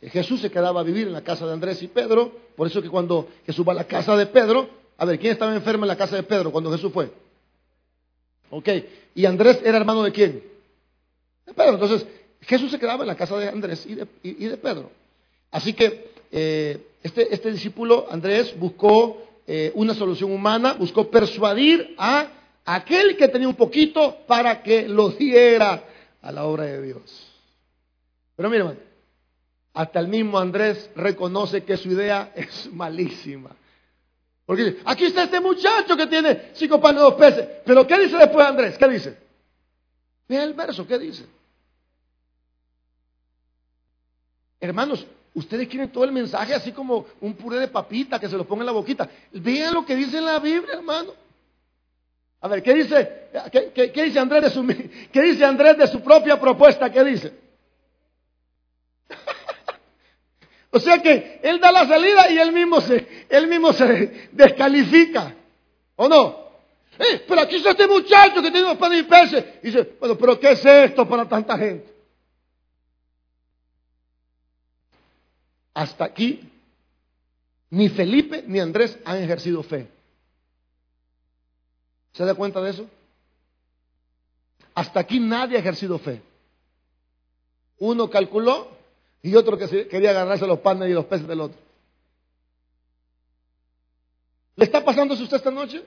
Jesús 0.03 0.41
se 0.41 0.51
quedaba 0.51 0.81
a 0.81 0.83
vivir 0.83 1.07
en 1.07 1.13
la 1.13 1.23
casa 1.23 1.47
de 1.47 1.53
Andrés 1.53 1.81
y 1.83 1.89
Pedro, 1.89 2.33
por 2.57 2.67
eso 2.67 2.83
que 2.83 2.89
cuando 2.89 3.29
Jesús 3.47 3.67
va 3.67 3.73
a 3.73 3.77
la 3.77 3.85
casa 3.85 4.17
de 4.17 4.27
Pedro, 4.27 4.69
a 4.99 5.05
ver, 5.05 5.19
¿quién 5.19 5.33
estaba 5.33 5.55
enfermo 5.55 5.85
en 5.85 5.89
la 5.89 5.97
casa 5.97 6.17
de 6.17 6.23
Pedro 6.25 6.51
cuando 6.51 6.73
Jesús 6.73 6.93
fue? 6.93 7.11
Ok, 8.51 8.69
¿y 9.15 9.25
Andrés 9.25 9.61
era 9.65 9.79
hermano 9.79 10.03
de 10.03 10.13
quién? 10.13 10.43
De 11.47 11.55
Pedro. 11.55 11.75
Entonces, 11.75 12.07
Jesús 12.43 12.71
se 12.71 12.79
quedaba 12.79 13.03
en 13.03 13.09
la 13.09 13.17
casa 13.17 13.37
de 13.39 13.49
Andrés 13.49 13.87
y 13.87 13.95
de, 13.95 14.57
Pedro. 14.57 14.91
Así 15.51 15.73
que 15.73 16.11
eh, 16.31 16.79
este, 17.03 17.33
este, 17.33 17.53
discípulo, 17.53 18.07
Andrés, 18.11 18.55
buscó 18.59 19.23
eh, 19.47 19.71
una 19.75 19.95
solución 19.95 20.33
humana, 20.33 20.75
buscó 20.75 21.11
persuadir 21.11 21.95
a 21.97 22.29
aquel 22.65 23.17
que 23.17 23.29
tenía 23.29 23.49
un 23.49 23.55
poquito 23.55 24.19
para 24.27 24.63
que 24.63 24.89
lo 24.89 25.11
diera 25.11 25.85
a 26.23 26.33
la 26.33 26.45
obra 26.45 26.65
de 26.65 26.81
Dios. 26.81 27.29
Pero 28.37 28.49
mira, 28.49 28.75
hasta 29.75 30.01
el 30.01 30.09
mismo 30.09 30.39
Andrés 30.39 30.91
reconoce 30.95 31.65
que 31.65 31.77
su 31.77 31.91
idea 31.91 32.33
es 32.35 32.73
malísima. 32.73 33.51
Porque 34.47 34.79
aquí 34.85 35.05
está 35.05 35.25
este 35.25 35.41
muchacho 35.41 35.97
que 35.97 36.07
tiene 36.07 36.51
cinco 36.55 36.81
panes 36.81 37.01
y 37.01 37.05
dos 37.05 37.15
peces. 37.15 37.49
Pero 37.65 37.87
¿qué 37.87 37.99
dice 37.99 38.17
después 38.17 38.47
Andrés? 38.47 38.77
¿Qué 38.79 38.89
dice? 38.89 39.19
Mira 40.29 40.45
el 40.45 40.55
verso, 40.55 40.87
¿qué 40.87 40.99
dice? 40.99 41.27
Hermanos, 44.61 45.07
ustedes 45.35 45.69
quieren 45.69 45.91
todo 45.91 46.05
el 46.05 46.13
mensaje 46.13 46.55
así 46.55 46.73
como 46.73 47.07
un 47.21 47.35
puré 47.35 47.59
de 47.59 47.69
papita 47.69 48.19
que 48.19 48.29
se 48.29 48.37
lo 48.37 48.47
ponga 48.47 48.63
en 48.63 48.67
la 48.67 48.73
boquita. 48.73 49.09
Vean 49.33 49.75
lo 49.75 49.85
que 49.85 49.97
dice 49.97 50.21
la 50.21 50.39
Biblia, 50.39 50.75
hermano. 50.75 51.13
A 52.43 52.49
ver, 52.49 52.61
¿qué 52.61 52.75
dice, 52.75 53.29
qué, 53.73 54.03
dice 54.03 54.19
Andrés 54.19 55.79
de 55.79 55.87
su, 55.87 56.03
propia 56.03 56.41
propuesta? 56.41 56.91
¿Qué 56.91 57.05
dice? 57.05 57.33
o 60.71 60.81
sea 60.81 61.01
que 61.01 61.39
él 61.41 61.61
da 61.61 61.71
la 61.71 61.87
salida 61.87 62.29
y 62.33 62.39
él 62.39 62.51
mismo 62.51 62.81
se, 62.81 63.27
él 63.29 63.47
mismo 63.47 63.73
se 63.73 64.29
descalifica. 64.33 65.37
¿O 65.95 66.09
no? 66.09 66.49
Eh, 66.99 67.25
pero 67.29 67.43
aquí 67.43 67.57
está 67.57 67.71
este 67.71 67.87
muchacho 67.87 68.43
que 68.43 68.51
tiene 68.51 68.65
unos 68.65 68.79
panes 68.79 68.99
y 68.99 69.05
peces. 69.05 69.45
Y 69.63 69.67
dice, 69.67 69.93
bueno, 70.01 70.19
pero 70.19 70.41
¿qué 70.41 70.51
es 70.51 70.65
esto 70.65 71.09
para 71.09 71.29
tanta 71.29 71.57
gente? 71.57 71.95
Hasta 75.75 76.07
aquí, 76.07 76.41
ni 77.71 77.89
Felipe 77.89 78.43
ni 78.49 78.59
Andrés 78.59 78.99
han 79.05 79.19
ejercido 79.23 79.63
fe. 79.63 80.02
¿Se 82.13 82.25
da 82.25 82.35
cuenta 82.35 82.61
de 82.61 82.71
eso? 82.71 82.87
Hasta 84.75 85.01
aquí 85.01 85.21
nadie 85.21 85.57
ha 85.57 85.61
ejercido 85.61 85.99
fe. 85.99 86.23
Uno 87.79 88.09
calculó 88.09 88.69
y 89.23 89.35
otro 89.35 89.57
que 89.59 89.89
quería 89.89 90.11
agarrarse 90.11 90.47
los 90.47 90.61
panes 90.61 90.89
y 90.91 90.93
los 90.93 91.05
peces 91.07 91.27
del 91.27 91.41
otro. 91.41 91.59
¿Le 94.57 94.65
está 94.65 94.85
pasando 94.85 95.15
eso 95.15 95.23
usted 95.23 95.39
esta 95.39 95.51
noche? 95.51 95.83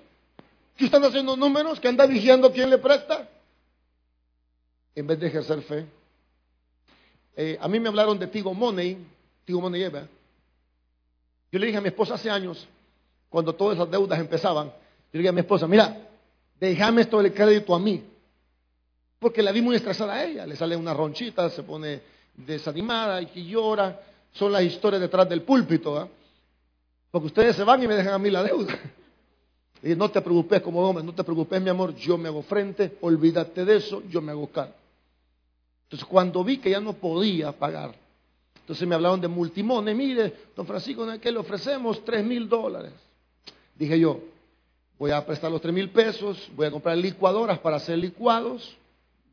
¿Que 0.75 0.85
usted 0.85 0.95
anda 0.95 1.09
haciendo 1.09 1.37
números? 1.37 1.79
¿Que 1.79 1.87
anda 1.87 2.05
vigiando 2.05 2.51
quién 2.51 2.69
le 2.69 2.77
presta? 2.77 3.29
En 4.95 5.07
vez 5.07 5.19
de 5.19 5.27
ejercer 5.27 5.61
fe. 5.61 5.85
Eh, 7.37 7.57
a 7.59 7.67
mí 7.67 7.79
me 7.79 7.89
hablaron 7.89 8.17
de 8.17 8.27
Tigo 8.27 8.53
Money, 8.53 9.05
Tigo 9.45 9.61
Money 9.61 9.83
Eva. 9.83 10.07
Yo 11.51 11.59
le 11.59 11.67
dije 11.67 11.77
a 11.77 11.81
mi 11.81 11.89
esposa 11.89 12.15
hace 12.15 12.29
años, 12.29 12.67
cuando 13.29 13.53
todas 13.53 13.77
esas 13.77 13.89
deudas 13.91 14.19
empezaban, 14.19 14.67
yo 14.67 14.73
le 15.13 15.19
dije 15.19 15.29
a 15.29 15.33
mi 15.33 15.41
esposa, 15.41 15.67
mira, 15.67 15.95
déjame 16.59 17.01
esto 17.01 17.19
el 17.21 17.33
crédito 17.33 17.75
a 17.75 17.79
mí. 17.79 18.03
Porque 19.19 19.41
la 19.41 19.51
vi 19.51 19.61
muy 19.61 19.75
estresada 19.75 20.13
a 20.13 20.25
ella, 20.25 20.45
le 20.45 20.55
sale 20.55 20.75
una 20.75 20.93
ronchita, 20.93 21.49
se 21.49 21.63
pone 21.63 22.01
desanimada 22.35 23.21
y 23.21 23.47
llora. 23.47 23.99
Son 24.33 24.51
las 24.51 24.63
historias 24.63 25.01
detrás 25.01 25.27
del 25.29 25.41
púlpito. 25.41 26.09
Porque 27.09 27.27
ustedes 27.27 27.55
se 27.55 27.63
van 27.63 27.81
y 27.81 27.87
me 27.87 27.95
dejan 27.95 28.13
a 28.13 28.19
mí 28.19 28.29
la 28.29 28.43
deuda. 28.43 28.77
Y 29.83 29.95
no 29.95 30.09
te 30.09 30.19
preocupes 30.19 30.61
como 30.61 30.81
hombre, 30.81 31.03
no 31.03 31.13
te 31.13 31.23
preocupes 31.23 31.61
mi 31.61 31.69
amor, 31.69 31.93
yo 31.95 32.17
me 32.17 32.27
hago 32.27 32.41
frente, 32.41 32.97
olvídate 33.01 33.63
de 33.65 33.75
eso, 33.75 34.01
yo 34.09 34.19
me 34.19 34.31
hago 34.31 34.47
cargo. 34.47 34.73
Entonces 35.83 36.07
cuando 36.07 36.43
vi 36.43 36.57
que 36.57 36.71
ya 36.71 36.79
no 36.79 36.93
podía 36.93 37.51
pagar, 37.51 37.93
entonces 38.61 38.87
me 38.87 38.95
hablaron 38.95 39.21
de 39.21 39.27
multimone, 39.27 39.93
mire, 39.93 40.33
don 40.55 40.65
Francisco, 40.65 41.05
¿qué 41.21 41.31
le 41.31 41.37
ofrecemos? 41.37 42.03
Tres 42.03 42.25
mil 42.25 42.49
dólares. 42.49 42.93
Dije 43.77 43.99
yo, 43.99 44.21
voy 44.97 45.11
a 45.11 45.25
prestar 45.25 45.51
los 45.51 45.61
tres 45.61 45.73
mil 45.73 45.89
pesos, 45.89 46.49
voy 46.55 46.67
a 46.67 46.71
comprar 46.71 46.97
licuadoras 46.97 47.59
para 47.59 47.77
hacer 47.77 47.97
licuados. 47.97 48.75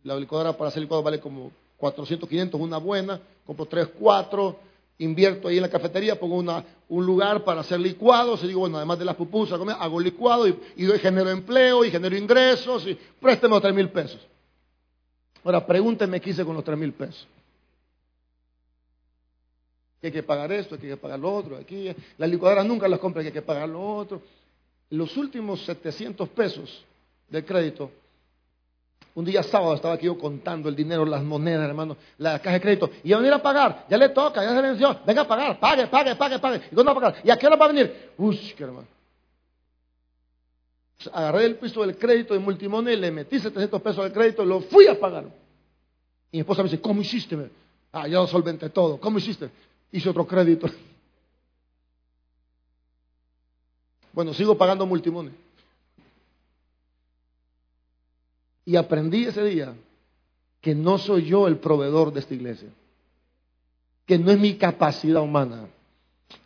La 0.04 0.16
licuadora 0.16 0.52
para 0.56 0.68
hacer 0.68 0.82
licuados 0.82 1.04
vale 1.04 1.20
como 1.20 1.52
400, 1.76 2.28
500, 2.28 2.60
una 2.60 2.78
buena. 2.78 3.20
Compro 3.46 3.66
tres, 3.66 3.88
cuatro, 3.98 4.56
invierto 4.98 5.48
ahí 5.48 5.56
en 5.56 5.62
la 5.62 5.70
cafetería, 5.70 6.18
pongo 6.18 6.36
una, 6.36 6.64
un 6.88 7.04
lugar 7.04 7.44
para 7.44 7.60
hacer 7.60 7.80
licuados. 7.80 8.42
Y 8.42 8.48
digo, 8.48 8.60
bueno, 8.60 8.76
además 8.76 8.98
de 8.98 9.04
las 9.04 9.16
pupusas, 9.16 9.60
hago 9.60 10.00
licuado 10.00 10.48
y, 10.48 10.56
genero 11.00 11.30
empleo 11.30 11.84
y 11.84 11.90
genero 11.90 12.16
ingresos 12.16 12.86
y 12.86 12.98
présteme 13.20 13.54
los 13.54 13.62
tres 13.62 13.74
mil 13.74 13.88
pesos. 13.90 14.20
Ahora, 15.44 15.64
pregúntenme 15.66 16.20
qué 16.20 16.30
hice 16.30 16.44
con 16.44 16.54
los 16.54 16.64
tres 16.64 16.78
mil 16.78 16.92
pesos. 16.92 17.26
Que 20.00 20.08
hay 20.08 20.12
que 20.12 20.22
pagar 20.24 20.50
esto, 20.50 20.76
que 20.76 20.86
hay 20.86 20.92
que 20.92 20.96
pagar 20.96 21.18
lo 21.18 21.32
otro. 21.32 21.56
Aquí, 21.56 21.94
las 22.18 22.28
licuadoras 22.28 22.66
nunca 22.66 22.88
las 22.88 22.98
compran, 22.98 23.24
que 23.24 23.28
hay 23.28 23.32
que 23.32 23.42
pagar 23.42 23.68
lo 23.68 23.96
otro 23.96 24.20
los 24.96 25.16
últimos 25.16 25.64
700 25.64 26.28
pesos 26.28 26.84
de 27.28 27.44
crédito, 27.44 27.90
un 29.14 29.24
día 29.24 29.42
sábado 29.42 29.74
estaba 29.74 29.94
aquí 29.94 30.06
yo 30.06 30.18
contando 30.18 30.68
el 30.68 30.76
dinero, 30.76 31.04
las 31.06 31.22
monedas, 31.22 31.66
hermano, 31.66 31.96
la 32.18 32.38
caja 32.38 32.54
de 32.54 32.60
crédito. 32.60 32.90
Y 33.02 33.08
ya 33.10 33.16
venir 33.16 33.32
a 33.32 33.42
pagar, 33.42 33.86
ya 33.88 33.96
le 33.96 34.10
toca, 34.10 34.42
ya 34.42 34.54
se 34.54 34.60
venció. 34.60 35.00
Venga 35.06 35.22
a 35.22 35.28
pagar, 35.28 35.58
pague, 35.58 35.86
pague, 35.86 36.14
pague, 36.14 36.38
pague. 36.38 36.56
¿Y 36.70 36.74
cuándo 36.74 36.84
va 36.84 36.92
a 36.92 36.94
pagar? 36.94 37.22
¿Y 37.24 37.30
a 37.30 37.36
qué 37.38 37.46
hora 37.46 37.56
va 37.56 37.66
a 37.66 37.68
venir? 37.68 38.12
Uy, 38.18 38.36
qué 38.56 38.64
hermano. 38.64 38.86
agarré 41.12 41.46
el 41.46 41.56
piso 41.56 41.80
del 41.80 41.96
crédito 41.96 42.34
de 42.34 42.40
multimoney, 42.40 42.96
le 42.96 43.10
metí 43.10 43.38
700 43.38 43.80
pesos 43.80 44.04
al 44.04 44.12
crédito, 44.12 44.44
lo 44.44 44.60
fui 44.60 44.86
a 44.86 44.98
pagar. 44.98 45.24
Y 46.30 46.36
mi 46.36 46.40
esposa 46.40 46.62
me 46.62 46.68
dice, 46.68 46.82
¿cómo 46.82 47.00
hiciste? 47.00 47.50
Ah, 47.92 48.08
ya 48.08 48.18
lo 48.18 48.26
solventé 48.26 48.68
todo. 48.68 48.98
¿Cómo 48.98 49.18
hiciste? 49.18 49.50
Hice 49.90 50.08
otro 50.08 50.26
crédito. 50.26 50.68
Bueno, 54.12 54.34
sigo 54.34 54.56
pagando 54.56 54.86
multimone. 54.86 55.30
Y 58.64 58.76
aprendí 58.76 59.24
ese 59.24 59.42
día 59.44 59.74
que 60.60 60.74
no 60.74 60.98
soy 60.98 61.24
yo 61.24 61.48
el 61.48 61.58
proveedor 61.58 62.12
de 62.12 62.20
esta 62.20 62.34
iglesia, 62.34 62.68
que 64.06 64.18
no 64.18 64.30
es 64.30 64.38
mi 64.38 64.54
capacidad 64.54 65.22
humana, 65.22 65.66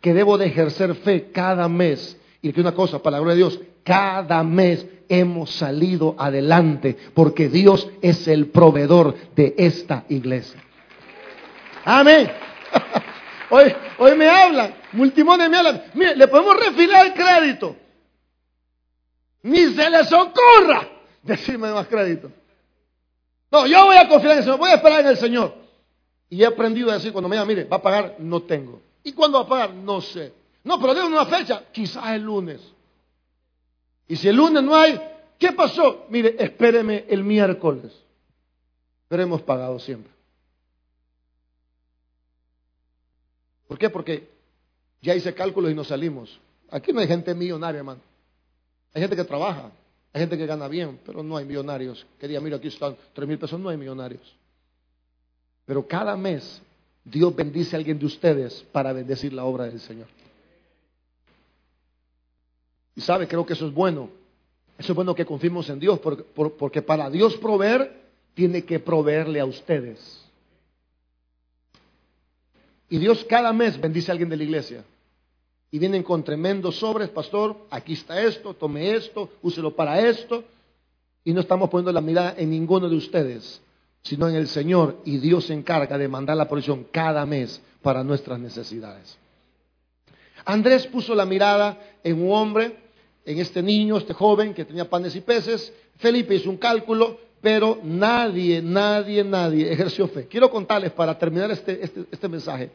que 0.01 0.13
debo 0.13 0.37
de 0.37 0.47
ejercer 0.47 0.95
fe 0.95 1.31
cada 1.31 1.67
mes. 1.67 2.17
Y 2.41 2.51
que 2.53 2.61
una 2.61 2.73
cosa, 2.73 3.01
para 3.01 3.17
la 3.17 3.19
gloria 3.19 3.35
de 3.35 3.49
Dios, 3.49 3.59
cada 3.83 4.43
mes 4.43 4.85
hemos 5.09 5.51
salido 5.51 6.15
adelante 6.17 6.97
porque 7.13 7.49
Dios 7.49 7.89
es 8.01 8.27
el 8.27 8.47
proveedor 8.47 9.15
de 9.35 9.55
esta 9.57 10.05
iglesia. 10.09 10.61
Amén. 11.85 12.29
Hoy, 13.49 14.15
me 14.15 14.27
hablan, 14.27 14.75
multimones 14.91 15.49
me 15.49 15.57
hablan. 15.57 15.83
Mire, 15.93 16.15
le 16.15 16.27
podemos 16.27 16.57
refilar 16.57 17.05
el 17.05 17.13
crédito. 17.13 17.75
Ni 19.43 19.73
se 19.73 19.89
les 19.89 20.11
ocurra 20.11 20.87
decirme 21.23 21.71
más 21.71 21.87
crédito. 21.87 22.31
No, 23.49 23.65
yo 23.65 23.85
voy 23.85 23.95
a 23.95 24.07
confiar 24.09 24.33
en 24.33 24.37
el 24.39 24.43
Señor, 24.43 24.59
voy 24.59 24.71
a 24.71 24.75
esperar 24.75 24.99
en 25.01 25.07
el 25.07 25.17
Señor. 25.17 25.55
Y 26.29 26.43
he 26.43 26.45
aprendido 26.45 26.91
a 26.91 26.95
decir, 26.95 27.13
cuando 27.13 27.29
me 27.29 27.37
digan, 27.37 27.47
mire, 27.47 27.63
va 27.63 27.77
a 27.77 27.81
pagar, 27.81 28.15
no 28.19 28.41
tengo. 28.43 28.81
¿Y 29.03 29.13
cuándo 29.13 29.39
va 29.39 29.45
a 29.45 29.47
pagar? 29.47 29.73
No 29.73 30.01
sé. 30.01 30.33
No, 30.63 30.81
pero 30.81 30.93
déme 30.93 31.07
una 31.07 31.25
fecha, 31.25 31.63
quizás 31.71 32.09
el 32.09 32.23
lunes. 32.23 32.59
Y 34.09 34.17
si 34.17 34.27
el 34.27 34.35
lunes 34.35 34.61
no 34.63 34.75
hay, 34.75 34.99
¿qué 35.39 35.53
pasó? 35.53 36.05
Mire, 36.09 36.35
espéreme 36.37 37.05
el 37.07 37.23
miércoles. 37.23 37.93
Pero 39.07 39.23
hemos 39.23 39.41
pagado 39.43 39.79
siempre. 39.79 40.11
¿Por 43.67 43.77
qué? 43.77 43.89
Porque 43.89 44.27
ya 45.01 45.15
hice 45.15 45.33
cálculos 45.33 45.71
y 45.71 45.75
nos 45.75 45.87
salimos. 45.87 46.39
Aquí 46.69 46.91
no 46.91 46.99
hay 46.99 47.07
gente 47.07 47.33
millonaria, 47.33 47.79
hermano. 47.79 48.01
Hay 48.93 49.01
gente 49.01 49.15
que 49.15 49.23
trabaja, 49.23 49.71
hay 50.13 50.21
gente 50.21 50.37
que 50.37 50.45
gana 50.45 50.67
bien, 50.67 50.99
pero 51.05 51.21
no 51.21 51.37
hay 51.37 51.45
millonarios. 51.45 52.05
Quería, 52.19 52.39
mira, 52.39 52.57
aquí 52.57 52.67
están 52.69 52.95
tres 53.13 53.27
mil 53.27 53.37
pesos, 53.37 53.59
no 53.59 53.69
hay 53.69 53.77
millonarios. 53.77 54.35
Pero 55.65 55.85
cada 55.85 56.15
mes 56.15 56.61
Dios 57.03 57.35
bendice 57.35 57.75
a 57.75 57.79
alguien 57.79 57.99
de 57.99 58.05
ustedes 58.05 58.65
para 58.71 58.93
bendecir 58.93 59.33
la 59.33 59.43
obra 59.43 59.65
del 59.65 59.79
Señor. 59.79 60.07
Y 62.95 63.01
sabe, 63.01 63.27
creo 63.27 63.45
que 63.45 63.53
eso 63.53 63.67
es 63.67 63.73
bueno. 63.73 64.09
Eso 64.77 64.91
es 64.91 64.95
bueno 64.95 65.13
que 65.13 65.25
confiemos 65.25 65.69
en 65.69 65.79
Dios, 65.79 65.99
porque 65.99 66.81
para 66.81 67.09
Dios 67.09 67.35
proveer, 67.37 68.07
tiene 68.33 68.63
que 68.65 68.79
proveerle 68.79 69.39
a 69.39 69.45
ustedes. 69.45 70.26
Y 72.89 72.97
Dios 72.97 73.25
cada 73.25 73.51
mes 73.53 73.79
bendice 73.79 74.11
a 74.11 74.13
alguien 74.13 74.29
de 74.29 74.37
la 74.37 74.43
iglesia. 74.43 74.83
Y 75.69 75.79
vienen 75.79 76.03
con 76.03 76.23
tremendos 76.23 76.77
sobres, 76.77 77.09
pastor, 77.09 77.57
aquí 77.69 77.93
está 77.93 78.21
esto, 78.21 78.53
tome 78.53 78.93
esto, 78.95 79.29
úselo 79.41 79.75
para 79.75 79.99
esto. 79.99 80.43
Y 81.23 81.33
no 81.33 81.41
estamos 81.41 81.69
poniendo 81.69 81.91
la 81.91 81.99
mirada 81.99 82.35
en 82.37 82.49
ninguno 82.49 82.87
de 82.87 82.95
ustedes, 82.95 83.61
sino 84.01 84.29
en 84.29 84.35
el 84.35 84.47
Señor 84.47 85.01
y 85.03 85.17
Dios 85.17 85.45
se 85.45 85.53
encarga 85.53 85.97
de 85.97 86.07
mandar 86.07 86.37
la 86.37 86.47
provisión 86.47 86.87
cada 86.91 87.25
mes 87.25 87.61
para 87.81 88.03
nuestras 88.03 88.39
necesidades. 88.39 89.17
Andrés 90.45 90.87
puso 90.87 91.13
la 91.13 91.25
mirada 91.25 91.77
en 92.01 92.21
un 92.21 92.31
hombre, 92.31 92.77
en 93.25 93.39
este 93.39 93.61
niño, 93.61 93.97
este 93.97 94.13
joven 94.13 94.53
que 94.53 94.63
tenía 94.63 94.89
panes 94.89 95.13
y 95.17 95.19
peces. 95.19 95.73
Felipe 95.97 96.35
hizo 96.35 96.49
un 96.49 96.55
cálculo, 96.55 97.19
pero 97.41 97.79
nadie, 97.83 98.61
nadie, 98.61 99.23
nadie 99.23 99.71
ejerció 99.71 100.07
fe. 100.07 100.27
Quiero 100.27 100.49
contarles 100.49 100.91
para 100.91 101.17
terminar 101.17 101.51
este, 101.51 101.83
este, 101.83 102.05
este 102.11 102.27
mensaje 102.27 102.71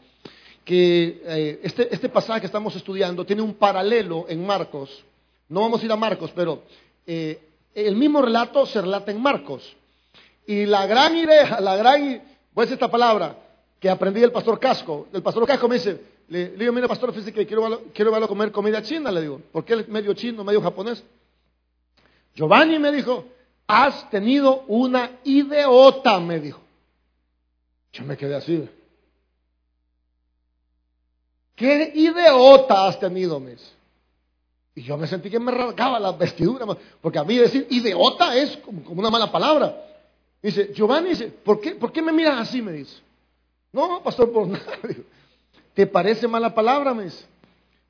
que 0.64 1.22
eh, 1.24 1.60
este, 1.64 1.92
este, 1.92 2.08
pasaje 2.08 2.40
que 2.40 2.46
estamos 2.46 2.74
estudiando 2.76 3.24
tiene 3.24 3.42
un 3.42 3.54
paralelo 3.54 4.26
en 4.28 4.46
Marcos. 4.46 5.04
No 5.48 5.60
vamos 5.60 5.82
a 5.82 5.84
ir 5.84 5.92
a 5.92 5.96
Marcos, 5.96 6.30
pero 6.34 6.62
eh, 7.06 7.40
el 7.74 7.96
mismo 7.96 8.22
relato 8.22 8.64
se 8.66 8.80
relata 8.80 9.10
en 9.10 9.20
Marcos. 9.20 9.76
Y 10.46 10.66
la 10.66 10.86
gran 10.86 11.16
idea, 11.16 11.60
la 11.60 11.76
gran, 11.76 12.00
voy 12.52 12.62
a 12.62 12.66
decir 12.66 12.74
esta 12.74 12.90
palabra 12.90 13.36
que 13.80 13.90
aprendí 13.90 14.20
del 14.20 14.32
pastor 14.32 14.60
Casco. 14.60 15.08
El 15.12 15.22
pastor 15.22 15.46
Casco 15.46 15.68
me 15.68 15.76
dice, 15.76 16.00
le, 16.28 16.50
digo, 16.50 16.72
mira 16.72 16.86
pastor, 16.86 17.12
fíjese 17.12 17.32
que 17.32 17.46
quiero, 17.46 17.82
quiero 17.92 18.12
verlo 18.12 18.28
comer 18.28 18.52
comida 18.52 18.82
china, 18.82 19.10
le 19.10 19.22
digo, 19.22 19.40
porque 19.50 19.72
él 19.72 19.80
es 19.80 19.88
medio 19.88 20.14
chino, 20.14 20.44
medio 20.44 20.62
japonés. 20.62 21.02
Giovanni 22.34 22.78
me 22.78 22.92
dijo, 22.92 23.26
has 23.72 24.10
tenido 24.10 24.64
una 24.68 25.18
ideota, 25.24 26.20
me 26.20 26.38
dijo. 26.38 26.60
Yo 27.92 28.04
me 28.04 28.18
quedé 28.18 28.34
así. 28.34 28.68
¿Qué 31.56 31.92
ideota 31.94 32.86
has 32.86 33.00
tenido, 33.00 33.40
mes? 33.40 33.74
Y 34.74 34.82
yo 34.82 34.96
me 34.98 35.06
sentí 35.06 35.30
que 35.30 35.38
me 35.38 35.52
rasgaba 35.52 35.98
la 35.98 36.12
vestidura, 36.12 36.66
porque 37.00 37.18
a 37.18 37.24
mí 37.24 37.36
decir 37.36 37.66
ideota 37.70 38.36
es 38.36 38.58
como, 38.58 38.90
una 38.90 39.10
mala 39.10 39.32
palabra. 39.32 39.74
Dice, 40.42 40.72
Giovanni, 40.74 41.10
dice, 41.10 41.28
¿por 41.28 41.60
qué, 41.60 41.72
¿por 41.72 41.92
qué 41.92 42.02
me 42.02 42.12
miras 42.12 42.40
así? 42.40 42.60
Me 42.60 42.72
dice. 42.72 43.00
No, 43.72 44.02
pastor, 44.02 44.32
por 44.32 44.46
nada. 44.48 44.64
¿Te 45.72 45.86
parece 45.86 46.28
mala 46.28 46.54
palabra? 46.54 46.92
Me 46.92 47.04
dice. 47.04 47.24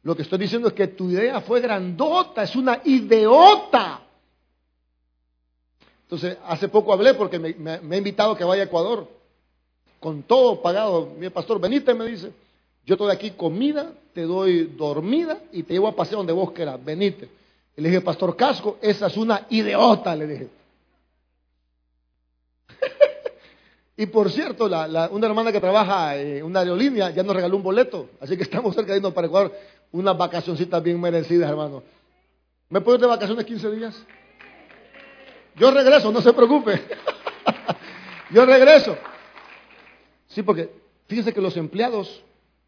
Lo 0.04 0.14
que 0.14 0.22
estoy 0.22 0.38
diciendo 0.38 0.68
es 0.68 0.74
que 0.74 0.88
tu 0.88 1.10
idea 1.10 1.40
fue 1.40 1.60
grandota, 1.60 2.44
es 2.44 2.54
una 2.54 2.80
ideota. 2.84 4.01
Entonces, 6.12 6.36
hace 6.44 6.68
poco 6.68 6.92
hablé 6.92 7.14
porque 7.14 7.38
me, 7.38 7.54
me, 7.54 7.94
ha 7.94 7.98
invitado 7.98 8.32
a 8.32 8.36
que 8.36 8.44
vaya 8.44 8.64
a 8.64 8.66
Ecuador, 8.66 9.08
con 9.98 10.22
todo 10.24 10.60
pagado. 10.60 11.08
Mi 11.18 11.30
pastor, 11.30 11.58
venite, 11.58 11.94
me 11.94 12.04
dice. 12.04 12.30
Yo 12.84 12.98
te 12.98 13.04
doy 13.04 13.14
aquí 13.14 13.30
comida, 13.30 13.94
te 14.12 14.24
doy 14.24 14.64
dormida 14.76 15.38
y 15.52 15.62
te 15.62 15.72
llevo 15.72 15.88
a 15.88 15.96
pasear 15.96 16.18
donde 16.18 16.34
vos 16.34 16.52
quieras, 16.52 16.84
venite. 16.84 17.30
Y 17.78 17.80
le 17.80 17.88
dije, 17.88 18.02
pastor 18.02 18.36
Casco, 18.36 18.76
esa 18.82 19.06
es 19.06 19.16
una 19.16 19.46
ideota, 19.48 20.14
le 20.14 20.26
dije. 20.26 20.48
Y 23.96 24.04
por 24.06 24.30
cierto, 24.30 24.66
una 24.66 25.26
hermana 25.26 25.50
que 25.50 25.60
trabaja 25.60 26.16
en 26.16 26.44
una 26.44 26.60
aerolínea 26.60 27.08
ya 27.10 27.22
nos 27.22 27.34
regaló 27.34 27.56
un 27.56 27.62
boleto, 27.62 28.08
así 28.20 28.36
que 28.36 28.42
estamos 28.48 28.74
cerca 28.74 28.92
de 28.92 28.98
irnos 28.98 29.14
para 29.14 29.28
Ecuador, 29.28 29.54
unas 29.92 30.16
vacacioncitas 30.18 30.82
bien 30.82 31.00
merecidas, 31.00 31.48
hermano. 31.48 31.82
¿Me 32.68 32.82
puedo 32.82 32.96
ir 32.96 33.00
de 33.00 33.06
vacaciones 33.06 33.46
15 33.46 33.70
días? 33.70 33.94
Yo 35.56 35.70
regreso, 35.70 36.10
no 36.10 36.20
se 36.20 36.32
preocupe. 36.32 36.82
Yo 38.30 38.46
regreso. 38.46 38.96
Sí, 40.28 40.42
porque 40.42 40.70
fíjese 41.06 41.32
que 41.32 41.40
los 41.40 41.56
empleados 41.56 42.22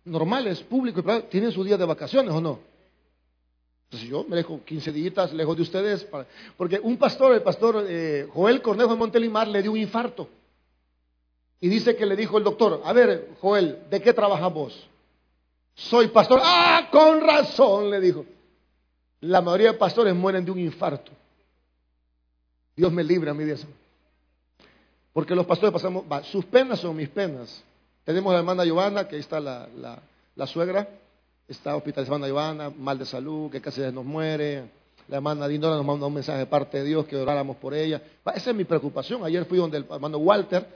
normales, 0.05 0.61
públicos 0.61 1.05
tienen 1.31 1.51
sus 1.51 1.65
días 1.65 1.79
de 1.79 1.87
vacaciones 1.87 2.33
o 2.33 2.41
no. 2.41 2.59
Entonces 3.85 4.09
yo 4.09 4.25
me 4.29 4.37
dejo 4.37 4.61
15 4.65 4.93
días 4.93 5.33
lejos 5.33 5.57
de 5.57 5.63
ustedes, 5.63 6.07
porque 6.57 6.81
un 6.81 6.97
pastor, 6.97 7.33
el 7.33 7.43
pastor 7.43 7.87
eh, 7.89 8.27
Joel 8.33 8.61
Cornejo 8.61 8.91
de 8.91 8.97
Montelimar, 8.97 9.47
le 9.49 9.63
dio 9.63 9.73
un 9.73 9.79
infarto. 9.79 10.29
Y 11.61 11.69
dice 11.69 11.97
que 11.97 12.05
le 12.05 12.17
dijo 12.17 12.37
el 12.37 12.45
doctor, 12.45 12.83
a 12.85 12.93
ver, 12.93 13.31
Joel, 13.41 13.79
¿de 13.89 14.03
qué 14.03 14.13
trabajas 14.13 14.53
vos? 14.53 14.89
Soy 15.75 16.09
pastor. 16.09 16.41
Ah, 16.43 16.89
con 16.91 17.21
razón, 17.21 17.91
le 17.91 18.01
dijo. 18.01 18.27
La 19.21 19.41
mayoría 19.41 19.73
de 19.73 19.79
pastores 19.79 20.15
mueren 20.15 20.45
de 20.45 20.51
un 20.51 20.59
infarto. 20.59 21.13
Dios 22.77 22.93
me 22.93 23.05
libre 23.05 23.31
a 23.31 23.35
mí 23.35 23.45
de 23.45 23.53
eso. 23.53 23.67
Porque 25.13 25.35
los 25.35 25.47
pastores 25.47 25.73
pasamos, 25.73 26.05
sus 26.27 26.45
penas 26.47 26.81
son 26.81 26.97
mis 26.97 27.09
penas. 27.09 27.63
Tenemos 28.05 28.31
a 28.31 28.35
la 28.35 28.39
hermana 28.41 28.65
Giovanna, 28.65 29.07
que 29.07 29.15
ahí 29.15 29.21
está 29.21 29.39
la, 29.39 29.69
la, 30.35 30.47
suegra, 30.47 30.89
está 31.49 31.77
hospitalizada 31.77 32.17
hermana 32.17 32.27
Giovanna, 32.27 32.71
mal 32.71 32.99
de 32.99 33.07
salud, 33.07 33.51
que 33.51 33.61
casi 33.61 33.81
nos 33.93 34.05
muere. 34.05 34.65
La 35.09 35.17
hermana 35.17 35.47
Dindora 35.47 35.77
nos 35.77 35.87
manda 35.87 36.07
un 36.07 36.15
mensaje 36.15 36.39
de 36.41 36.47
parte 36.47 36.79
de 36.79 36.85
Dios 36.85 37.07
que 37.07 37.17
oráramos 37.17 37.57
por 37.57 37.75
ella. 37.75 38.03
Esa 38.35 38.51
es 38.51 38.57
mi 38.57 38.65
preocupación. 38.65 39.25
Ayer 39.25 39.45
fui 39.45 39.59
donde 39.59 39.77
el 39.77 39.87
hermano 39.89 40.19
Walter, 40.19 40.67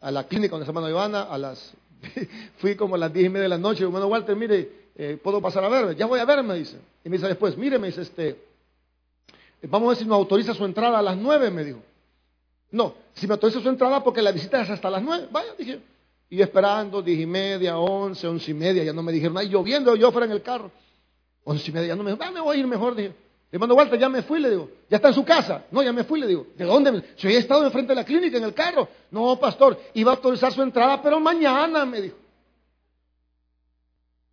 a 0.00 0.10
la 0.10 0.24
clínica 0.24 0.50
donde 0.50 0.64
está 0.64 0.70
hermano 0.70 0.90
Ivana, 0.90 1.22
a 1.22 1.38
las, 1.38 1.72
fui 2.58 2.76
como 2.76 2.94
a 2.94 2.98
las 2.98 3.12
diez 3.12 3.26
y 3.26 3.28
media 3.30 3.44
de 3.44 3.48
la 3.48 3.58
noche, 3.58 3.84
hermano 3.84 4.06
Walter, 4.06 4.36
mire, 4.36 4.70
eh, 4.96 5.18
¿puedo 5.22 5.40
pasar 5.40 5.64
a 5.64 5.68
verme? 5.68 5.94
Ya 5.94 6.06
voy 6.06 6.20
a 6.20 6.24
ver, 6.26 6.42
me 6.42 6.56
dice. 6.56 6.76
Y 7.04 7.08
me 7.08 7.16
dice 7.16 7.28
después, 7.28 7.56
mire, 7.56 7.78
me 7.78 7.86
dice, 7.86 8.02
este, 8.02 8.47
vamos 9.62 9.86
a 9.86 9.88
ver 9.90 9.98
si 9.98 10.04
nos 10.04 10.16
autoriza 10.16 10.54
su 10.54 10.64
entrada 10.64 10.98
a 10.98 11.02
las 11.02 11.16
nueve, 11.16 11.50
me 11.50 11.64
dijo. 11.64 11.80
No, 12.70 12.94
si 13.14 13.26
me 13.26 13.34
autoriza 13.34 13.60
su 13.60 13.68
entrada 13.68 14.02
porque 14.02 14.22
la 14.22 14.32
visita 14.32 14.60
es 14.60 14.70
hasta 14.70 14.90
las 14.90 15.02
nueve. 15.02 15.28
Vaya, 15.30 15.54
dije. 15.58 15.80
Y 16.30 16.42
esperando, 16.42 17.00
diez 17.00 17.20
y 17.20 17.26
media, 17.26 17.78
once, 17.78 18.26
once 18.26 18.50
y 18.50 18.54
media, 18.54 18.84
ya 18.84 18.92
no 18.92 19.02
me 19.02 19.12
dijeron, 19.12 19.38
ay, 19.38 19.48
lloviendo, 19.48 19.96
yo 19.96 20.12
fuera 20.12 20.26
en 20.26 20.32
el 20.32 20.42
carro. 20.42 20.70
Once 21.44 21.70
y 21.70 21.72
media, 21.72 21.88
ya 21.88 21.96
no 21.96 22.02
me 22.02 22.10
dijo, 22.10 22.22
ah, 22.22 22.30
me 22.30 22.40
voy 22.40 22.56
a 22.56 22.60
ir 22.60 22.66
mejor, 22.66 22.94
dije. 22.94 23.14
Le 23.50 23.58
mando 23.58 23.74
Walter, 23.74 23.98
ya 23.98 24.10
me 24.10 24.22
fui, 24.22 24.40
le 24.40 24.50
digo. 24.50 24.68
Ya 24.90 24.96
está 24.96 25.08
en 25.08 25.14
su 25.14 25.24
casa. 25.24 25.64
No, 25.70 25.82
ya 25.82 25.92
me 25.92 26.04
fui, 26.04 26.20
le 26.20 26.26
digo. 26.26 26.48
¿De 26.54 26.66
dónde? 26.66 27.02
Si 27.16 27.28
he 27.28 27.38
estado 27.38 27.64
enfrente 27.64 27.92
de 27.92 27.96
la 27.96 28.04
clínica, 28.04 28.36
en 28.36 28.44
el 28.44 28.52
carro. 28.52 28.88
No, 29.10 29.40
pastor, 29.40 29.80
iba 29.94 30.12
a 30.12 30.16
autorizar 30.16 30.52
su 30.52 30.62
entrada, 30.62 31.00
pero 31.00 31.18
mañana, 31.18 31.86
me 31.86 32.02
dijo. 32.02 32.16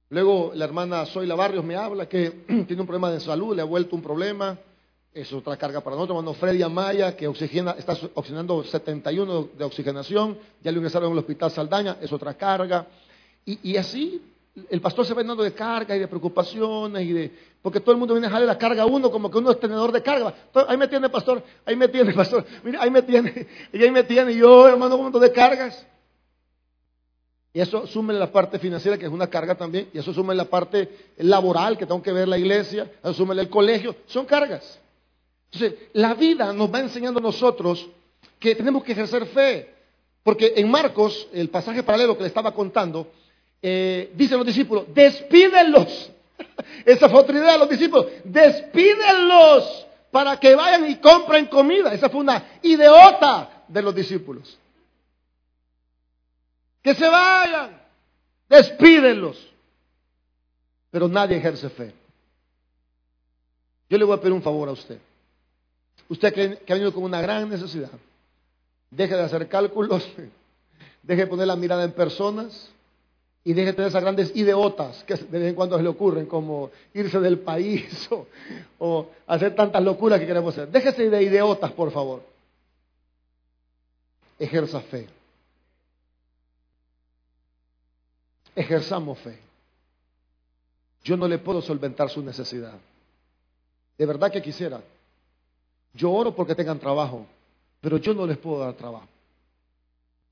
Luego 0.10 0.52
la 0.54 0.66
hermana 0.66 1.06
Zoila 1.06 1.34
Barrios 1.36 1.64
me 1.64 1.76
habla 1.76 2.08
que 2.08 2.30
tiene 2.68 2.82
un 2.82 2.88
problema 2.88 3.10
de 3.10 3.20
salud, 3.20 3.56
le 3.56 3.62
ha 3.62 3.66
vuelto 3.66 3.96
un 3.96 4.02
problema. 4.02 4.58
Es 5.16 5.32
otra 5.32 5.56
carga 5.56 5.80
para 5.80 5.96
nosotros. 5.96 6.18
Hermano 6.18 6.34
Freddy 6.34 6.62
Amaya, 6.62 7.16
que 7.16 7.26
oxigena, 7.26 7.72
está 7.80 7.98
oxigenando 8.16 8.66
71 8.66 9.48
de 9.58 9.64
oxigenación. 9.64 10.38
Ya 10.62 10.72
le 10.72 10.78
ingresaron 10.78 11.14
el 11.14 11.18
hospital 11.18 11.50
Saldaña, 11.52 11.96
es 12.02 12.12
otra 12.12 12.34
carga. 12.34 12.86
Y, 13.46 13.78
así 13.78 14.22
el 14.70 14.82
pastor 14.82 15.06
se 15.06 15.14
va 15.14 15.22
llenando 15.22 15.42
de 15.42 15.54
carga 15.54 15.96
y 15.96 16.00
de 16.00 16.10
preocupaciones 16.10 17.02
y 17.04 17.14
de 17.14 17.32
porque 17.62 17.80
todo 17.80 17.94
el 17.94 17.98
mundo 17.98 18.14
viene 18.14 18.28
a 18.28 18.30
dejarle 18.30 18.46
la 18.46 18.58
carga 18.58 18.84
a 18.84 18.86
uno 18.86 19.10
como 19.10 19.32
que 19.32 19.38
uno 19.38 19.52
es 19.52 19.60
tenedor 19.60 19.94
de 19.94 20.04
carga. 20.04 20.34
ahí 20.68 20.76
me 20.76 20.90
tiene, 20.90 21.08
pastor, 21.08 21.42
ahí 21.66 21.78
me 21.78 21.88
tiene, 21.88 22.12
pastor. 22.14 22.46
Mira, 22.62 22.82
ahí 22.82 22.92
me 22.92 23.02
tiene, 23.02 23.48
y 23.72 23.82
ahí 23.82 23.92
me 23.92 24.04
tiene, 24.04 24.34
y 24.34 24.40
yo, 24.40 24.68
hermano, 24.68 24.98
un 24.98 25.04
montón 25.04 25.22
de 25.22 25.32
cargas. 25.32 25.88
Y 27.54 27.62
eso 27.62 27.88
sume 27.88 28.14
la 28.14 28.30
parte 28.30 28.60
financiera, 28.60 28.98
que 28.98 29.06
es 29.06 29.12
una 29.12 29.28
carga 29.28 29.56
también, 29.56 29.88
y 29.94 29.98
eso 29.98 30.14
sume 30.14 30.36
la 30.36 30.46
parte 30.46 31.14
laboral, 31.20 31.78
que 31.78 31.86
tengo 31.86 32.04
que 32.04 32.12
ver 32.12 32.28
la 32.28 32.38
iglesia, 32.38 32.92
eso 33.02 33.14
sume 33.14 33.34
el 33.40 33.50
colegio, 33.50 33.96
son 34.08 34.26
cargas. 34.26 34.82
Entonces, 35.52 35.80
la 35.94 36.14
vida 36.14 36.52
nos 36.54 36.74
va 36.74 36.80
enseñando 36.80 37.20
a 37.20 37.24
nosotros 37.24 37.88
que 38.40 38.56
tenemos 38.56 38.84
que 38.84 38.92
ejercer 38.92 39.26
fe. 39.28 39.74
Porque 40.24 40.54
en 40.56 40.70
Marcos, 40.70 41.28
el 41.34 41.50
pasaje 41.50 41.84
paralelo 41.84 42.18
que 42.18 42.24
le 42.24 42.30
estaba 42.30 42.52
contando, 42.52 43.12
eh, 43.62 44.12
dicen 44.16 44.38
los 44.38 44.48
discípulos, 44.48 44.86
despídenlos. 44.94 46.12
Esa 46.86 47.10
fue 47.10 47.20
otra 47.20 47.38
idea 47.38 47.54
de 47.54 47.60
los 47.60 47.70
discípulos, 47.70 48.08
despídenlos 48.24 49.86
para 50.12 50.40
que 50.40 50.56
vayan 50.56 50.90
y 50.90 50.96
compren 50.96 51.46
comida. 51.46 51.94
Esa 51.94 52.10
fue 52.10 52.22
una 52.22 52.58
ideota 52.62 53.66
de 53.68 53.82
los 53.82 53.94
discípulos. 53.94 54.58
Que 56.82 56.96
se 56.96 57.08
vayan, 57.08 57.82
despídenlos. 58.48 59.38
Pero 60.90 61.08
nadie 61.08 61.38
ejerce 61.38 61.70
fe. 61.70 61.94
Yo 63.90 63.98
le 63.98 64.06
voy 64.06 64.16
a 64.18 64.20
pedir 64.20 64.34
un 64.34 64.42
favor 64.42 64.70
a 64.70 64.72
usted. 64.72 65.00
Usted 66.10 66.34
que, 66.34 66.72
ha 66.72 66.76
venido 66.76 66.94
con 66.94 67.04
una 67.04 67.22
gran 67.22 67.50
necesidad, 67.50 67.92
deje 68.92 69.16
de 69.16 69.24
hacer 69.24 69.48
cálculos, 69.48 70.08
deje 71.04 71.22
de 71.22 71.28
poner 71.28 71.48
la 71.48 71.56
mirada 71.56 71.84
en 71.84 71.92
personas, 71.92 72.72
y 73.48 73.54
deje 73.54 73.68
de 73.68 73.74
tener 73.74 73.90
esas 73.90 74.02
grandes 74.02 74.36
ideotas 74.36 75.04
que 75.04 75.14
de 75.16 75.40
vez 75.40 75.50
en 75.50 75.56
cuando 75.56 75.78
se 75.78 75.84
le 75.84 75.90
ocurren, 75.90 76.26
como 76.26 76.72
irse 76.96 77.20
del 77.20 77.40
país 77.40 78.10
o, 78.80 79.08
hacer 79.28 79.54
tantas 79.56 79.84
locuras 79.84 80.20
que 80.20 80.26
queremos 80.26 80.52
hacer. 80.54 80.70
Déjese 80.70 81.10
de 81.12 81.22
ideotas, 81.22 81.72
por 81.72 81.92
favor. 81.92 82.24
Ejerza 84.40 84.82
fe. 84.82 85.08
Ejerzamos 88.56 89.20
fe. 89.20 89.38
Yo 91.04 91.16
no 91.16 91.28
le 91.28 91.38
puedo 91.38 91.62
solventar 91.62 92.10
su 92.10 92.24
necesidad. 92.24 92.74
De 93.96 94.06
verdad 94.08 94.32
que 94.32 94.42
quisiera. 94.42 94.82
Yo 95.96 96.12
oro 96.12 96.36
porque 96.36 96.56
tengan 96.56 96.80
trabajo, 96.80 97.26
pero 97.82 97.98
yo 97.98 98.14
no 98.14 98.28
les 98.28 98.38
puedo 98.38 98.60
dar 98.60 98.74
trabajo. 98.74 99.08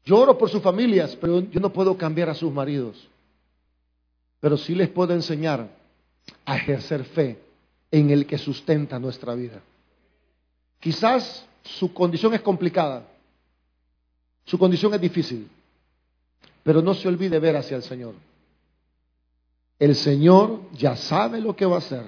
Yo 0.05 0.19
oro 0.19 0.37
por 0.37 0.49
sus 0.49 0.61
familias, 0.61 1.15
pero 1.15 1.39
yo 1.39 1.59
no 1.59 1.71
puedo 1.71 1.97
cambiar 1.97 2.29
a 2.29 2.35
sus 2.35 2.51
maridos. 2.51 3.07
Pero 4.39 4.57
sí 4.57 4.75
les 4.75 4.89
puedo 4.89 5.13
enseñar 5.13 5.69
a 6.45 6.57
ejercer 6.57 7.05
fe 7.05 7.39
en 7.89 8.09
el 8.09 8.25
que 8.25 8.37
sustenta 8.37 8.99
nuestra 8.99 9.33
vida. 9.33 9.61
Quizás 10.79 11.45
su 11.63 11.93
condición 11.93 12.33
es 12.33 12.41
complicada. 12.41 13.07
Su 14.45 14.57
condición 14.57 14.93
es 14.93 14.99
difícil, 14.99 15.47
pero 16.63 16.81
no 16.81 16.93
se 16.93 17.07
olvide 17.07 17.39
ver 17.39 17.55
hacia 17.55 17.77
el 17.77 17.83
Señor. 17.83 18.15
El 19.79 19.95
Señor 19.95 20.59
ya 20.73 20.97
sabe 20.97 21.39
lo 21.39 21.55
que 21.55 21.65
va 21.65 21.75
a 21.75 21.79
hacer 21.79 22.03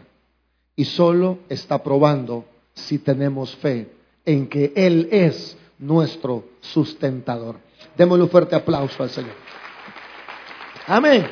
y 0.76 0.84
solo 0.84 1.40
está 1.48 1.82
probando 1.82 2.44
si 2.76 3.00
tenemos 3.00 3.56
fe 3.56 3.90
en 4.26 4.48
que 4.48 4.74
Él 4.76 5.08
es 5.12 5.58
nuestro 5.80 6.44
sustentador. 6.62 7.58
Démosle 7.98 8.24
un 8.24 8.30
fuerte 8.30 8.56
aplauso 8.56 9.02
al 9.02 9.10
Señor. 9.10 9.36
Amén. 10.88 11.26